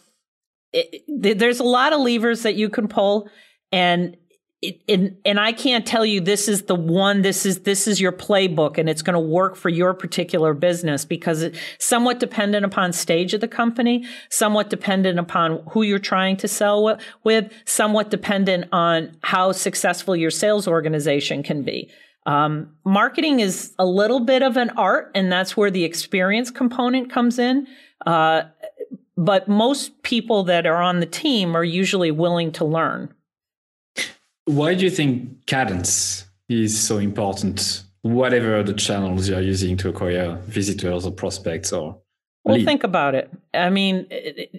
eh, 0.73 0.84
there's 1.08 1.62
a 1.62 1.63
lot 1.80 1.93
of 1.93 2.01
levers 2.01 2.43
that 2.43 2.56
you 2.56 2.67
can 2.67 2.89
pull 2.89 3.30
and 3.71 4.17
it, 4.62 4.80
and, 4.88 5.17
and 5.26 5.39
I 5.39 5.54
can't 5.54 5.88
tell 5.88 6.06
you 6.06 6.21
this 6.21 6.47
is 6.47 6.63
the 6.63 6.76
one, 6.76 7.24
this 7.24 7.45
is, 7.47 7.62
this 7.62 7.88
is 7.88 8.00
your 8.00 8.12
playbook 8.12 8.78
and 8.78 8.88
it's 8.88 9.02
going 9.02 9.15
to 9.15 9.19
work 9.19 9.56
for 9.56 9.69
your 9.69 9.93
particular 9.95 10.54
business 10.54 11.04
because 11.04 11.41
it's 11.41 11.60
somewhat 11.80 12.19
dependent 12.19 12.63
upon 12.63 12.93
stage 12.93 13.34
of 13.34 13.41
the 13.41 13.47
company, 13.47 14.06
somewhat 14.30 14.69
dependent 14.69 15.17
upon 15.17 15.63
who 15.71 15.82
you're 15.82 15.97
trying 15.97 16.38
to 16.38 16.47
sell 16.47 17.00
with, 17.24 17.52
somewhat 17.65 18.12
dependent 18.12 18.65
on 18.71 19.17
how 19.24 19.52
successful 19.52 20.15
your 20.15 20.32
sales 20.32 20.67
organization 20.67 21.41
can 21.41 21.63
be. 21.63 21.89
Um, 22.28 22.76
marketing 22.86 23.39
is 23.39 23.74
a 23.80 23.86
little 23.86 24.19
bit 24.19 24.43
of 24.43 24.58
an 24.58 24.69
art 24.71 25.10
and 25.15 25.32
that's 25.32 25.58
where 25.58 25.71
the 25.71 25.84
experience 25.84 26.52
component 26.52 27.12
comes 27.12 27.39
in. 27.39 27.65
Uh, 28.06 28.44
but 29.17 29.48
most 29.48 30.04
people 30.04 30.44
that 30.44 30.67
are 30.67 30.81
on 30.81 31.00
the 31.00 31.06
team 31.08 31.58
are 31.58 31.63
usually 31.63 32.12
willing 32.12 32.52
to 32.54 32.65
learn. 32.65 33.12
Why 34.46 34.73
do 34.73 34.83
you 34.83 34.92
think 34.92 35.46
cadence 35.46 36.25
is 36.50 36.79
so 36.79 36.98
important? 36.98 37.83
Whatever 38.02 38.63
the 38.63 38.73
channels 38.73 39.29
you're 39.29 39.42
using 39.42 39.77
to 39.77 39.89
acquire 39.89 40.37
visitors 40.48 41.06
or 41.06 41.12
prospects 41.12 41.71
or 41.71 42.02
well, 42.44 42.58
lead. 42.58 42.65
think 42.65 42.83
about 42.83 43.13
it. 43.13 43.29
I 43.54 43.69
mean, 43.69 44.08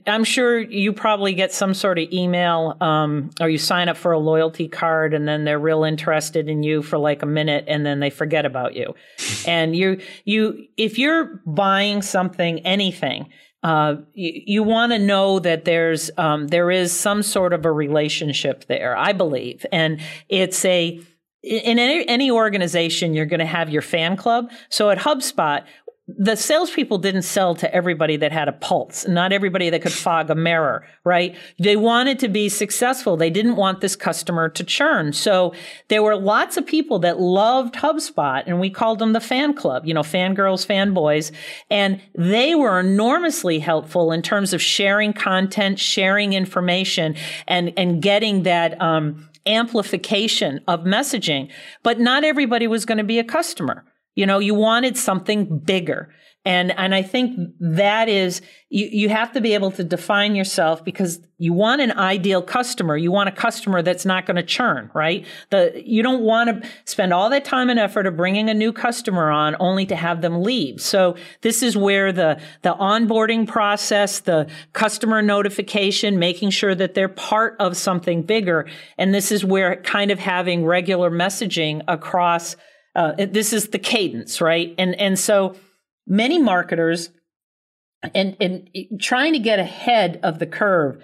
I'm 0.07 0.22
sure 0.22 0.61
you 0.61 0.93
probably 0.93 1.35
get 1.35 1.53
some 1.53 1.74
sort 1.74 1.99
of 1.99 2.12
email 2.12 2.76
um, 2.80 3.30
or 3.41 3.49
you 3.49 3.59
sign 3.59 3.89
up 3.89 3.97
for 3.97 4.12
a 4.12 4.20
loyalty 4.20 4.68
card 4.68 5.14
and 5.14 5.26
then 5.26 5.45
they're 5.45 5.59
real 5.59 5.83
interested 5.83 6.49
in 6.49 6.62
you 6.62 6.83
for 6.83 6.97
like 6.97 7.22
a 7.22 7.26
minute 7.26 7.64
and 7.66 7.85
then 7.85 7.99
they 7.99 8.11
forget 8.11 8.47
about 8.47 8.76
you. 8.76 8.95
and 9.49 9.74
you, 9.74 10.01
you, 10.24 10.68
if 10.76 10.97
you're 10.97 11.41
buying 11.45 12.03
something, 12.03 12.61
anything, 12.61 13.28
uh, 13.63 13.97
you, 14.15 14.43
you 14.47 14.63
want 14.63 14.93
to 14.93 14.99
know 14.99 15.39
that 15.39 15.65
there's 15.65 16.11
um, 16.17 16.49
there 16.49 16.71
is 16.71 16.93
some 16.93 17.23
sort 17.23 17.53
of 17.53 17.65
a 17.65 17.73
relationship 17.73 18.67
there. 18.67 18.97
I 18.97 19.13
believe, 19.13 19.65
and 19.73 20.01
it's 20.29 20.65
a 20.65 21.01
in 21.43 21.79
any, 21.79 22.07
any 22.09 22.31
organization, 22.31 23.15
you're 23.15 23.27
going 23.27 23.41
to 23.41 23.47
have 23.47 23.69
your 23.69 23.83
fan 23.83 24.17
club. 24.17 24.51
So 24.69 24.91
at 24.91 24.99
HubSpot, 24.99 25.65
the 26.09 26.34
salespeople 26.34 26.98
didn't 26.98 27.22
sell 27.22 27.55
to 27.55 27.72
everybody 27.72 28.16
that 28.16 28.32
had 28.32 28.48
a 28.48 28.53
pulse, 28.53 29.07
not 29.07 29.32
everybody 29.32 29.70
that 29.70 29.82
could 29.82 29.92
fog 29.92 30.30
a 30.30 30.34
mirror, 30.34 30.84
right? 31.05 31.36
They 31.61 31.76
wanted 31.76 32.18
to 32.20 32.28
be 32.28 32.48
successful. 32.48 33.16
They 33.16 33.30
didn't 33.30 33.55
want 33.55 33.80
this 33.80 33.94
customer 33.94 34.48
to 34.48 34.64
churn. 34.64 35.12
So 35.12 35.55
there 35.88 36.03
were 36.03 36.16
lots 36.16 36.57
of 36.57 36.66
people 36.66 36.98
that 37.00 37.20
loved 37.20 37.74
HubSpot 37.76 38.42
and 38.46 38.59
we 38.59 38.68
called 38.68 38.98
them 38.98 39.12
the 39.12 39.20
fan 39.20 39.55
club, 39.55 39.86
you 39.86 39.94
know, 39.94 40.03
fangirls, 40.03 40.66
fanboys. 40.66 41.30
And 41.70 42.00
they 42.16 42.57
were 42.57 42.80
enormously 42.80 43.61
helpful 43.61 44.11
in 44.11 44.22
terms 44.22 44.53
of 44.53 44.61
sharing 44.61 45.12
content, 45.12 45.78
sharing 45.78 46.32
information 46.32 47.14
and, 47.46 47.72
and 47.76 48.03
getting 48.03 48.42
that, 48.42 48.80
um, 48.82 49.28
amplification 49.44 50.61
of 50.68 50.80
messaging. 50.80 51.50
But 51.82 51.98
not 51.98 52.22
everybody 52.22 52.68
was 52.68 52.84
going 52.84 52.98
to 52.98 53.05
be 53.05 53.18
a 53.18 53.24
customer. 53.24 53.84
You 54.15 54.27
know, 54.27 54.39
you 54.39 54.55
wanted 54.55 54.97
something 54.97 55.59
bigger. 55.59 56.11
And, 56.45 56.77
and 56.77 56.93
I 56.93 57.03
think 57.03 57.39
that 57.61 58.09
is, 58.09 58.43
you, 58.69 58.89
you 58.91 59.09
have 59.11 59.31
to 59.33 59.41
be 59.41 59.55
able 59.55 59.71
to 59.73 59.85
define 59.85 60.35
yourself 60.35 60.85
because 60.85 61.21
you 61.39 61.53
want 61.53 61.81
an 61.81 61.93
ideal 61.93 62.43
customer. 62.43 62.97
You 62.97 63.13
want 63.13 63.29
a 63.29 63.33
customer 63.33 63.81
that's 63.81 64.05
not 64.05 64.27
going 64.27 64.37
to 64.37 64.43
churn, 64.43 64.91
right? 64.93 65.25
The, 65.51 65.81
you 65.85 66.03
don't 66.03 66.23
want 66.23 66.51
to 66.51 66.69
spend 66.85 67.13
all 67.13 67.31
that 67.31 67.45
time 67.45 67.71
and 67.71 67.79
effort 67.79 68.09
of 68.09 68.17
bringing 68.17 68.51
a 68.51 68.55
new 68.55 68.73
customer 68.73 69.31
on 69.31 69.55
only 69.61 69.87
to 69.87 69.95
have 69.95 70.21
them 70.21 70.43
leave. 70.43 70.81
So 70.81 71.15
this 71.43 71.63
is 71.63 71.77
where 71.77 72.11
the, 72.11 72.41
the 72.63 72.75
onboarding 72.75 73.47
process, 73.47 74.19
the 74.19 74.49
customer 74.73 75.23
notification, 75.23 76.19
making 76.19 76.51
sure 76.51 76.75
that 76.75 76.95
they're 76.95 77.09
part 77.09 77.55
of 77.61 77.77
something 77.77 78.25
bigger. 78.25 78.69
And 78.99 79.15
this 79.15 79.31
is 79.31 79.45
where 79.45 79.77
kind 79.83 80.11
of 80.11 80.19
having 80.19 80.65
regular 80.65 81.09
messaging 81.09 81.83
across 81.87 82.57
uh, 82.95 83.12
this 83.16 83.53
is 83.53 83.68
the 83.68 83.78
cadence, 83.78 84.40
right? 84.40 84.74
And 84.78 84.95
and 84.97 85.18
so 85.18 85.57
many 86.07 86.38
marketers 86.38 87.11
and 88.14 88.36
and 88.40 88.68
trying 89.01 89.32
to 89.32 89.38
get 89.38 89.59
ahead 89.59 90.20
of 90.22 90.38
the 90.38 90.47
curve. 90.47 91.03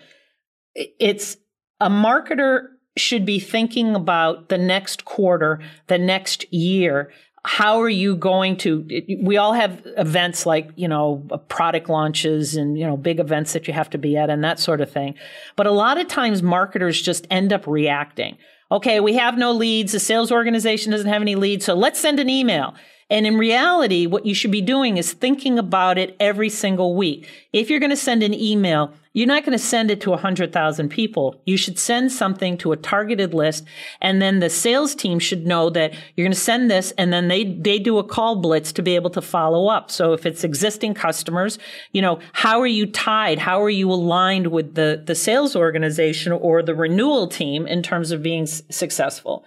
It's 0.74 1.36
a 1.80 1.88
marketer 1.88 2.68
should 2.96 3.24
be 3.24 3.38
thinking 3.38 3.94
about 3.94 4.48
the 4.48 4.58
next 4.58 5.04
quarter, 5.04 5.60
the 5.86 5.98
next 5.98 6.52
year. 6.52 7.10
How 7.44 7.80
are 7.80 7.88
you 7.88 8.16
going 8.16 8.56
to? 8.58 8.86
We 9.22 9.36
all 9.36 9.52
have 9.54 9.80
events 9.96 10.44
like 10.44 10.70
you 10.76 10.88
know 10.88 11.26
product 11.48 11.88
launches 11.88 12.56
and 12.56 12.76
you 12.76 12.86
know 12.86 12.96
big 12.96 13.20
events 13.20 13.54
that 13.54 13.66
you 13.66 13.72
have 13.72 13.88
to 13.90 13.98
be 13.98 14.16
at 14.16 14.28
and 14.28 14.44
that 14.44 14.58
sort 14.58 14.80
of 14.80 14.90
thing. 14.90 15.14
But 15.56 15.66
a 15.66 15.70
lot 15.70 15.98
of 15.98 16.08
times 16.08 16.42
marketers 16.42 17.00
just 17.00 17.26
end 17.30 17.52
up 17.52 17.66
reacting 17.66 18.36
okay, 18.70 19.00
we 19.00 19.14
have 19.14 19.36
no 19.38 19.52
leads. 19.52 19.92
The 19.92 20.00
sales 20.00 20.30
organization 20.30 20.92
doesn't 20.92 21.08
have 21.08 21.22
any 21.22 21.34
leads. 21.34 21.64
So 21.64 21.74
let's 21.74 21.98
send 21.98 22.20
an 22.20 22.28
email. 22.28 22.74
And 23.10 23.26
in 23.26 23.38
reality, 23.38 24.06
what 24.06 24.26
you 24.26 24.34
should 24.34 24.50
be 24.50 24.60
doing 24.60 24.98
is 24.98 25.14
thinking 25.14 25.58
about 25.58 25.96
it 25.96 26.14
every 26.20 26.50
single 26.50 26.94
week. 26.94 27.26
If 27.54 27.70
you're 27.70 27.80
going 27.80 27.90
to 27.90 27.96
send 27.96 28.22
an 28.22 28.34
email, 28.34 28.92
you're 29.14 29.26
not 29.26 29.44
going 29.44 29.56
to 29.56 29.64
send 29.64 29.90
it 29.90 30.02
to 30.02 30.10
100,000 30.10 30.90
people. 30.90 31.40
You 31.46 31.56
should 31.56 31.78
send 31.78 32.12
something 32.12 32.58
to 32.58 32.72
a 32.72 32.76
targeted 32.76 33.32
list. 33.32 33.64
And 34.02 34.20
then 34.20 34.40
the 34.40 34.50
sales 34.50 34.94
team 34.94 35.18
should 35.18 35.46
know 35.46 35.70
that 35.70 35.94
you're 36.14 36.24
going 36.24 36.32
to 36.32 36.38
send 36.38 36.70
this 36.70 36.92
and 36.98 37.10
then 37.10 37.28
they, 37.28 37.44
they 37.44 37.78
do 37.78 37.96
a 37.98 38.04
call 38.04 38.36
blitz 38.36 38.72
to 38.72 38.82
be 38.82 38.94
able 38.94 39.10
to 39.10 39.22
follow 39.22 39.68
up. 39.68 39.90
So 39.90 40.12
if 40.12 40.26
it's 40.26 40.44
existing 40.44 40.92
customers, 40.92 41.58
you 41.92 42.02
know, 42.02 42.20
how 42.32 42.60
are 42.60 42.66
you 42.66 42.86
tied? 42.86 43.38
How 43.38 43.62
are 43.62 43.70
you 43.70 43.90
aligned 43.90 44.48
with 44.48 44.74
the, 44.74 45.02
the 45.04 45.14
sales 45.14 45.56
organization 45.56 46.30
or 46.32 46.62
the 46.62 46.74
renewal 46.74 47.26
team 47.26 47.66
in 47.66 47.82
terms 47.82 48.12
of 48.12 48.22
being 48.22 48.42
s- 48.42 48.62
successful? 48.70 49.44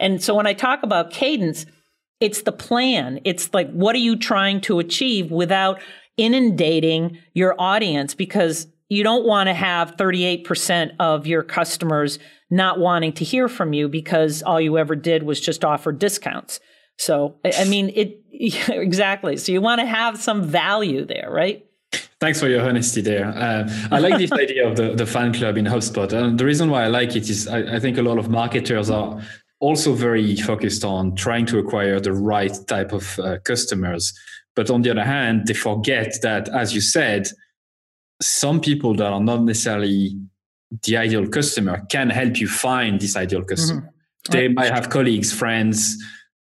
And 0.00 0.20
so 0.20 0.34
when 0.34 0.46
I 0.46 0.52
talk 0.52 0.82
about 0.82 1.12
cadence, 1.12 1.64
it's 2.24 2.40
the 2.42 2.52
plan. 2.52 3.20
It's 3.24 3.52
like, 3.52 3.70
what 3.72 3.94
are 3.94 3.98
you 3.98 4.16
trying 4.16 4.62
to 4.62 4.78
achieve 4.78 5.30
without 5.30 5.78
inundating 6.16 7.18
your 7.34 7.54
audience? 7.60 8.14
Because 8.14 8.66
you 8.88 9.02
don't 9.02 9.26
want 9.26 9.48
to 9.48 9.54
have 9.54 9.96
38% 9.96 10.92
of 10.98 11.26
your 11.26 11.42
customers 11.42 12.18
not 12.50 12.78
wanting 12.78 13.12
to 13.14 13.24
hear 13.24 13.46
from 13.46 13.74
you 13.74 13.88
because 13.90 14.42
all 14.42 14.58
you 14.58 14.78
ever 14.78 14.96
did 14.96 15.24
was 15.24 15.38
just 15.38 15.66
offer 15.66 15.92
discounts. 15.92 16.60
So, 16.96 17.36
I 17.44 17.64
mean, 17.64 17.90
it 17.94 18.22
exactly. 18.32 19.36
So, 19.36 19.52
you 19.52 19.60
want 19.60 19.80
to 19.80 19.86
have 19.86 20.16
some 20.16 20.44
value 20.44 21.04
there, 21.04 21.28
right? 21.30 21.66
Thanks 22.20 22.40
for 22.40 22.48
your 22.48 22.66
honesty 22.66 23.02
there. 23.02 23.26
Uh, 23.26 23.68
I 23.90 23.98
like 23.98 24.16
this 24.16 24.32
idea 24.44 24.66
of 24.66 24.76
the, 24.76 24.94
the 24.94 25.04
fan 25.04 25.34
club 25.34 25.58
in 25.58 25.66
HubSpot. 25.66 26.10
And 26.10 26.38
the 26.40 26.46
reason 26.46 26.70
why 26.70 26.84
I 26.84 26.86
like 26.86 27.16
it 27.16 27.28
is 27.28 27.46
I, 27.48 27.76
I 27.76 27.80
think 27.80 27.98
a 27.98 28.02
lot 28.02 28.16
of 28.18 28.30
marketers 28.30 28.88
are 28.88 29.20
also 29.60 29.92
very 29.94 30.36
focused 30.36 30.84
on 30.84 31.14
trying 31.16 31.46
to 31.46 31.58
acquire 31.58 32.00
the 32.00 32.12
right 32.12 32.56
type 32.66 32.92
of 32.92 33.18
uh, 33.18 33.38
customers. 33.44 34.12
But 34.56 34.70
on 34.70 34.82
the 34.82 34.90
other 34.90 35.04
hand, 35.04 35.46
they 35.46 35.54
forget 35.54 36.16
that, 36.22 36.48
as 36.48 36.74
you 36.74 36.80
said, 36.80 37.28
some 38.22 38.60
people 38.60 38.94
that 38.94 39.12
are 39.12 39.20
not 39.20 39.42
necessarily 39.42 40.16
the 40.84 40.96
ideal 40.96 41.26
customer 41.28 41.84
can 41.90 42.10
help 42.10 42.40
you 42.40 42.48
find 42.48 43.00
this 43.00 43.16
ideal 43.16 43.42
customer. 43.42 43.82
Mm-hmm. 43.82 44.32
They 44.32 44.46
right. 44.46 44.54
might 44.54 44.72
have 44.72 44.90
colleagues, 44.90 45.32
friends, 45.32 45.96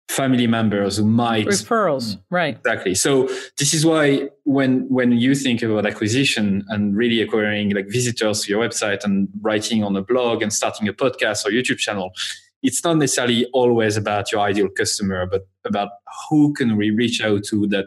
family 0.07 0.47
members 0.47 0.97
who 0.97 1.05
might 1.05 1.47
referrals, 1.47 2.17
right? 2.29 2.57
Exactly. 2.57 2.95
So 2.95 3.27
this 3.57 3.73
is 3.73 3.85
why 3.85 4.29
when 4.43 4.87
when 4.89 5.11
you 5.13 5.35
think 5.35 5.61
about 5.61 5.85
acquisition 5.85 6.63
and 6.69 6.95
really 6.95 7.21
acquiring 7.21 7.71
like 7.71 7.87
visitors 7.89 8.43
to 8.43 8.51
your 8.51 8.63
website 8.63 9.03
and 9.03 9.27
writing 9.41 9.83
on 9.83 9.95
a 9.95 10.01
blog 10.01 10.41
and 10.41 10.53
starting 10.53 10.87
a 10.87 10.93
podcast 10.93 11.45
or 11.45 11.49
YouTube 11.49 11.79
channel, 11.79 12.11
it's 12.61 12.83
not 12.83 12.97
necessarily 12.97 13.45
always 13.53 13.97
about 13.97 14.31
your 14.31 14.41
ideal 14.41 14.69
customer, 14.69 15.25
but 15.25 15.47
about 15.65 15.89
who 16.29 16.53
can 16.53 16.77
we 16.77 16.91
reach 16.91 17.21
out 17.21 17.43
to 17.45 17.67
that 17.67 17.85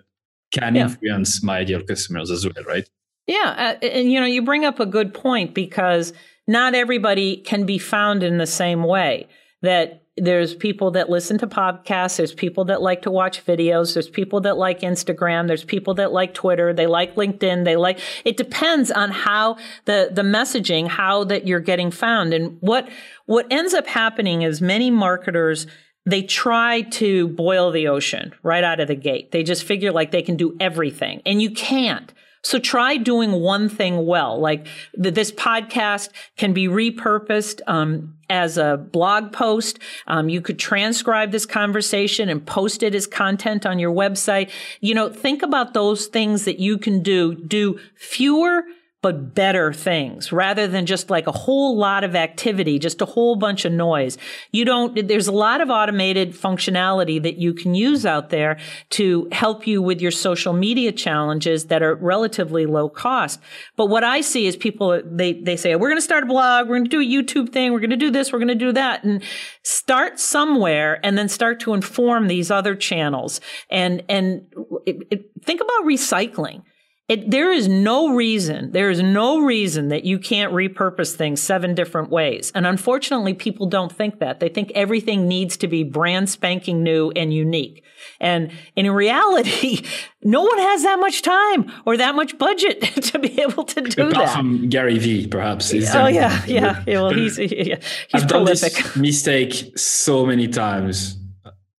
can 0.53 0.75
yeah. 0.75 0.83
influence 0.85 1.43
my 1.43 1.59
ideal 1.59 1.83
customers 1.83 2.31
as 2.31 2.45
well, 2.45 2.65
right? 2.67 2.89
Yeah, 3.27 3.77
uh, 3.83 3.87
and 3.87 4.11
you 4.11 4.21
know, 4.21 4.27
you 4.27 4.43
bring 4.43 4.65
up 4.65 4.81
a 4.81 4.87
good 4.87 5.13
point 5.13 5.55
because 5.55 6.13
not 6.47 6.75
everybody 6.75 7.37
can 7.37 7.67
be 7.67 7.79
found 7.79 8.23
in 8.23 8.39
the 8.39 8.47
same 8.47 8.83
way. 8.83 9.29
That 9.61 10.03
there's 10.21 10.55
people 10.55 10.91
that 10.93 11.11
listen 11.11 11.39
to 11.39 11.47
podcasts, 11.47 12.17
there's 12.17 12.35
people 12.35 12.65
that 12.67 12.83
like 12.83 13.03
to 13.03 13.11
watch 13.11 13.45
videos, 13.45 13.95
there's 13.95 14.09
people 14.09 14.41
that 14.43 14.57
like 14.57 14.81
Instagram, 14.81 15.47
there's 15.47 15.65
people 15.65 15.95
that 15.95 16.13
like 16.13 16.35
Twitter, 16.35 16.73
they 16.73 16.87
like 16.87 17.15
LinkedIn, 17.15 17.65
they 17.65 17.77
like 17.77 18.01
it 18.25 18.37
depends 18.37 18.91
on 18.91 19.11
how 19.11 19.57
the 19.85 20.11
the 20.13 20.23
messaging, 20.23 20.89
how 20.89 21.25
that 21.25 21.47
you're 21.47 21.61
getting 21.61 21.91
found. 21.91 22.33
And 22.35 22.57
what 22.61 22.89
what 23.27 23.47
ends 23.51 23.75
up 23.75 23.87
happening 23.87 24.43
is 24.43 24.61
many 24.61 24.91
marketers 24.91 25.67
they 26.07 26.23
try 26.23 26.81
to 26.81 27.29
boil 27.29 27.71
the 27.71 27.89
ocean 27.89 28.33
right 28.43 28.65
out 28.65 28.81
of 28.81 28.89
the 28.89 28.95
gate. 28.95 29.31
They 29.31 29.43
just 29.43 29.63
figure 29.63 29.93
like 29.93 30.11
they 30.11 30.23
can 30.23 30.37
do 30.37 30.57
everything. 30.59 31.21
And 31.27 31.43
you 31.43 31.51
can't. 31.51 32.15
So 32.43 32.59
try 32.59 32.97
doing 32.97 33.33
one 33.33 33.69
thing 33.69 34.07
well. 34.07 34.39
Like 34.39 34.67
this 34.95 35.33
podcast 35.33 36.11
can 36.37 36.53
be 36.53 36.69
repurposed 36.69 37.61
um, 37.67 38.17
as 38.31 38.59
a 38.59 38.77
blog 38.77 39.33
post. 39.33 39.79
Um, 40.07 40.29
you 40.29 40.41
could 40.41 40.59
transcribe 40.59 41.33
this 41.33 41.47
conversation 41.47 42.29
and 42.29 42.45
post 42.45 42.83
it 42.83 42.95
as 42.95 43.07
content 43.07 43.67
on 43.67 43.79
your 43.79 43.93
website. 43.93 44.51
You 44.81 44.95
know, 44.95 45.09
think 45.09 45.43
about 45.43 45.75
those 45.75 46.07
things 46.07 46.45
that 46.45 46.59
you 46.59 46.79
can 46.79 47.03
do. 47.03 47.35
Do 47.35 47.79
fewer 47.97 48.65
but 49.01 49.33
better 49.33 49.73
things 49.73 50.33
rather 50.33 50.67
than 50.67 50.85
just 50.85 51.09
like 51.09 51.29
a 51.29 51.33
whole 51.33 51.77
lot 51.77 52.03
of 52.03 52.17
activity, 52.17 52.81
just 52.81 53.01
a 53.01 53.05
whole 53.05 53.37
bunch 53.37 53.65
of 53.65 53.73
noise. 53.73 54.19
You 54.51 54.65
don't, 54.65 55.07
there's 55.07 55.29
a 55.29 55.33
lot 55.33 55.61
of 55.61 55.71
automated 55.71 56.33
functionality 56.33 57.23
that 57.23 57.37
you 57.37 57.55
can 57.55 57.77
use 57.77 58.05
out 58.05 58.31
there 58.31 58.59
to 58.91 59.29
help 59.31 59.69
you 59.69 59.81
with 59.81 60.01
your 60.01 60.11
social 60.11 60.53
media 60.53 60.91
challenges 60.91 61.67
that 61.67 61.81
are 61.81 61.95
relatively 61.95 62.67
low 62.67 62.89
cost. 62.89 63.41
But 63.77 63.87
what 63.87 64.03
I 64.03 64.21
see 64.21 64.47
is 64.47 64.57
people, 64.57 65.01
they, 65.05 65.35
they 65.35 65.57
say, 65.57 65.77
we're 65.77 65.89
going 65.89 65.99
to 65.99 66.03
start 66.03 66.25
a 66.25 66.27
blog, 66.27 66.69
we're 66.69 66.79
going 66.79 66.91
to 66.91 66.91
do 66.91 67.01
a 67.01 67.05
YouTube 67.23 67.51
thing, 67.53 67.73
we're 67.73 67.81
going 67.81 67.91
to 67.91 67.97
do 67.97 68.11
this, 68.11 68.33
we're 68.33 68.41
going 68.41 68.49
to 68.49 68.55
do 68.57 68.73
that. 68.73 69.05
And 69.05 69.23
start 69.63 70.19
somewhere 70.19 70.99
and 71.05 71.17
then 71.17 71.29
start 71.29 71.61
to 71.61 71.73
inform 71.73 72.27
these 72.27 72.51
other 72.51 72.75
channels 72.75 73.41
and, 73.71 74.03
and 74.09 74.47
it, 74.87 74.97
it, 75.11 75.31
think 75.45 75.61
about 75.61 75.85
recycling 75.85 76.63
It, 77.09 77.31
there 77.31 77.51
is 77.51 77.69
no 77.69 78.15
reason, 78.15 78.73
there 78.73 78.91
is 78.91 79.01
no 79.03 79.41
reason 79.41 79.89
that 79.89 80.05
you 80.05 80.19
can't 80.19 80.53
repurpose 80.53 81.15
things 81.17 81.41
seven 81.41 81.75
different 81.75 82.11
ways. 82.11 82.53
And 82.55 82.67
unfortunately, 82.67 83.33
people 83.33 83.67
don't 83.67 83.91
think 83.91 84.19
that. 84.19 84.41
They 84.41 84.51
think 84.51 84.73
everything 84.75 85.27
needs 85.27 85.57
to 85.59 85.69
be 85.69 85.85
brand 85.85 86.29
spanking 86.29 86.83
new 86.83 87.11
and 87.17 87.33
unique. 87.33 87.83
And 88.21 88.51
in 88.77 88.91
reality, 88.91 89.87
no 90.23 90.43
one 90.43 90.59
has 90.59 90.83
that 90.83 90.99
much 91.01 91.23
time 91.23 91.73
or 91.87 91.97
that 91.97 92.15
much 92.15 92.37
budget 92.37 92.83
to 93.05 93.19
be 93.19 93.41
able 93.41 93.65
to 93.65 93.81
do 93.81 94.09
Apart 94.09 94.27
that. 94.27 94.37
from 94.37 94.69
Gary 94.69 94.99
Vee, 94.99 95.27
perhaps. 95.27 95.73
oh 95.73 96.09
yeah, 96.09 96.45
yeah, 96.47 96.85
yeah. 96.87 97.01
Well, 97.01 97.11
he's 97.11 97.37
he's 97.37 97.73
I've 98.13 98.29
prolific. 98.29 98.73
done 98.75 98.85
this 98.85 98.97
mistake 98.97 99.79
so 99.79 100.27
many 100.27 100.47
times 100.47 101.17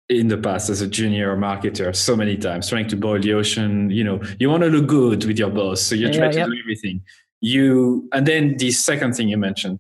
in 0.10 0.28
the 0.28 0.38
past 0.38 0.70
as 0.70 0.82
a 0.82 0.88
junior 0.88 1.36
marketer 1.38 1.96
so 1.96 2.16
many 2.16 2.36
times 2.36 2.68
trying 2.70 2.88
to 2.88 2.96
boil 2.96 3.20
the 3.20 3.32
ocean 3.34 3.90
you 3.92 4.04
know 4.04 4.20
you 4.40 4.50
want 4.50 4.64
to 4.64 4.70
look 4.70 4.88
good 4.88 5.24
with 5.26 5.38
your 5.38 5.50
boss 5.52 5.82
so 5.82 5.94
you 5.96 6.08
Yeah, 6.08 6.14
try 6.14 6.32
to 6.32 6.38
yep. 6.40 6.48
do 6.48 6.56
everything 6.60 7.02
you 7.42 8.10
and 8.12 8.26
then 8.28 8.58
the 8.58 8.72
second 8.72 9.14
thing 9.14 9.30
you 9.30 9.38
mentioned 9.38 9.80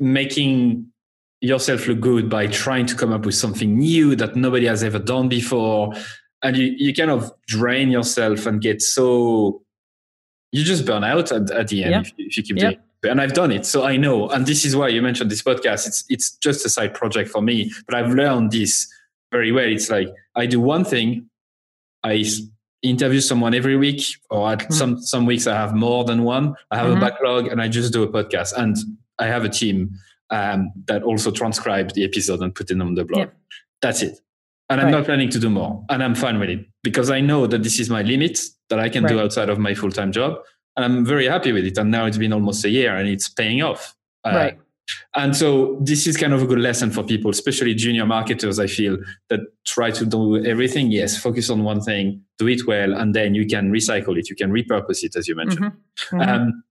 making 0.00 0.86
yourself 1.40 1.86
look 1.86 2.00
good 2.00 2.28
by 2.30 2.46
trying 2.46 2.86
to 2.86 2.94
come 2.96 3.12
up 3.12 3.26
with 3.26 3.34
something 3.34 3.78
new 3.78 4.16
that 4.16 4.34
nobody 4.34 4.66
has 4.66 4.82
ever 4.82 4.98
done 4.98 5.28
before 5.28 5.92
and 6.42 6.56
you, 6.56 6.74
you 6.76 6.94
kind 6.94 7.10
of 7.10 7.30
drain 7.46 7.90
yourself 7.90 8.46
and 8.46 8.60
get 8.60 8.80
so 8.80 9.62
you 10.52 10.64
just 10.64 10.86
burn 10.86 11.04
out 11.04 11.30
at, 11.32 11.50
at 11.50 11.68
the 11.68 11.84
end 11.84 12.06
if, 12.06 12.12
you- 12.16 12.26
if 12.26 12.36
you 12.38 12.42
keep 12.42 12.56
doing 12.56 12.72
it 12.72 12.80
and 13.10 13.20
I've 13.20 13.34
done 13.34 13.52
it, 13.52 13.66
so 13.66 13.84
I 13.84 13.98
know. 13.98 14.30
And 14.30 14.46
this 14.46 14.64
is 14.64 14.74
why 14.74 14.88
you 14.88 15.02
mentioned 15.02 15.30
this 15.30 15.42
podcast. 15.42 15.86
It's 15.86 16.04
it's 16.08 16.30
just 16.38 16.64
a 16.64 16.70
side 16.70 16.94
project 16.94 17.28
for 17.28 17.42
me, 17.42 17.70
but 17.86 17.94
I've 17.94 18.14
learned 18.14 18.50
this 18.50 18.90
very 19.34 19.50
well. 19.52 19.66
It's 19.76 19.90
like 19.90 20.08
I 20.36 20.46
do 20.46 20.60
one 20.60 20.84
thing, 20.84 21.28
I 22.04 22.24
interview 22.82 23.20
someone 23.20 23.52
every 23.60 23.76
week, 23.76 24.00
or 24.30 24.52
at 24.52 24.60
Mhm. 24.60 24.72
some 24.80 24.92
some 25.12 25.24
weeks 25.26 25.46
I 25.46 25.54
have 25.62 25.72
more 25.86 26.04
than 26.10 26.18
one. 26.36 26.54
I 26.70 26.76
have 26.80 26.90
Mhm. 26.90 26.96
a 26.98 27.00
backlog, 27.06 27.42
and 27.50 27.58
I 27.64 27.66
just 27.78 27.92
do 27.92 28.02
a 28.08 28.10
podcast. 28.16 28.50
And 28.62 28.76
I 29.24 29.26
have 29.34 29.44
a 29.44 29.48
team 29.60 29.78
um, 30.30 30.60
that 30.88 31.02
also 31.02 31.30
transcribe 31.30 31.88
the 31.96 32.02
episode 32.10 32.40
and 32.44 32.54
put 32.58 32.70
it 32.70 32.80
on 32.80 32.94
the 32.94 33.04
blog. 33.04 33.28
That's 33.82 34.02
it. 34.02 34.14
And 34.70 34.80
I'm 34.80 34.86
Right. 34.86 34.96
not 34.98 35.04
planning 35.04 35.28
to 35.36 35.38
do 35.38 35.50
more, 35.50 35.72
and 35.90 36.02
I'm 36.02 36.14
fine 36.24 36.38
with 36.40 36.48
it 36.56 36.60
because 36.82 37.08
I 37.18 37.20
know 37.20 37.46
that 37.46 37.62
this 37.62 37.78
is 37.78 37.88
my 37.90 38.02
limit 38.02 38.34
that 38.70 38.78
I 38.86 38.88
can 38.94 39.04
do 39.12 39.16
outside 39.20 39.48
of 39.54 39.58
my 39.58 39.74
full 39.74 39.92
time 39.98 40.10
job 40.12 40.30
and 40.74 40.82
I'm 40.86 41.04
very 41.14 41.26
happy 41.34 41.52
with 41.52 41.66
it. 41.70 41.76
And 41.78 41.90
now 41.90 42.06
it's 42.06 42.16
been 42.24 42.32
almost 42.32 42.64
a 42.64 42.70
year 42.78 42.92
and 42.98 43.06
it's 43.14 43.28
paying 43.28 43.60
off. 43.62 43.82
Uh, 44.26 44.30
Right. 44.40 44.56
And 45.14 45.34
so 45.36 45.78
this 45.80 46.06
is 46.06 46.16
kind 46.16 46.32
of 46.32 46.42
a 46.42 46.46
good 46.46 46.58
lesson 46.58 46.90
for 46.90 47.02
people, 47.02 47.30
especially 47.30 47.74
junior 47.74 48.04
marketers, 48.04 48.58
I 48.58 48.66
feel, 48.66 48.98
that 49.30 49.40
try 49.66 49.90
to 49.92 50.04
do 50.04 50.44
everything. 50.44 50.90
Yes, 50.90 51.16
focus 51.16 51.50
on 51.50 51.64
one 51.64 51.80
thing, 51.80 52.22
do 52.38 52.48
it 52.48 52.66
well, 52.66 52.92
and 52.94 53.14
then 53.14 53.34
you 53.34 53.46
can 53.46 53.70
recycle 53.72 54.18
it. 54.18 54.28
You 54.28 54.36
can 54.36 54.50
repurpose 54.50 55.02
it, 55.02 55.16
as 55.16 55.26
you 55.28 55.34
mentioned. 55.36 55.66
Mhm. 55.66 55.76
Mhm. 56.10 56.28
Um, 56.28 56.62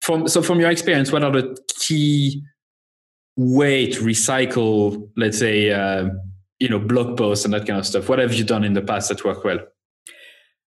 from 0.00 0.28
so 0.28 0.42
from 0.42 0.60
your 0.60 0.70
experience, 0.70 1.10
what 1.10 1.24
are 1.24 1.32
the 1.32 1.56
key 1.80 2.42
way 3.36 3.90
to 3.90 4.00
recycle, 4.02 5.08
let's 5.16 5.38
say, 5.38 5.70
uh, 5.72 6.10
you 6.60 6.68
know, 6.68 6.78
blog 6.78 7.16
posts 7.16 7.44
and 7.44 7.54
that 7.54 7.66
kind 7.66 7.78
of 7.78 7.86
stuff? 7.86 8.08
What 8.08 8.18
have 8.18 8.34
you 8.34 8.44
done 8.44 8.64
in 8.64 8.74
the 8.74 8.82
past 8.82 9.08
that 9.08 9.24
worked 9.24 9.44
well? 9.44 9.58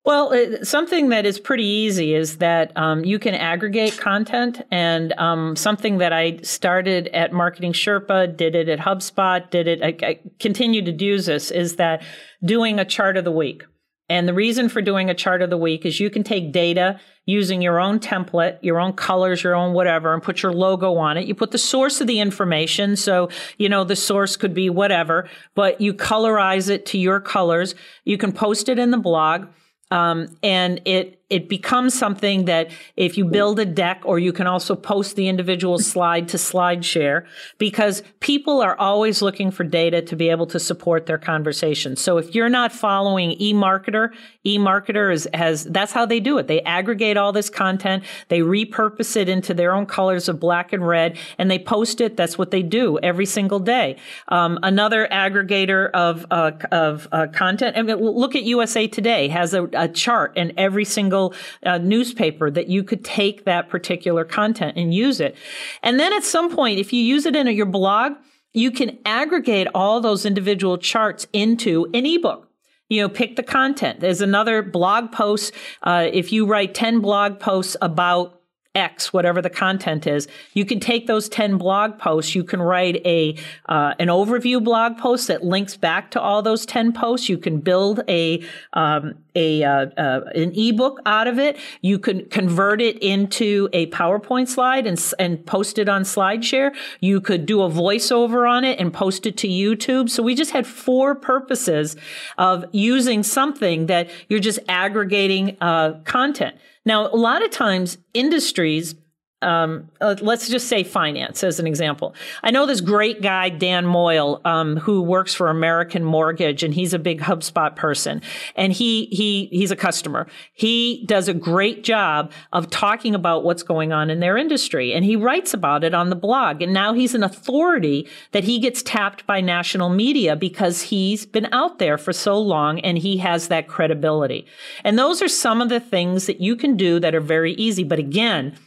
Well, 0.08 0.32
it, 0.32 0.66
something 0.66 1.10
that 1.10 1.26
is 1.26 1.38
pretty 1.38 1.66
easy 1.66 2.16
is 2.16 2.38
that 2.38 2.72
um, 2.78 3.03
you 3.03 3.20
can 3.20 3.34
aggregate 3.34 3.97
content, 3.97 4.62
and 4.72 5.12
um, 5.20 5.58
something 5.58 5.97
that 5.97 6.14
I 6.14 6.38
started 6.43 7.10
at 7.10 7.34
MarketingSherpa, 7.34 8.38
did 8.38 8.55
it 8.55 8.70
at 8.70 8.80
HubSpot, 8.80 9.49
did 9.49 9.68
it, 9.68 9.84
I, 9.84 10.08
I 10.08 10.20
continue 10.39 10.82
to 10.82 10.93
use 10.93 11.26
this, 11.26 11.51
is 11.51 11.76
that 11.76 12.03
doing 12.41 12.80
a 12.80 12.86
chart 12.86 13.18
of 13.18 13.26
the 13.26 13.34
week. 13.34 13.64
And 14.08 14.30
the 14.30 14.34
reason 14.34 14.70
for 14.70 14.82
doing 14.82 15.10
a 15.10 15.14
chart 15.14 15.41
of 15.41 15.49
the 15.49 15.58
week 15.58 15.86
is 15.86 15.99
you 15.99 16.10
can 16.10 16.24
take 16.24 16.53
data 16.53 17.01
using 17.26 17.62
your 17.62 17.78
own 17.78 17.99
template, 17.99 18.60
your 18.62 18.80
own 18.80 18.93
colors, 18.93 19.43
your 19.43 19.55
own 19.55 19.74
whatever, 19.74 20.14
and 20.14 20.24
put 20.24 20.41
your 20.41 20.53
logo 20.53 20.95
on 20.95 21.18
it. 21.18 21.28
You 21.28 21.36
put 21.36 21.51
the 21.51 21.58
source 21.58 21.99
of 21.99 22.08
the 22.08 22.22
information. 22.22 22.95
So, 22.95 23.28
you 23.58 23.68
know, 23.68 23.84
the 23.84 23.97
source 23.97 24.38
could 24.38 24.53
be 24.53 24.70
whatever, 24.70 25.30
but 25.53 25.82
you 25.82 25.93
colorize 25.93 26.70
it 26.70 26.86
to 26.86 26.97
your 26.97 27.20
colors. 27.20 27.76
You 28.05 28.18
can 28.18 28.32
post 28.32 28.70
it 28.70 28.80
in 28.80 28.91
the 28.91 28.97
blog. 28.97 29.47
Um, 29.92 30.38
and 30.44 30.82
it 30.86 31.16
it 31.30 31.49
becomes 31.49 31.93
something 31.93 32.45
that 32.45 32.71
if 32.95 33.17
you 33.17 33.25
build 33.25 33.59
a 33.59 33.65
deck 33.65 34.01
or 34.05 34.17
you 34.17 34.32
can 34.32 34.47
also 34.47 34.75
post 34.75 35.17
the 35.17 35.28
individual 35.28 35.78
slide 35.78 36.30
to 36.30 36.38
SlideShare 36.38 37.25
because 37.57 38.01
people 38.21 38.61
are 38.61 38.78
always 38.78 39.21
looking 39.21 39.51
for 39.51 39.65
data 39.65 40.01
to 40.01 40.15
be 40.15 40.30
able 40.30 40.47
to 40.47 40.59
support 40.59 41.05
their 41.05 41.17
conversation. 41.17 41.97
So 41.97 42.17
if 42.17 42.34
you're 42.34 42.47
not 42.47 42.71
following 42.71 43.38
eMarketer, 43.39 44.13
eMarketer 44.45 45.11
is 45.11 45.28
has 45.34 45.65
that's 45.65 45.91
how 45.91 46.05
they 46.05 46.21
do 46.21 46.38
it. 46.38 46.47
They 46.47 46.61
aggregate 46.61 47.17
all 47.17 47.34
this 47.34 47.49
content, 47.49 48.03
they 48.30 48.39
repurpose 48.39 49.17
it 49.17 49.28
into 49.28 49.53
their 49.53 49.73
own 49.75 49.86
colors 49.86 50.30
of 50.30 50.39
black 50.39 50.71
and 50.71 50.88
red, 50.88 51.17
and 51.38 51.51
they 51.51 51.59
post 51.59 51.99
it. 51.99 52.15
That's 52.15 52.38
what 52.38 52.51
they 52.51 52.63
do 52.63 52.99
every 52.99 53.25
single 53.25 53.59
day. 53.59 53.97
Um, 54.30 54.59
another 54.63 55.09
aggregator 55.11 55.91
of 55.91 56.25
uh, 56.32 56.51
of 56.71 57.09
uh, 57.11 57.28
content. 57.34 57.75
I 57.75 57.82
mean, 57.82 57.97
look 57.97 58.34
at 58.36 58.43
USA 58.43 58.88
Today 58.88 59.28
has 59.28 59.53
a, 59.53 59.67
a 59.73 59.89
chart 59.89 60.38
in 60.38 60.53
every 60.57 60.86
single 60.86 61.16
uh, 61.65 61.78
newspaper 61.78 62.49
that 62.51 62.68
you 62.68 62.84
could 62.84 63.03
take 63.03 63.45
that 63.45 63.70
particular 63.70 64.24
content 64.26 64.78
and 64.78 64.93
use 64.93 65.20
it. 65.20 65.36
And 65.84 65.99
then 65.99 66.13
at 66.13 66.24
some 66.24 66.53
point, 66.53 66.80
if 66.80 66.93
you 66.93 67.03
use 67.03 67.26
it 67.26 67.36
in 67.36 67.47
your 67.47 67.65
blog, 67.65 68.13
you 68.53 68.72
can 68.72 68.97
aggregate 69.05 69.68
all 69.76 70.01
those 70.01 70.26
individual 70.26 70.78
charts 70.78 71.28
into 71.34 71.88
an 71.93 72.05
ebook 72.05 72.47
you 72.89 73.01
know 73.01 73.09
pick 73.09 73.36
the 73.36 73.43
content 73.43 73.99
there's 73.99 74.22
another 74.22 74.61
blog 74.61 75.11
post 75.11 75.53
uh, 75.84 76.07
if 76.11 76.32
you 76.32 76.45
write 76.45 76.74
10 76.74 76.99
blog 76.99 77.39
posts 77.39 77.76
about 77.82 78.37
X, 78.78 79.11
whatever 79.11 79.41
the 79.41 79.49
content 79.49 80.05
is, 80.05 80.28
you 80.53 80.63
can 80.63 80.80
take 80.80 81.07
those 81.07 81.28
10 81.28 81.57
blog 81.57 81.97
posts. 81.97 82.36
You 82.36 82.43
can 82.43 82.61
write 82.61 83.01
a, 83.05 83.36
uh, 83.67 83.95
an 83.97 84.07
overview 84.07 84.63
blog 84.63 84.97
post 84.97 85.28
that 85.28 85.43
links 85.43 85.75
back 85.75 86.11
to 86.11 86.21
all 86.21 86.43
those 86.43 86.65
10 86.65 86.93
posts. 86.93 87.28
You 87.28 87.39
can 87.39 87.59
build 87.59 88.01
a, 88.07 88.45
um, 88.73 89.15
a, 89.36 89.63
uh, 89.63 89.88
uh, 89.97 90.21
an 90.36 90.53
ebook 90.55 90.99
out 91.07 91.28
of 91.28 91.39
it. 91.39 91.57
You 91.82 91.97
can 91.97 92.30
convert 92.30 92.80
it 92.80 92.99
into 92.99 93.67
a 93.73 93.88
PowerPoint 93.88 94.47
slide 94.47 94.86
and, 94.86 95.03
and 95.17 95.43
post 95.45 95.80
it 95.80 95.89
on 95.89 96.03
SlideShare. 96.03 96.75
You 96.99 97.19
could 97.19 97.47
do 97.47 97.63
a 97.63 97.69
voiceover 97.69 98.47
on 98.47 98.63
it 98.63 98.80
and 98.80 98.93
post 98.93 99.25
it 99.25 99.38
to 99.38 99.47
YouTube. 99.47 100.09
So 100.11 100.21
we 100.21 100.36
just 100.36 100.51
had 100.51 100.67
four 100.67 101.15
purposes 101.15 101.95
of 102.38 102.63
using 102.71 103.23
something 103.23 103.88
that 103.88 104.09
you're 104.30 104.39
just 104.39 104.59
aggregating, 104.69 105.57
uh, 105.61 105.99
content. 106.03 106.55
Now, 106.88 107.08
a 107.08 107.18
lot 107.18 107.44
of 107.44 107.52
times 107.52 107.98
industries, 108.14 108.96
um, 109.44 109.90
uh, 110.02 110.16
let's 110.22 110.50
just 110.50 110.68
say 110.68 110.84
finance 110.84 111.44
as 111.44 111.60
an 111.60 111.68
example. 111.68 112.16
I 112.42 112.50
know 112.50 112.66
this 112.66 112.82
great 112.82 113.22
guy, 113.22 113.50
Dan 113.50 113.86
Moyle, 113.86 114.42
um, 114.46 114.78
who 114.78 115.04
works 115.04 115.36
for 115.36 115.50
American 115.50 116.04
Mortgage, 116.04 116.64
and 116.64 116.74
he's 116.74 116.94
a 116.94 117.00
big 117.00 117.22
HubSpot 117.22 117.76
person, 117.76 118.24
and 118.56 118.74
he 118.74 119.06
he 119.06 119.46
he's 119.52 119.70
a 119.70 119.76
customer. 119.76 120.28
He 120.54 121.06
does 121.06 121.28
a 121.28 121.36
great 121.36 121.84
job 121.84 122.32
of 122.52 122.72
talking 122.72 123.14
about 123.14 123.44
what's 123.44 123.62
going 123.62 123.94
on 123.94 124.10
in 124.10 124.22
their 124.22 124.38
industry, 124.38 124.92
and 124.94 125.06
he 125.06 125.16
writes 125.16 125.54
about 125.54 125.84
it 125.84 125.94
on 125.94 126.10
the 126.10 126.16
blog. 126.16 126.64
And 126.64 126.74
now 126.74 126.94
he's 126.94 127.14
an 127.14 127.24
authority 127.24 128.08
that 128.32 128.44
he 128.44 128.58
gets 128.60 128.82
tapped 128.82 129.28
by 129.28 129.40
national 129.40 129.90
media 129.90 130.36
because 130.36 130.82
he's 130.82 131.28
been 131.28 131.48
out 131.52 131.78
there 131.78 132.00
for 132.00 132.12
so 132.12 132.40
long, 132.40 132.80
and 132.80 132.98
he 132.98 133.18
has 133.18 133.50
that 133.50 133.68
credibility. 133.68 134.48
And 134.84 134.98
those 134.98 135.22
are 135.22 135.28
some 135.28 135.62
of 135.62 135.70
the 135.70 135.80
things 135.80 136.26
that 136.26 136.42
you 136.42 136.56
can 136.56 136.76
do 136.76 137.00
that 137.00 137.14
are 137.14 137.22
very 137.22 137.54
easy. 137.54 137.84
But 137.84 138.00
again 138.00 138.58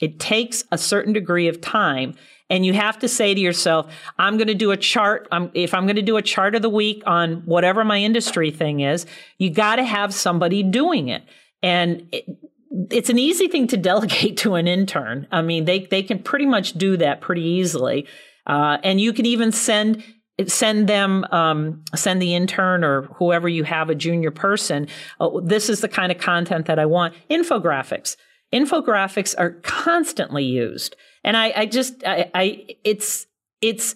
it 0.00 0.20
takes 0.20 0.64
a 0.70 0.78
certain 0.78 1.12
degree 1.12 1.48
of 1.48 1.60
time. 1.60 2.14
And 2.48 2.64
you 2.64 2.74
have 2.74 2.98
to 3.00 3.08
say 3.08 3.34
to 3.34 3.40
yourself, 3.40 3.92
I'm 4.18 4.36
going 4.36 4.48
to 4.48 4.54
do 4.54 4.70
a 4.70 4.76
chart. 4.76 5.26
I'm, 5.32 5.50
if 5.54 5.74
I'm 5.74 5.84
going 5.84 5.96
to 5.96 6.02
do 6.02 6.16
a 6.16 6.22
chart 6.22 6.54
of 6.54 6.62
the 6.62 6.70
week 6.70 7.02
on 7.06 7.42
whatever 7.44 7.84
my 7.84 7.98
industry 7.98 8.50
thing 8.50 8.80
is, 8.80 9.04
you 9.38 9.50
got 9.50 9.76
to 9.76 9.84
have 9.84 10.14
somebody 10.14 10.62
doing 10.62 11.08
it. 11.08 11.24
And 11.62 12.08
it, 12.12 12.24
it's 12.90 13.10
an 13.10 13.18
easy 13.18 13.48
thing 13.48 13.66
to 13.68 13.76
delegate 13.76 14.36
to 14.38 14.54
an 14.54 14.68
intern. 14.68 15.26
I 15.32 15.42
mean, 15.42 15.64
they, 15.64 15.86
they 15.86 16.02
can 16.02 16.20
pretty 16.20 16.46
much 16.46 16.74
do 16.74 16.96
that 16.98 17.20
pretty 17.20 17.42
easily. 17.42 18.06
Uh, 18.46 18.78
and 18.84 19.00
you 19.00 19.12
can 19.12 19.26
even 19.26 19.50
send 19.50 20.04
send 20.46 20.86
them 20.86 21.24
um, 21.32 21.82
send 21.94 22.20
the 22.20 22.34
intern 22.34 22.84
or 22.84 23.02
whoever 23.14 23.48
you 23.48 23.64
have 23.64 23.88
a 23.88 23.94
junior 23.94 24.30
person 24.30 24.86
oh, 25.18 25.40
this 25.40 25.70
is 25.70 25.80
the 25.80 25.88
kind 25.88 26.12
of 26.12 26.18
content 26.18 26.66
that 26.66 26.78
i 26.78 26.84
want 26.84 27.14
infographics 27.30 28.16
infographics 28.52 29.34
are 29.36 29.50
constantly 29.62 30.44
used. 30.44 30.96
And 31.24 31.36
i, 31.36 31.52
I 31.56 31.66
just 31.66 32.04
I, 32.04 32.30
I 32.34 32.76
it's 32.84 33.26
it's 33.60 33.94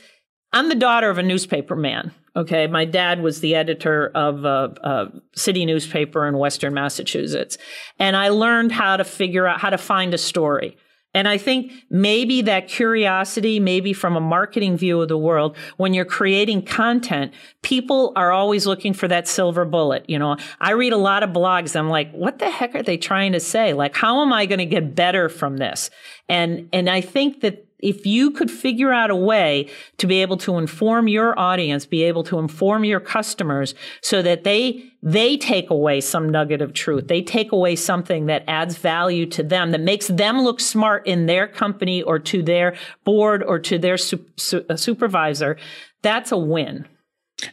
i'm 0.53 0.69
the 0.69 0.75
daughter 0.75 1.11
of 1.11 1.19
a 1.19 1.23
newspaper 1.23 1.77
man 1.77 2.13
okay? 2.37 2.69
My 2.69 2.85
dad 2.85 3.23
was 3.23 3.41
the 3.41 3.57
editor 3.57 4.07
of 4.15 4.45
a, 4.45 4.73
a 4.85 5.07
city 5.35 5.67
newspaper 5.67 6.29
in 6.29 6.39
western 6.39 6.75
massachusetts. 6.75 7.59
And 7.99 8.17
i 8.17 8.29
learned 8.29 8.73
how 8.73 8.97
to 8.97 9.05
figure 9.05 9.47
out 9.47 9.61
how 9.61 9.71
to 9.71 9.79
find 9.79 10.15
a 10.15 10.19
story 10.19 10.77
And 11.13 11.27
I 11.27 11.39
think 11.39 11.73
maybe 11.91 12.43
that 12.43 12.69
curiosity, 12.69 13.59
maybe 13.59 13.93
from 13.93 14.17
a 14.17 14.21
marketing 14.21 14.77
view 14.77 15.01
of 15.01 15.09
the 15.09 15.19
world, 15.19 15.57
when 15.77 15.93
you're 15.93 16.05
creating 16.05 16.65
content, 16.65 17.33
people 17.63 18.13
are 18.15 18.31
always 18.31 18.65
looking 18.65 18.93
for 18.93 19.09
that 19.09 19.27
silver 19.27 19.65
bullet. 19.65 20.05
You 20.09 20.21
know, 20.21 20.37
I 20.61 20.73
read 20.73 20.93
a 20.93 20.97
lot 20.97 21.25
of 21.25 21.31
blogs. 21.31 21.75
I'm 21.75 21.89
like, 21.89 22.13
what 22.13 22.39
the 22.39 22.51
heck 22.51 22.77
are 22.77 22.83
they 22.83 22.97
trying 22.97 23.33
to 23.33 23.41
say? 23.41 23.73
Like, 23.73 23.97
how 23.97 24.23
am 24.23 24.33
I 24.33 24.47
going 24.47 24.61
to 24.61 24.67
get 24.67 24.95
better 24.95 25.29
from 25.29 25.57
this? 25.57 25.91
And, 26.29 26.69
and 26.73 26.89
I 26.89 27.01
think 27.01 27.41
that 27.41 27.67
if 27.83 28.07
you 28.07 28.31
could 28.31 28.51
figure 28.51 28.93
out 28.93 29.11
a 29.11 29.17
way 29.17 29.69
to 29.99 30.07
be 30.07 30.23
able 30.23 30.37
to 30.39 30.59
inform 30.59 31.09
your 31.09 31.39
audience, 31.39 31.87
be 31.87 32.03
able 32.05 32.23
to 32.25 32.39
inform 32.39 32.85
your 32.85 33.01
customers 33.01 33.75
so 34.03 34.23
that 34.23 34.45
they 34.45 34.85
they 35.03 35.37
take 35.37 35.71
away 35.71 36.01
some 36.01 36.29
nugget 36.29 36.61
of 36.61 36.75
truth. 36.75 37.09
They 37.09 37.23
take 37.23 37.53
away 37.53 37.75
something 37.75 38.27
that 38.27 38.45
adds 38.47 38.77
value 38.77 39.25
to 39.27 39.43
them, 39.43 39.71
that 39.71 39.81
makes 39.81 40.09
them 40.09 40.43
look 40.43 40.61
smart 40.61 41.07
in 41.07 41.27
their 41.27 41.49
company 41.49 42.03
or 42.03 42.19
to 42.19 42.43
their 42.43 42.77
board 43.05 43.43
or 43.43 43.59
to 43.61 43.79
their 43.79 43.97
su- 43.97 44.27
su- 44.37 44.65
uh, 44.69 44.77
supervisor. 44.77 45.57
That's 46.03 46.33
a 46.33 46.37
win. 46.37 46.87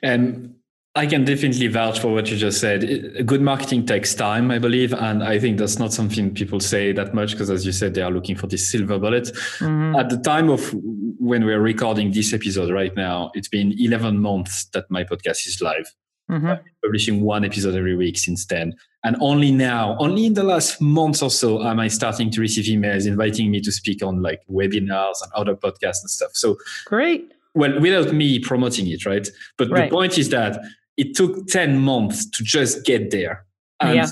And 0.03 0.55
I 0.97 1.05
can 1.05 1.25
definitely 1.25 1.67
vouch 1.67 1.99
for 1.99 2.11
what 2.11 2.29
you 2.31 2.37
just 2.37 2.59
said. 2.59 3.25
Good 3.25 3.41
marketing 3.41 3.85
takes 3.85 4.15
time, 4.15 4.49
I 4.49 4.57
believe. 4.57 4.93
And 4.93 5.23
I 5.23 5.37
think 5.37 5.59
that's 5.59 5.77
not 5.77 5.93
something 5.93 6.33
people 6.33 6.59
say 6.59 6.91
that 6.91 7.13
much 7.13 7.33
because, 7.33 7.51
as 7.51 7.67
you 7.67 7.71
said, 7.71 7.93
they 7.93 8.01
are 8.01 8.09
looking 8.09 8.35
for 8.35 8.47
this 8.47 8.67
silver 8.67 8.97
bullet. 8.97 9.25
Mm-hmm. 9.59 9.95
At 9.95 10.09
the 10.09 10.17
time 10.17 10.49
of 10.49 10.73
when 11.19 11.45
we're 11.45 11.61
recording 11.61 12.11
this 12.11 12.33
episode 12.33 12.73
right 12.73 12.95
now, 12.95 13.29
it's 13.35 13.47
been 13.47 13.75
11 13.77 14.17
months 14.17 14.65
that 14.73 14.89
my 14.89 15.03
podcast 15.03 15.47
is 15.47 15.61
live. 15.61 15.93
Mm-hmm. 16.29 16.61
publishing 16.83 17.21
one 17.21 17.45
episode 17.45 17.73
every 17.73 17.95
week 17.95 18.17
since 18.17 18.45
then. 18.47 18.73
And 19.05 19.15
only 19.21 19.49
now, 19.49 19.95
only 19.97 20.25
in 20.25 20.33
the 20.33 20.43
last 20.43 20.81
month 20.81 21.23
or 21.23 21.29
so, 21.29 21.63
am 21.63 21.79
I 21.79 21.87
starting 21.87 22.29
to 22.31 22.41
receive 22.41 22.65
emails 22.65 23.07
inviting 23.07 23.49
me 23.49 23.61
to 23.61 23.71
speak 23.71 24.03
on 24.03 24.21
like 24.21 24.41
webinars 24.51 25.21
and 25.21 25.31
other 25.35 25.55
podcasts 25.55 26.01
and 26.01 26.09
stuff. 26.09 26.31
So 26.33 26.57
great. 26.85 27.31
Well, 27.55 27.79
without 27.79 28.13
me 28.13 28.39
promoting 28.39 28.87
it, 28.87 29.05
right? 29.05 29.25
But 29.57 29.69
right. 29.69 29.89
the 29.89 29.95
point 29.95 30.17
is 30.17 30.27
that 30.31 30.59
it 30.97 31.15
took 31.15 31.47
10 31.47 31.79
months 31.79 32.29
to 32.31 32.43
just 32.43 32.85
get 32.85 33.11
there. 33.11 33.45
And 33.79 33.95
yeah. 33.95 34.07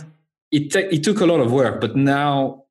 it, 0.51 0.71
te- 0.71 0.95
it 0.95 1.03
took 1.03 1.19
a 1.19 1.25
lot 1.25 1.39
of 1.39 1.51
work, 1.51 1.81
but 1.81 1.95
now 1.95 2.63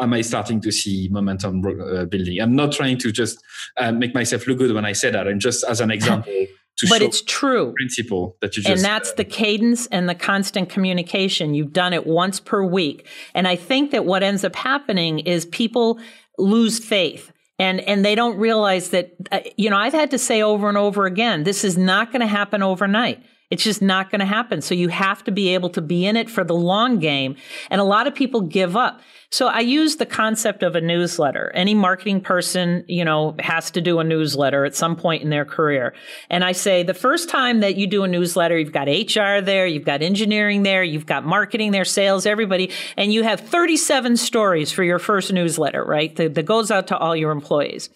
am 0.00 0.14
I 0.14 0.22
starting 0.22 0.60
to 0.62 0.72
see 0.72 1.08
momentum 1.10 1.62
uh, 1.64 2.06
building? 2.06 2.40
I'm 2.40 2.56
not 2.56 2.72
trying 2.72 2.98
to 2.98 3.12
just 3.12 3.38
uh, 3.76 3.92
make 3.92 4.14
myself 4.14 4.46
look 4.46 4.58
good 4.58 4.74
when 4.74 4.84
I 4.84 4.92
say 4.92 5.10
that. 5.10 5.26
And 5.26 5.40
just 5.40 5.64
as 5.64 5.80
an 5.80 5.90
example, 5.90 6.32
but 6.88 7.02
it's 7.02 7.22
true 7.22 7.72
principle 7.76 8.36
that 8.40 8.56
you 8.56 8.62
just 8.62 8.70
and 8.70 8.84
that's 8.84 9.10
uh, 9.10 9.14
the 9.16 9.24
cadence 9.24 9.86
and 9.88 10.08
the 10.08 10.14
constant 10.14 10.68
communication. 10.68 11.52
You've 11.52 11.72
done 11.72 11.92
it 11.92 12.06
once 12.06 12.38
per 12.38 12.62
week, 12.62 13.06
and 13.34 13.48
I 13.48 13.56
think 13.56 13.90
that 13.90 14.04
what 14.04 14.22
ends 14.22 14.44
up 14.44 14.54
happening 14.54 15.18
is 15.18 15.44
people 15.46 15.98
lose 16.38 16.78
faith 16.78 17.32
and 17.58 17.80
and 17.80 18.04
they 18.04 18.14
don't 18.14 18.38
realize 18.38 18.90
that 18.90 19.12
uh, 19.32 19.40
you 19.56 19.70
know 19.70 19.76
I've 19.76 19.92
had 19.92 20.12
to 20.12 20.18
say 20.18 20.40
over 20.40 20.68
and 20.68 20.78
over 20.78 21.06
again 21.06 21.42
this 21.42 21.64
is 21.64 21.76
not 21.76 22.12
going 22.12 22.20
to 22.20 22.28
happen 22.28 22.62
overnight 22.62 23.22
it's 23.50 23.64
just 23.64 23.80
not 23.80 24.10
going 24.10 24.20
to 24.20 24.26
happen. 24.26 24.60
So 24.60 24.74
you 24.74 24.88
have 24.88 25.24
to 25.24 25.30
be 25.30 25.54
able 25.54 25.70
to 25.70 25.80
be 25.80 26.04
in 26.06 26.16
it 26.16 26.28
for 26.28 26.44
the 26.44 26.54
long 26.54 26.98
game. 26.98 27.36
And 27.70 27.80
a 27.80 27.84
lot 27.84 28.06
of 28.06 28.14
people 28.14 28.42
give 28.42 28.76
up. 28.76 29.00
So 29.30 29.46
I 29.46 29.60
use 29.60 29.96
the 29.96 30.06
concept 30.06 30.62
of 30.62 30.74
a 30.74 30.80
newsletter. 30.80 31.50
Any 31.54 31.74
marketing 31.74 32.22
person, 32.22 32.84
you 32.88 33.04
know, 33.04 33.36
has 33.38 33.70
to 33.72 33.80
do 33.82 33.98
a 33.98 34.04
newsletter 34.04 34.64
at 34.64 34.74
some 34.74 34.96
point 34.96 35.22
in 35.22 35.28
their 35.28 35.44
career. 35.44 35.94
And 36.30 36.44
I 36.44 36.52
say 36.52 36.82
the 36.82 36.94
first 36.94 37.28
time 37.28 37.60
that 37.60 37.76
you 37.76 37.86
do 37.86 38.04
a 38.04 38.08
newsletter, 38.08 38.58
you've 38.58 38.72
got 38.72 38.86
HR 38.86 39.42
there, 39.42 39.66
you've 39.66 39.84
got 39.84 40.00
engineering 40.00 40.62
there, 40.62 40.82
you've 40.82 41.06
got 41.06 41.26
marketing 41.26 41.72
there, 41.72 41.84
sales, 41.84 42.24
everybody, 42.24 42.70
and 42.96 43.12
you 43.12 43.22
have 43.22 43.40
37 43.40 44.16
stories 44.16 44.72
for 44.72 44.82
your 44.82 44.98
first 44.98 45.32
newsletter, 45.32 45.84
right? 45.84 46.14
That, 46.16 46.48
goes 46.48 46.70
out 46.70 46.86
to 46.86 46.96
all 46.96 47.14
your 47.14 47.30
employees. 47.32 47.90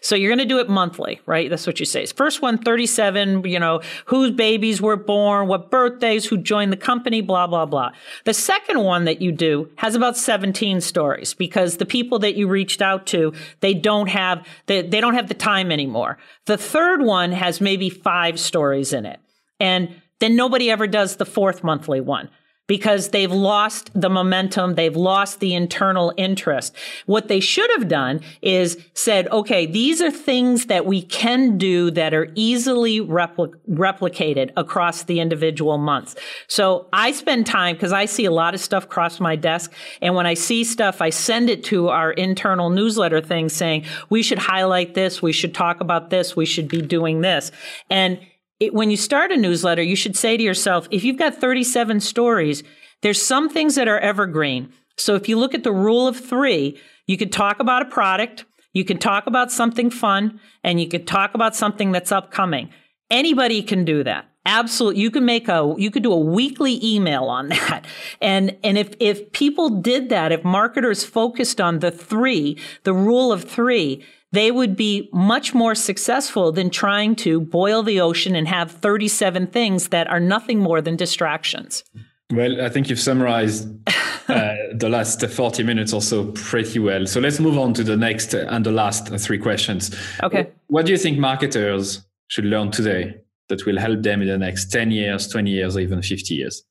So 0.00 0.14
you're 0.14 0.30
going 0.30 0.38
to 0.38 0.44
do 0.44 0.58
it 0.58 0.68
monthly, 0.68 1.20
right? 1.26 1.50
That's 1.50 1.66
what 1.66 1.80
you 1.80 1.86
say. 1.86 2.06
First 2.06 2.42
one, 2.42 2.58
37, 2.58 3.44
you 3.44 3.58
know, 3.58 3.80
whose 4.06 4.30
babies 4.30 4.80
were 4.80 4.96
born, 4.96 5.48
what 5.48 5.70
birthdays, 5.70 6.26
who 6.26 6.36
joined 6.36 6.72
the 6.72 6.76
company, 6.76 7.20
blah, 7.20 7.46
blah, 7.46 7.66
blah. 7.66 7.92
The 8.24 8.34
second 8.34 8.80
one 8.80 9.04
that 9.04 9.20
you 9.20 9.32
do 9.32 9.70
has 9.76 9.94
about 9.94 10.16
17 10.16 10.80
stories 10.80 11.34
because 11.34 11.76
the 11.76 11.86
people 11.86 12.18
that 12.20 12.36
you 12.36 12.48
reached 12.48 12.82
out 12.82 13.06
to, 13.06 13.32
they 13.60 13.74
don't 13.74 14.08
have, 14.08 14.46
they, 14.66 14.82
they 14.82 15.00
don't 15.00 15.14
have 15.14 15.28
the 15.28 15.34
time 15.34 15.70
anymore. 15.70 16.18
The 16.46 16.56
third 16.56 17.02
one 17.02 17.32
has 17.32 17.60
maybe 17.60 17.90
five 17.90 18.38
stories 18.38 18.92
in 18.92 19.06
it. 19.06 19.20
And 19.60 20.00
then 20.20 20.36
nobody 20.36 20.70
ever 20.70 20.86
does 20.86 21.16
the 21.16 21.26
fourth 21.26 21.62
monthly 21.62 22.00
one 22.00 22.30
because 22.68 23.08
they've 23.08 23.32
lost 23.32 23.90
the 24.00 24.08
momentum. 24.08 24.76
They've 24.76 24.94
lost 24.94 25.40
the 25.40 25.54
internal 25.54 26.12
interest. 26.16 26.76
What 27.06 27.26
they 27.26 27.40
should 27.40 27.70
have 27.72 27.88
done 27.88 28.20
is 28.40 28.78
said, 28.94 29.26
okay, 29.28 29.66
these 29.66 30.00
are 30.00 30.12
things 30.12 30.66
that 30.66 30.86
we 30.86 31.02
can 31.02 31.58
do 31.58 31.90
that 31.90 32.14
are 32.14 32.30
easily 32.36 33.00
repli- 33.00 33.54
replicated 33.68 34.52
across 34.56 35.02
the 35.04 35.18
individual 35.18 35.78
months. 35.78 36.14
So 36.46 36.86
I 36.92 37.10
spend 37.12 37.46
time 37.46 37.74
because 37.74 37.92
I 37.92 38.04
see 38.04 38.26
a 38.26 38.30
lot 38.30 38.54
of 38.54 38.60
stuff 38.60 38.88
cross 38.88 39.18
my 39.18 39.34
desk. 39.34 39.72
And 40.02 40.14
when 40.14 40.26
I 40.26 40.34
see 40.34 40.62
stuff, 40.62 41.00
I 41.00 41.10
send 41.10 41.48
it 41.50 41.64
to 41.64 41.88
our 41.88 42.12
internal 42.12 42.68
newsletter 42.68 43.22
thing 43.22 43.48
saying, 43.48 43.86
we 44.10 44.22
should 44.22 44.38
highlight 44.38 44.92
this. 44.92 45.22
We 45.22 45.32
should 45.32 45.54
talk 45.54 45.80
about 45.80 46.10
this. 46.10 46.36
We 46.36 46.44
should 46.44 46.68
be 46.68 46.82
doing 46.82 47.22
this. 47.22 47.50
And 47.88 48.20
it, 48.60 48.74
when 48.74 48.90
you 48.90 48.96
start 48.96 49.32
a 49.32 49.36
newsletter, 49.36 49.82
you 49.82 49.96
should 49.96 50.16
say 50.16 50.36
to 50.36 50.42
yourself, 50.42 50.88
if 50.90 51.04
you've 51.04 51.18
got 51.18 51.34
37 51.34 52.00
stories, 52.00 52.62
there's 53.02 53.22
some 53.22 53.48
things 53.48 53.76
that 53.76 53.88
are 53.88 53.98
evergreen. 53.98 54.72
So 54.96 55.14
if 55.14 55.28
you 55.28 55.38
look 55.38 55.54
at 55.54 55.62
the 55.62 55.72
rule 55.72 56.08
of 56.08 56.18
three, 56.18 56.80
you 57.06 57.16
could 57.16 57.32
talk 57.32 57.60
about 57.60 57.82
a 57.82 57.86
product, 57.90 58.44
you 58.72 58.84
could 58.84 59.00
talk 59.00 59.26
about 59.26 59.52
something 59.52 59.90
fun, 59.90 60.40
and 60.64 60.80
you 60.80 60.88
could 60.88 61.06
talk 61.06 61.34
about 61.34 61.54
something 61.54 61.92
that's 61.92 62.12
upcoming. 62.12 62.70
Anybody 63.10 63.62
can 63.62 63.84
do 63.84 64.02
that. 64.04 64.28
Absolutely. 64.44 65.02
You 65.02 65.10
can 65.10 65.24
make 65.24 65.48
a, 65.48 65.74
you 65.76 65.90
could 65.90 66.02
do 66.02 66.12
a 66.12 66.18
weekly 66.18 66.80
email 66.82 67.24
on 67.24 67.48
that. 67.48 67.86
And, 68.20 68.56
and 68.64 68.76
if, 68.76 68.94
if 68.98 69.30
people 69.32 69.68
did 69.68 70.08
that, 70.08 70.32
if 70.32 70.42
marketers 70.42 71.04
focused 71.04 71.60
on 71.60 71.78
the 71.78 71.90
three, 71.90 72.58
the 72.84 72.94
rule 72.94 73.30
of 73.30 73.44
three, 73.44 74.04
they 74.32 74.50
would 74.50 74.76
be 74.76 75.08
much 75.12 75.54
more 75.54 75.74
successful 75.74 76.52
than 76.52 76.70
trying 76.70 77.16
to 77.16 77.40
boil 77.40 77.82
the 77.82 78.00
ocean 78.00 78.34
and 78.36 78.46
have 78.46 78.70
37 78.70 79.46
things 79.46 79.88
that 79.88 80.08
are 80.08 80.20
nothing 80.20 80.58
more 80.58 80.80
than 80.80 80.96
distractions. 80.96 81.82
Well, 82.30 82.60
I 82.60 82.68
think 82.68 82.90
you've 82.90 83.00
summarized 83.00 83.68
uh, 84.28 84.54
the 84.74 84.88
last 84.90 85.24
40 85.24 85.62
minutes 85.62 85.94
or 85.94 86.02
so 86.02 86.26
pretty 86.32 86.78
well. 86.78 87.06
So 87.06 87.20
let's 87.20 87.40
move 87.40 87.56
on 87.58 87.72
to 87.74 87.84
the 87.84 87.96
next 87.96 88.34
and 88.34 88.66
the 88.66 88.72
last 88.72 89.08
three 89.18 89.38
questions. 89.38 89.94
Okay. 90.22 90.50
What 90.66 90.84
do 90.84 90.92
you 90.92 90.98
think 90.98 91.18
marketers 91.18 92.04
should 92.26 92.44
learn 92.44 92.70
today 92.70 93.14
that 93.48 93.64
will 93.64 93.78
help 93.78 94.02
them 94.02 94.20
in 94.20 94.28
the 94.28 94.36
next 94.36 94.70
10 94.70 94.90
years, 94.90 95.26
20 95.28 95.50
years, 95.50 95.76
or 95.76 95.80
even 95.80 96.02
50 96.02 96.34
years? 96.34 96.62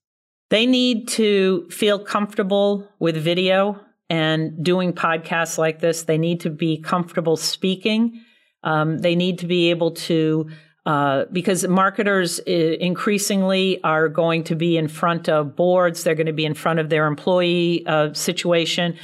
They 0.49 0.67
need 0.67 1.07
to 1.09 1.67
feel 1.71 1.97
comfortable 1.97 2.87
with 2.99 3.17
video 3.17 3.81
and 4.09 4.63
doing 4.63 4.93
podcasts 4.93 5.57
like 5.57 5.79
this, 5.79 6.03
they 6.03 6.17
need 6.17 6.41
to 6.41 6.49
be 6.49 6.79
comfortable 6.79 7.37
speaking. 7.37 8.21
Um, 8.63 8.99
they 8.99 9.15
need 9.15 9.39
to 9.39 9.47
be 9.47 9.69
able 9.69 9.91
to, 9.91 10.49
uh, 10.85 11.25
because 11.31 11.67
marketers 11.67 12.39
uh, 12.39 12.51
increasingly 12.51 13.81
are 13.83 14.09
going 14.09 14.43
to 14.45 14.55
be 14.55 14.77
in 14.77 14.87
front 14.87 15.27
of 15.27 15.55
boards, 15.55 16.03
they're 16.03 16.15
going 16.15 16.27
to 16.27 16.33
be 16.33 16.45
in 16.45 16.53
front 16.53 16.79
of 16.79 16.89
their 16.89 17.07
employee 17.07 17.85
uh, 17.85 18.13
situation. 18.13 18.97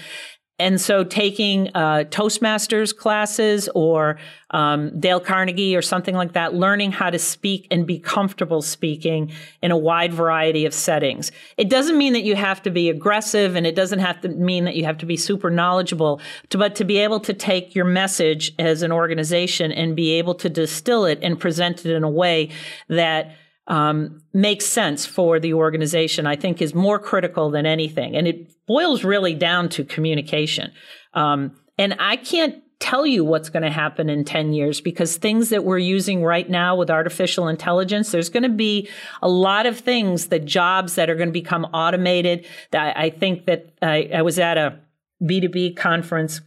And 0.60 0.80
so 0.80 1.04
taking 1.04 1.70
uh, 1.74 2.04
Toastmasters 2.10 2.96
classes 2.96 3.68
or 3.74 4.20
um, 4.52 5.00
Dale 5.00 5.20
Carnegie 5.20 5.76
or 5.76 5.82
something 5.82 6.14
like 6.14 6.34
that, 6.34 6.54
learning 6.54 6.92
how 6.92 7.10
to 7.10 7.18
speak 7.18 7.68
and 7.72 7.88
be 7.88 7.98
comfortable 7.98 8.62
speaking 8.62 9.32
in 9.64 9.72
a 9.72 9.78
wide 9.78 10.14
variety 10.14 10.66
of 10.68 10.74
settings. 10.74 11.32
It 11.58 11.70
doesn't 11.70 11.98
mean 11.98 12.14
that 12.14 12.22
you 12.22 12.36
have 12.36 12.62
to 12.62 12.70
be 12.70 12.90
aggressive 12.90 13.56
and 13.56 13.66
it 13.66 13.76
doesn't 13.76 14.00
have 14.00 14.22
to 14.22 14.30
mean 14.30 14.66
that 14.66 14.76
you 14.76 14.86
have 14.86 15.00
to 15.00 15.08
be 15.08 15.18
super 15.18 15.50
knowledgeable, 15.50 16.22
to, 16.50 16.60
but 16.60 16.76
to 16.76 16.84
be 16.84 17.00
able 17.00 17.20
to 17.22 17.34
take 17.34 17.74
your 17.74 17.86
message 17.86 18.54
as 18.60 18.84
an 18.84 18.92
organization 18.92 19.72
and 19.72 19.96
be 19.96 20.12
able 20.12 20.36
to 20.36 20.50
distill 20.50 21.06
it 21.06 21.18
and 21.24 21.40
present 21.40 21.84
it 21.84 21.96
in 21.96 22.04
a 22.04 22.10
way 22.10 22.50
that 22.90 23.36
um, 23.68 24.22
makes 24.34 24.66
sense 24.66 25.06
for 25.06 25.40
the 25.40 25.54
organization, 25.54 26.28
I 26.28 26.36
think 26.36 26.62
is 26.62 26.74
more 26.74 27.00
critical 27.00 27.50
than 27.50 27.66
anything. 27.66 28.16
And 28.16 28.28
it 28.28 28.52
boils 28.66 29.04
really 29.04 29.34
down 29.34 29.70
to 29.70 29.84
communication. 29.84 30.72
Um, 31.14 31.56
and 31.78 31.96
I 32.00 32.18
can't 32.18 32.62
tell 32.80 33.06
you 33.06 33.24
what's 33.24 33.50
going 33.50 33.64
to 33.64 33.72
happen 33.72 34.10
in 34.10 34.26
10 34.26 34.52
years 34.52 34.82
because 34.82 35.16
things 35.16 35.50
that 35.50 35.64
we're 35.64 35.78
using 35.78 36.22
right 36.22 36.50
now 36.50 36.76
with 36.76 36.92
artificial 36.92 37.48
intelligence, 37.48 38.12
there's 38.12 38.30
going 38.30 38.44
to 38.44 38.50
be 38.50 38.90
a 39.22 39.30
lot 39.30 39.66
of 39.66 39.80
things, 39.80 40.28
the 40.28 40.40
jobs 40.40 40.96
that 40.96 41.10
are 41.10 41.16
going 41.16 41.30
to 41.30 41.34
become 41.34 41.64
automated. 41.66 42.46
I, 42.74 42.94
I 43.06 43.10
think 43.10 43.46
that 43.46 43.74
I, 43.82 44.10
I 44.14 44.22
was 44.22 44.38
at 44.38 44.58
a 44.58 44.80
B2B 45.22 45.78
conference 45.78 46.42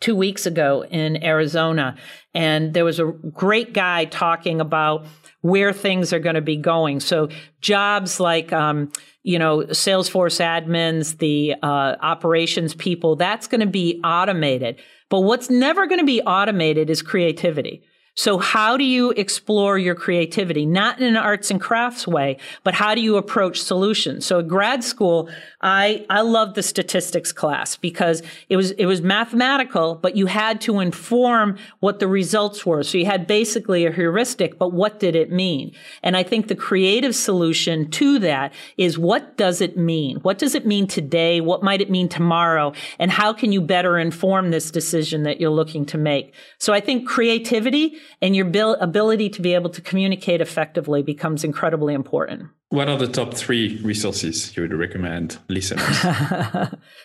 two 0.00 0.16
weeks 0.16 0.46
ago 0.46 0.84
in 0.84 1.22
Arizona, 1.22 1.96
and 2.34 2.72
there 2.74 2.84
was 2.84 2.98
a 2.98 3.06
great 3.06 3.72
guy 3.72 4.06
talking 4.06 4.60
about 4.60 5.06
where 5.42 5.72
things 5.72 6.12
are 6.12 6.18
going 6.18 6.34
to 6.34 6.40
be 6.40 6.56
going. 6.56 7.00
So 7.00 7.28
jobs 7.60 8.20
like, 8.20 8.52
um, 8.52 8.92
you 9.22 9.38
know, 9.38 9.58
Salesforce 9.60 10.40
admins, 10.40 11.18
the 11.18 11.54
uh, 11.62 11.96
operations 12.00 12.74
people, 12.74 13.16
that's 13.16 13.46
going 13.46 13.60
to 13.60 13.66
be 13.66 14.00
automated. 14.04 14.80
But 15.08 15.20
what's 15.20 15.50
never 15.50 15.86
going 15.86 16.00
to 16.00 16.06
be 16.06 16.22
automated 16.22 16.88
is 16.88 17.02
creativity. 17.02 17.82
So 18.16 18.38
how 18.38 18.76
do 18.76 18.84
you 18.84 19.10
explore 19.12 19.78
your 19.78 19.94
creativity? 19.94 20.66
Not 20.66 20.98
in 20.98 21.06
an 21.06 21.16
arts 21.16 21.50
and 21.50 21.60
crafts 21.60 22.06
way, 22.06 22.38
but 22.64 22.74
how 22.74 22.94
do 22.94 23.00
you 23.00 23.16
approach 23.16 23.62
solutions? 23.62 24.26
So 24.26 24.42
grad 24.42 24.84
school, 24.84 25.30
I, 25.62 26.06
I 26.08 26.22
loved 26.22 26.54
the 26.54 26.62
statistics 26.62 27.32
class 27.32 27.76
because 27.76 28.22
it 28.48 28.56
was, 28.56 28.70
it 28.72 28.86
was 28.86 29.02
mathematical, 29.02 29.94
but 29.94 30.16
you 30.16 30.26
had 30.26 30.60
to 30.62 30.80
inform 30.80 31.58
what 31.80 31.98
the 31.98 32.08
results 32.08 32.64
were. 32.64 32.82
So 32.82 32.96
you 32.96 33.04
had 33.04 33.26
basically 33.26 33.84
a 33.84 33.92
heuristic, 33.92 34.58
but 34.58 34.72
what 34.72 34.98
did 34.98 35.14
it 35.14 35.30
mean? 35.30 35.74
And 36.02 36.16
I 36.16 36.22
think 36.22 36.48
the 36.48 36.54
creative 36.54 37.14
solution 37.14 37.90
to 37.90 38.18
that 38.20 38.54
is 38.78 38.98
what 38.98 39.36
does 39.36 39.60
it 39.60 39.76
mean? 39.76 40.16
What 40.20 40.38
does 40.38 40.54
it 40.54 40.66
mean 40.66 40.86
today? 40.86 41.42
What 41.42 41.62
might 41.62 41.82
it 41.82 41.90
mean 41.90 42.08
tomorrow? 42.08 42.72
And 42.98 43.10
how 43.10 43.34
can 43.34 43.52
you 43.52 43.60
better 43.60 43.98
inform 43.98 44.50
this 44.50 44.70
decision 44.70 45.24
that 45.24 45.40
you're 45.40 45.50
looking 45.50 45.84
to 45.86 45.98
make? 45.98 46.34
So 46.58 46.72
I 46.72 46.80
think 46.80 47.06
creativity 47.06 47.98
and 48.22 48.34
your 48.34 48.46
ability 48.80 49.28
to 49.30 49.42
be 49.42 49.54
able 49.54 49.70
to 49.70 49.82
communicate 49.82 50.40
effectively 50.40 51.02
becomes 51.02 51.44
incredibly 51.44 51.92
important. 51.92 52.48
What 52.70 52.88
are 52.88 52.96
the 52.96 53.08
top 53.08 53.34
three 53.34 53.78
resources 53.82 54.56
you 54.56 54.62
would 54.62 54.72
recommend 54.72 55.38
listeners? 55.48 56.04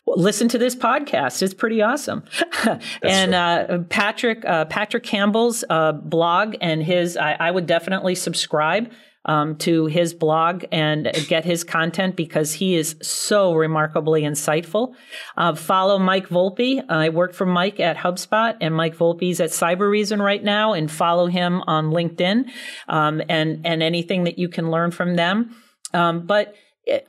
well, 0.06 0.16
listen 0.16 0.48
to 0.50 0.60
this 0.60 0.76
podcast; 0.76 1.42
it's 1.42 1.56
pretty 1.56 1.82
awesome. 1.82 2.24
and 3.02 3.34
uh, 3.34 3.80
Patrick 3.90 4.46
uh, 4.46 4.66
Patrick 4.66 5.04
Campbell's 5.04 5.64
uh, 5.68 5.94
blog 5.94 6.56
and 6.62 6.84
his, 6.84 7.18
I, 7.18 7.34
I 7.34 7.50
would 7.50 7.66
definitely 7.66 8.14
subscribe 8.14 8.92
um, 9.26 9.56
to 9.58 9.88
his 9.88 10.14
blog 10.14 10.66
and 10.72 11.12
get 11.28 11.44
his 11.44 11.64
content 11.64 12.16
because 12.16 12.54
he 12.54 12.76
is 12.76 12.96
so 13.02 13.54
remarkably 13.54 14.22
insightful. 14.22 14.94
Uh, 15.36 15.56
follow 15.56 16.00
Mike 16.00 16.30
Volpe. 16.30 16.84
I 16.90 17.10
work 17.10 17.34
for 17.34 17.46
Mike 17.46 17.80
at 17.80 17.98
HubSpot, 17.98 18.56
and 18.62 18.76
Mike 18.76 18.96
Volpe's 18.96 19.40
at 19.40 19.50
Cybereason 19.50 20.20
right 20.20 20.44
now. 20.44 20.74
And 20.74 20.90
follow 20.90 21.28
him 21.28 21.62
on 21.68 21.92
LinkedIn 21.92 22.50
um, 22.88 23.22
and 23.28 23.66
and 23.66 23.82
anything 23.82 24.26
that 24.26 24.38
you 24.38 24.48
can 24.48 24.72
learn 24.72 24.92
from 24.92 25.16
them. 25.16 25.56
Um, 25.94 26.26
but 26.26 26.54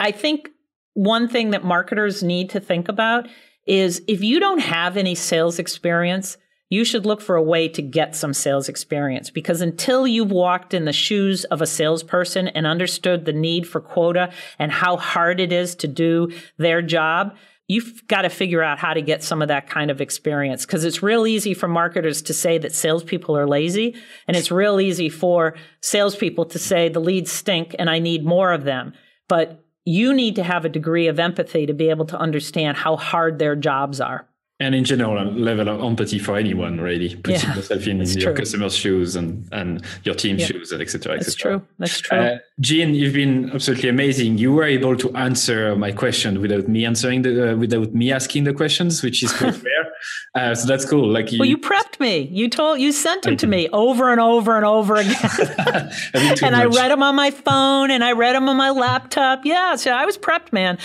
I 0.00 0.10
think 0.10 0.48
one 0.94 1.28
thing 1.28 1.50
that 1.50 1.64
marketers 1.64 2.22
need 2.22 2.50
to 2.50 2.60
think 2.60 2.88
about 2.88 3.28
is 3.66 4.02
if 4.06 4.22
you 4.22 4.40
don't 4.40 4.60
have 4.60 4.96
any 4.96 5.14
sales 5.14 5.58
experience 5.58 6.38
you 6.68 6.84
should 6.84 7.06
look 7.06 7.20
for 7.20 7.36
a 7.36 7.42
way 7.42 7.68
to 7.68 7.82
get 7.82 8.16
some 8.16 8.34
sales 8.34 8.68
experience. 8.68 9.30
Because 9.30 9.60
until 9.60 10.06
you've 10.06 10.32
walked 10.32 10.74
in 10.74 10.84
the 10.84 10.92
shoes 10.92 11.44
of 11.44 11.62
a 11.62 11.66
salesperson 11.66 12.48
and 12.48 12.66
understood 12.66 13.24
the 13.24 13.32
need 13.32 13.68
for 13.68 13.80
quota 13.80 14.32
and 14.58 14.72
how 14.72 14.96
hard 14.96 15.40
it 15.40 15.52
is 15.52 15.74
to 15.76 15.88
do 15.88 16.32
their 16.58 16.82
job, 16.82 17.36
you've 17.68 18.06
got 18.08 18.22
to 18.22 18.28
figure 18.28 18.62
out 18.62 18.78
how 18.78 18.94
to 18.94 19.02
get 19.02 19.22
some 19.22 19.42
of 19.42 19.48
that 19.48 19.68
kind 19.68 19.90
of 19.90 20.00
experience. 20.00 20.66
Because 20.66 20.84
it's 20.84 21.02
real 21.02 21.26
easy 21.26 21.54
for 21.54 21.68
marketers 21.68 22.22
to 22.22 22.34
say 22.34 22.58
that 22.58 22.74
salespeople 22.74 23.36
are 23.36 23.48
lazy, 23.48 23.94
and 24.26 24.36
it's 24.36 24.50
real 24.50 24.80
easy 24.80 25.08
for 25.08 25.54
salespeople 25.80 26.46
to 26.46 26.58
say 26.58 26.88
the 26.88 27.00
leads 27.00 27.30
stink 27.30 27.76
and 27.78 27.88
I 27.88 28.00
need 28.00 28.24
more 28.24 28.52
of 28.52 28.64
them. 28.64 28.92
But 29.28 29.64
you 29.84 30.12
need 30.12 30.34
to 30.34 30.42
have 30.42 30.64
a 30.64 30.68
degree 30.68 31.06
of 31.06 31.20
empathy 31.20 31.66
to 31.66 31.72
be 31.72 31.90
able 31.90 32.06
to 32.06 32.18
understand 32.18 32.76
how 32.76 32.96
hard 32.96 33.38
their 33.38 33.54
jobs 33.54 34.00
are 34.00 34.28
and 34.59 34.74
in 34.74 34.84
general, 34.84 35.20
a 35.20 35.28
level 35.30 35.68
of 35.68 35.82
empathy 35.82 36.18
for 36.18 36.36
anyone, 36.36 36.80
really, 36.80 37.14
putting 37.16 37.40
yeah, 37.40 37.57
yourself 37.57 37.86
in 37.86 38.00
your 38.00 38.32
customer's 38.32 38.74
shoes 38.74 39.14
and, 39.14 39.46
and 39.52 39.84
your 40.04 40.14
team's 40.14 40.40
yeah. 40.40 40.46
shoes, 40.46 40.72
and 40.72 40.80
etc. 40.80 41.12
Et 41.12 41.18
that's 41.18 41.34
true. 41.34 41.62
That's 41.78 42.00
true. 42.00 42.18
Uh, 42.18 42.38
Jeanne, 42.61 42.94
you've 42.94 43.12
been 43.12 43.50
absolutely 43.50 43.90
amazing. 43.90 44.38
You 44.38 44.54
were 44.54 44.64
able 44.64 44.96
to 44.96 45.14
answer 45.14 45.76
my 45.76 45.92
question 45.92 46.40
without 46.40 46.68
me 46.68 46.86
answering 46.86 47.20
the 47.20 47.52
uh, 47.52 47.57
without 47.57 47.94
me 47.94 48.11
asking 48.11 48.44
the 48.44 48.54
questions, 48.54 49.02
which 49.02 49.22
is 49.22 49.30
quite 49.32 49.62
rare. 49.62 49.92
Uh, 50.34 50.54
so 50.54 50.66
that's 50.66 50.88
cool. 50.88 51.09
Like 51.09 51.32
you, 51.32 51.38
well, 51.38 51.48
you 51.48 51.59
prepped 51.59 52.00
me. 52.00 52.28
You 52.32 52.48
told 52.48 52.80
you 52.80 52.92
sent 52.92 53.24
them 53.24 53.36
to 53.36 53.46
me 53.46 53.68
over 53.70 54.11
and 54.11 54.20
over 54.20 54.57
and 54.57 54.64
over 54.64 54.94
again, 54.96 55.90
and 56.14 56.28
much. 56.28 56.42
I 56.42 56.64
read 56.64 56.90
them 56.90 57.02
on 57.02 57.14
my 57.14 57.30
phone 57.30 57.90
and 57.90 58.04
I 58.04 58.12
read 58.12 58.34
them 58.34 58.48
on 58.48 58.57
my 58.57 58.70
laptop. 58.70 59.44
Yeah, 59.44 59.76
so 59.76 59.90
I 59.90 60.04
was 60.04 60.16
prepped, 60.16 60.52
man. 60.52 60.78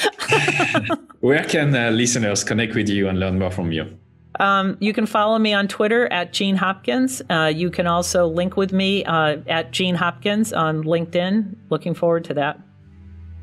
Where 1.20 1.44
can 1.44 1.76
uh, 1.76 1.92
listeners 1.92 2.44
connect 2.44 2.74
with 2.74 2.90
you 2.90 3.08
and 3.08 3.20
learn 3.20 3.38
more 3.38 3.52
from 3.52 3.61
you? 3.70 3.98
Um, 4.40 4.78
you 4.80 4.94
can 4.94 5.06
follow 5.06 5.38
me 5.38 5.54
on 5.54 5.68
Twitter 5.68 6.08
at 6.08 6.32
Jeanne 6.32 6.56
Hopkins. 6.56 7.22
Uh, 7.30 7.52
you 7.54 7.70
can 7.70 7.86
also 7.86 8.28
link 8.28 8.56
with 8.56 8.72
me 8.72 9.04
uh, 9.04 9.38
at 9.48 9.72
Jeanne 9.72 9.96
Hopkins 9.96 10.54
on 10.54 10.84
LinkedIn. 10.84 11.54
Looking 11.70 11.94
forward 11.94 12.24
to 12.26 12.34
that. 12.36 12.58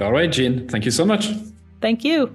All 0.00 0.12
right, 0.12 0.32
Jeanne. 0.32 0.66
Thank 0.68 0.86
you 0.86 0.90
so 0.90 1.04
much. 1.04 1.28
Thank 1.80 2.04
you. 2.04 2.34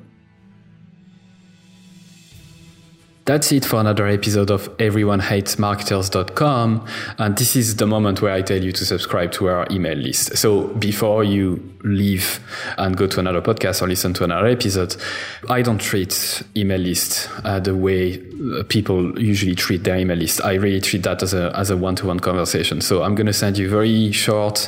That's 3.26 3.53
it 3.53 3.63
for 3.63 3.80
another 3.80 4.05
episode 4.07 4.51
of 4.51 4.67
everyonehatesmarketers.com. 4.80 6.86
And 7.17 7.38
this 7.38 7.55
is 7.55 7.78
the 7.78 7.88
moment 7.88 8.21
where 8.21 8.34
I 8.34 8.41
tell 8.41 8.61
you 8.61 8.74
to 8.74 8.86
subscribe 8.86 9.32
to 9.34 9.47
our 9.47 9.65
email 9.71 9.95
list. 9.95 10.36
So 10.36 10.67
before 10.67 11.24
you 11.24 11.74
leave 11.84 12.41
and 12.78 12.97
go 12.97 13.07
to 13.07 13.21
another 13.21 13.41
podcast 13.41 13.82
or 13.82 13.88
listen 13.88 14.13
to 14.15 14.26
another 14.26 14.47
episode, 14.47 14.97
I 15.49 15.61
don't 15.61 15.80
treat 15.80 16.43
email 16.57 16.80
list 16.80 17.30
uh, 17.45 17.61
the 17.61 17.78
way 17.78 18.21
uh, 18.59 18.63
people 18.67 19.17
usually 19.17 19.55
treat 19.55 19.86
their 19.86 19.95
email 19.95 20.17
list. 20.17 20.43
I 20.43 20.55
really 20.55 20.82
treat 20.82 21.03
that 21.03 21.24
as 21.24 21.34
a, 21.34 21.53
as 21.55 21.69
a 21.69 21.78
one-to-one 21.78 22.19
conversation. 22.19 22.82
So 22.82 23.03
I'm 23.03 23.15
going 23.15 23.28
to 23.28 23.34
send 23.34 23.57
you 23.57 23.69
very 23.69 24.11
short 24.11 24.67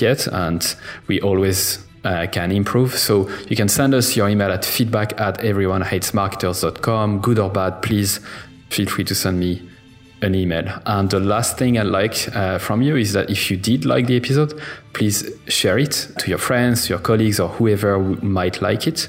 yet 0.00 0.26
and 0.26 0.74
we 1.06 1.20
always 1.20 1.84
uh, 2.04 2.26
can 2.30 2.52
improve. 2.52 2.96
So 2.96 3.28
you 3.48 3.56
can 3.56 3.68
send 3.68 3.94
us 3.94 4.16
your 4.16 4.28
email 4.28 4.50
at 4.50 4.64
feedback 4.64 5.18
at 5.20 5.38
everyonehatesmarketers.com. 5.38 7.20
Good 7.20 7.38
or 7.38 7.50
bad, 7.50 7.82
please 7.82 8.20
feel 8.70 8.86
free 8.86 9.04
to 9.04 9.14
send 9.14 9.40
me 9.40 9.68
an 10.24 10.34
email. 10.34 10.66
And 10.86 11.08
the 11.10 11.20
last 11.20 11.58
thing 11.58 11.78
I'd 11.78 11.86
like 11.86 12.34
uh, 12.34 12.58
from 12.58 12.82
you 12.82 12.96
is 12.96 13.12
that 13.12 13.30
if 13.30 13.50
you 13.50 13.56
did 13.56 13.84
like 13.84 14.06
the 14.06 14.16
episode, 14.16 14.60
please 14.92 15.30
share 15.48 15.78
it 15.78 16.08
to 16.18 16.28
your 16.28 16.38
friends, 16.38 16.88
your 16.88 16.98
colleagues, 16.98 17.38
or 17.38 17.48
whoever 17.48 17.98
might 17.98 18.60
like 18.60 18.86
it. 18.86 19.08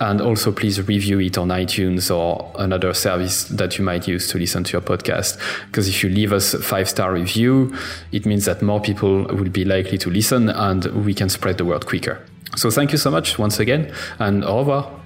And 0.00 0.20
also, 0.20 0.52
please 0.52 0.80
review 0.86 1.20
it 1.20 1.38
on 1.38 1.48
iTunes 1.48 2.14
or 2.14 2.52
another 2.58 2.92
service 2.92 3.44
that 3.44 3.78
you 3.78 3.84
might 3.84 4.06
use 4.06 4.28
to 4.28 4.38
listen 4.38 4.64
to 4.64 4.72
your 4.72 4.82
podcast. 4.82 5.38
Because 5.66 5.88
if 5.88 6.02
you 6.02 6.10
leave 6.10 6.32
us 6.32 6.52
a 6.52 6.62
five 6.62 6.88
star 6.88 7.12
review, 7.12 7.74
it 8.12 8.26
means 8.26 8.44
that 8.44 8.60
more 8.60 8.80
people 8.80 9.24
will 9.26 9.48
be 9.48 9.64
likely 9.64 9.98
to 9.98 10.10
listen 10.10 10.50
and 10.50 10.84
we 11.04 11.14
can 11.14 11.28
spread 11.28 11.58
the 11.58 11.64
word 11.64 11.86
quicker. 11.86 12.20
So 12.56 12.70
thank 12.70 12.92
you 12.92 12.98
so 12.98 13.10
much 13.10 13.38
once 13.38 13.58
again, 13.58 13.92
and 14.18 14.44
au 14.44 14.58
revoir. 14.58 15.05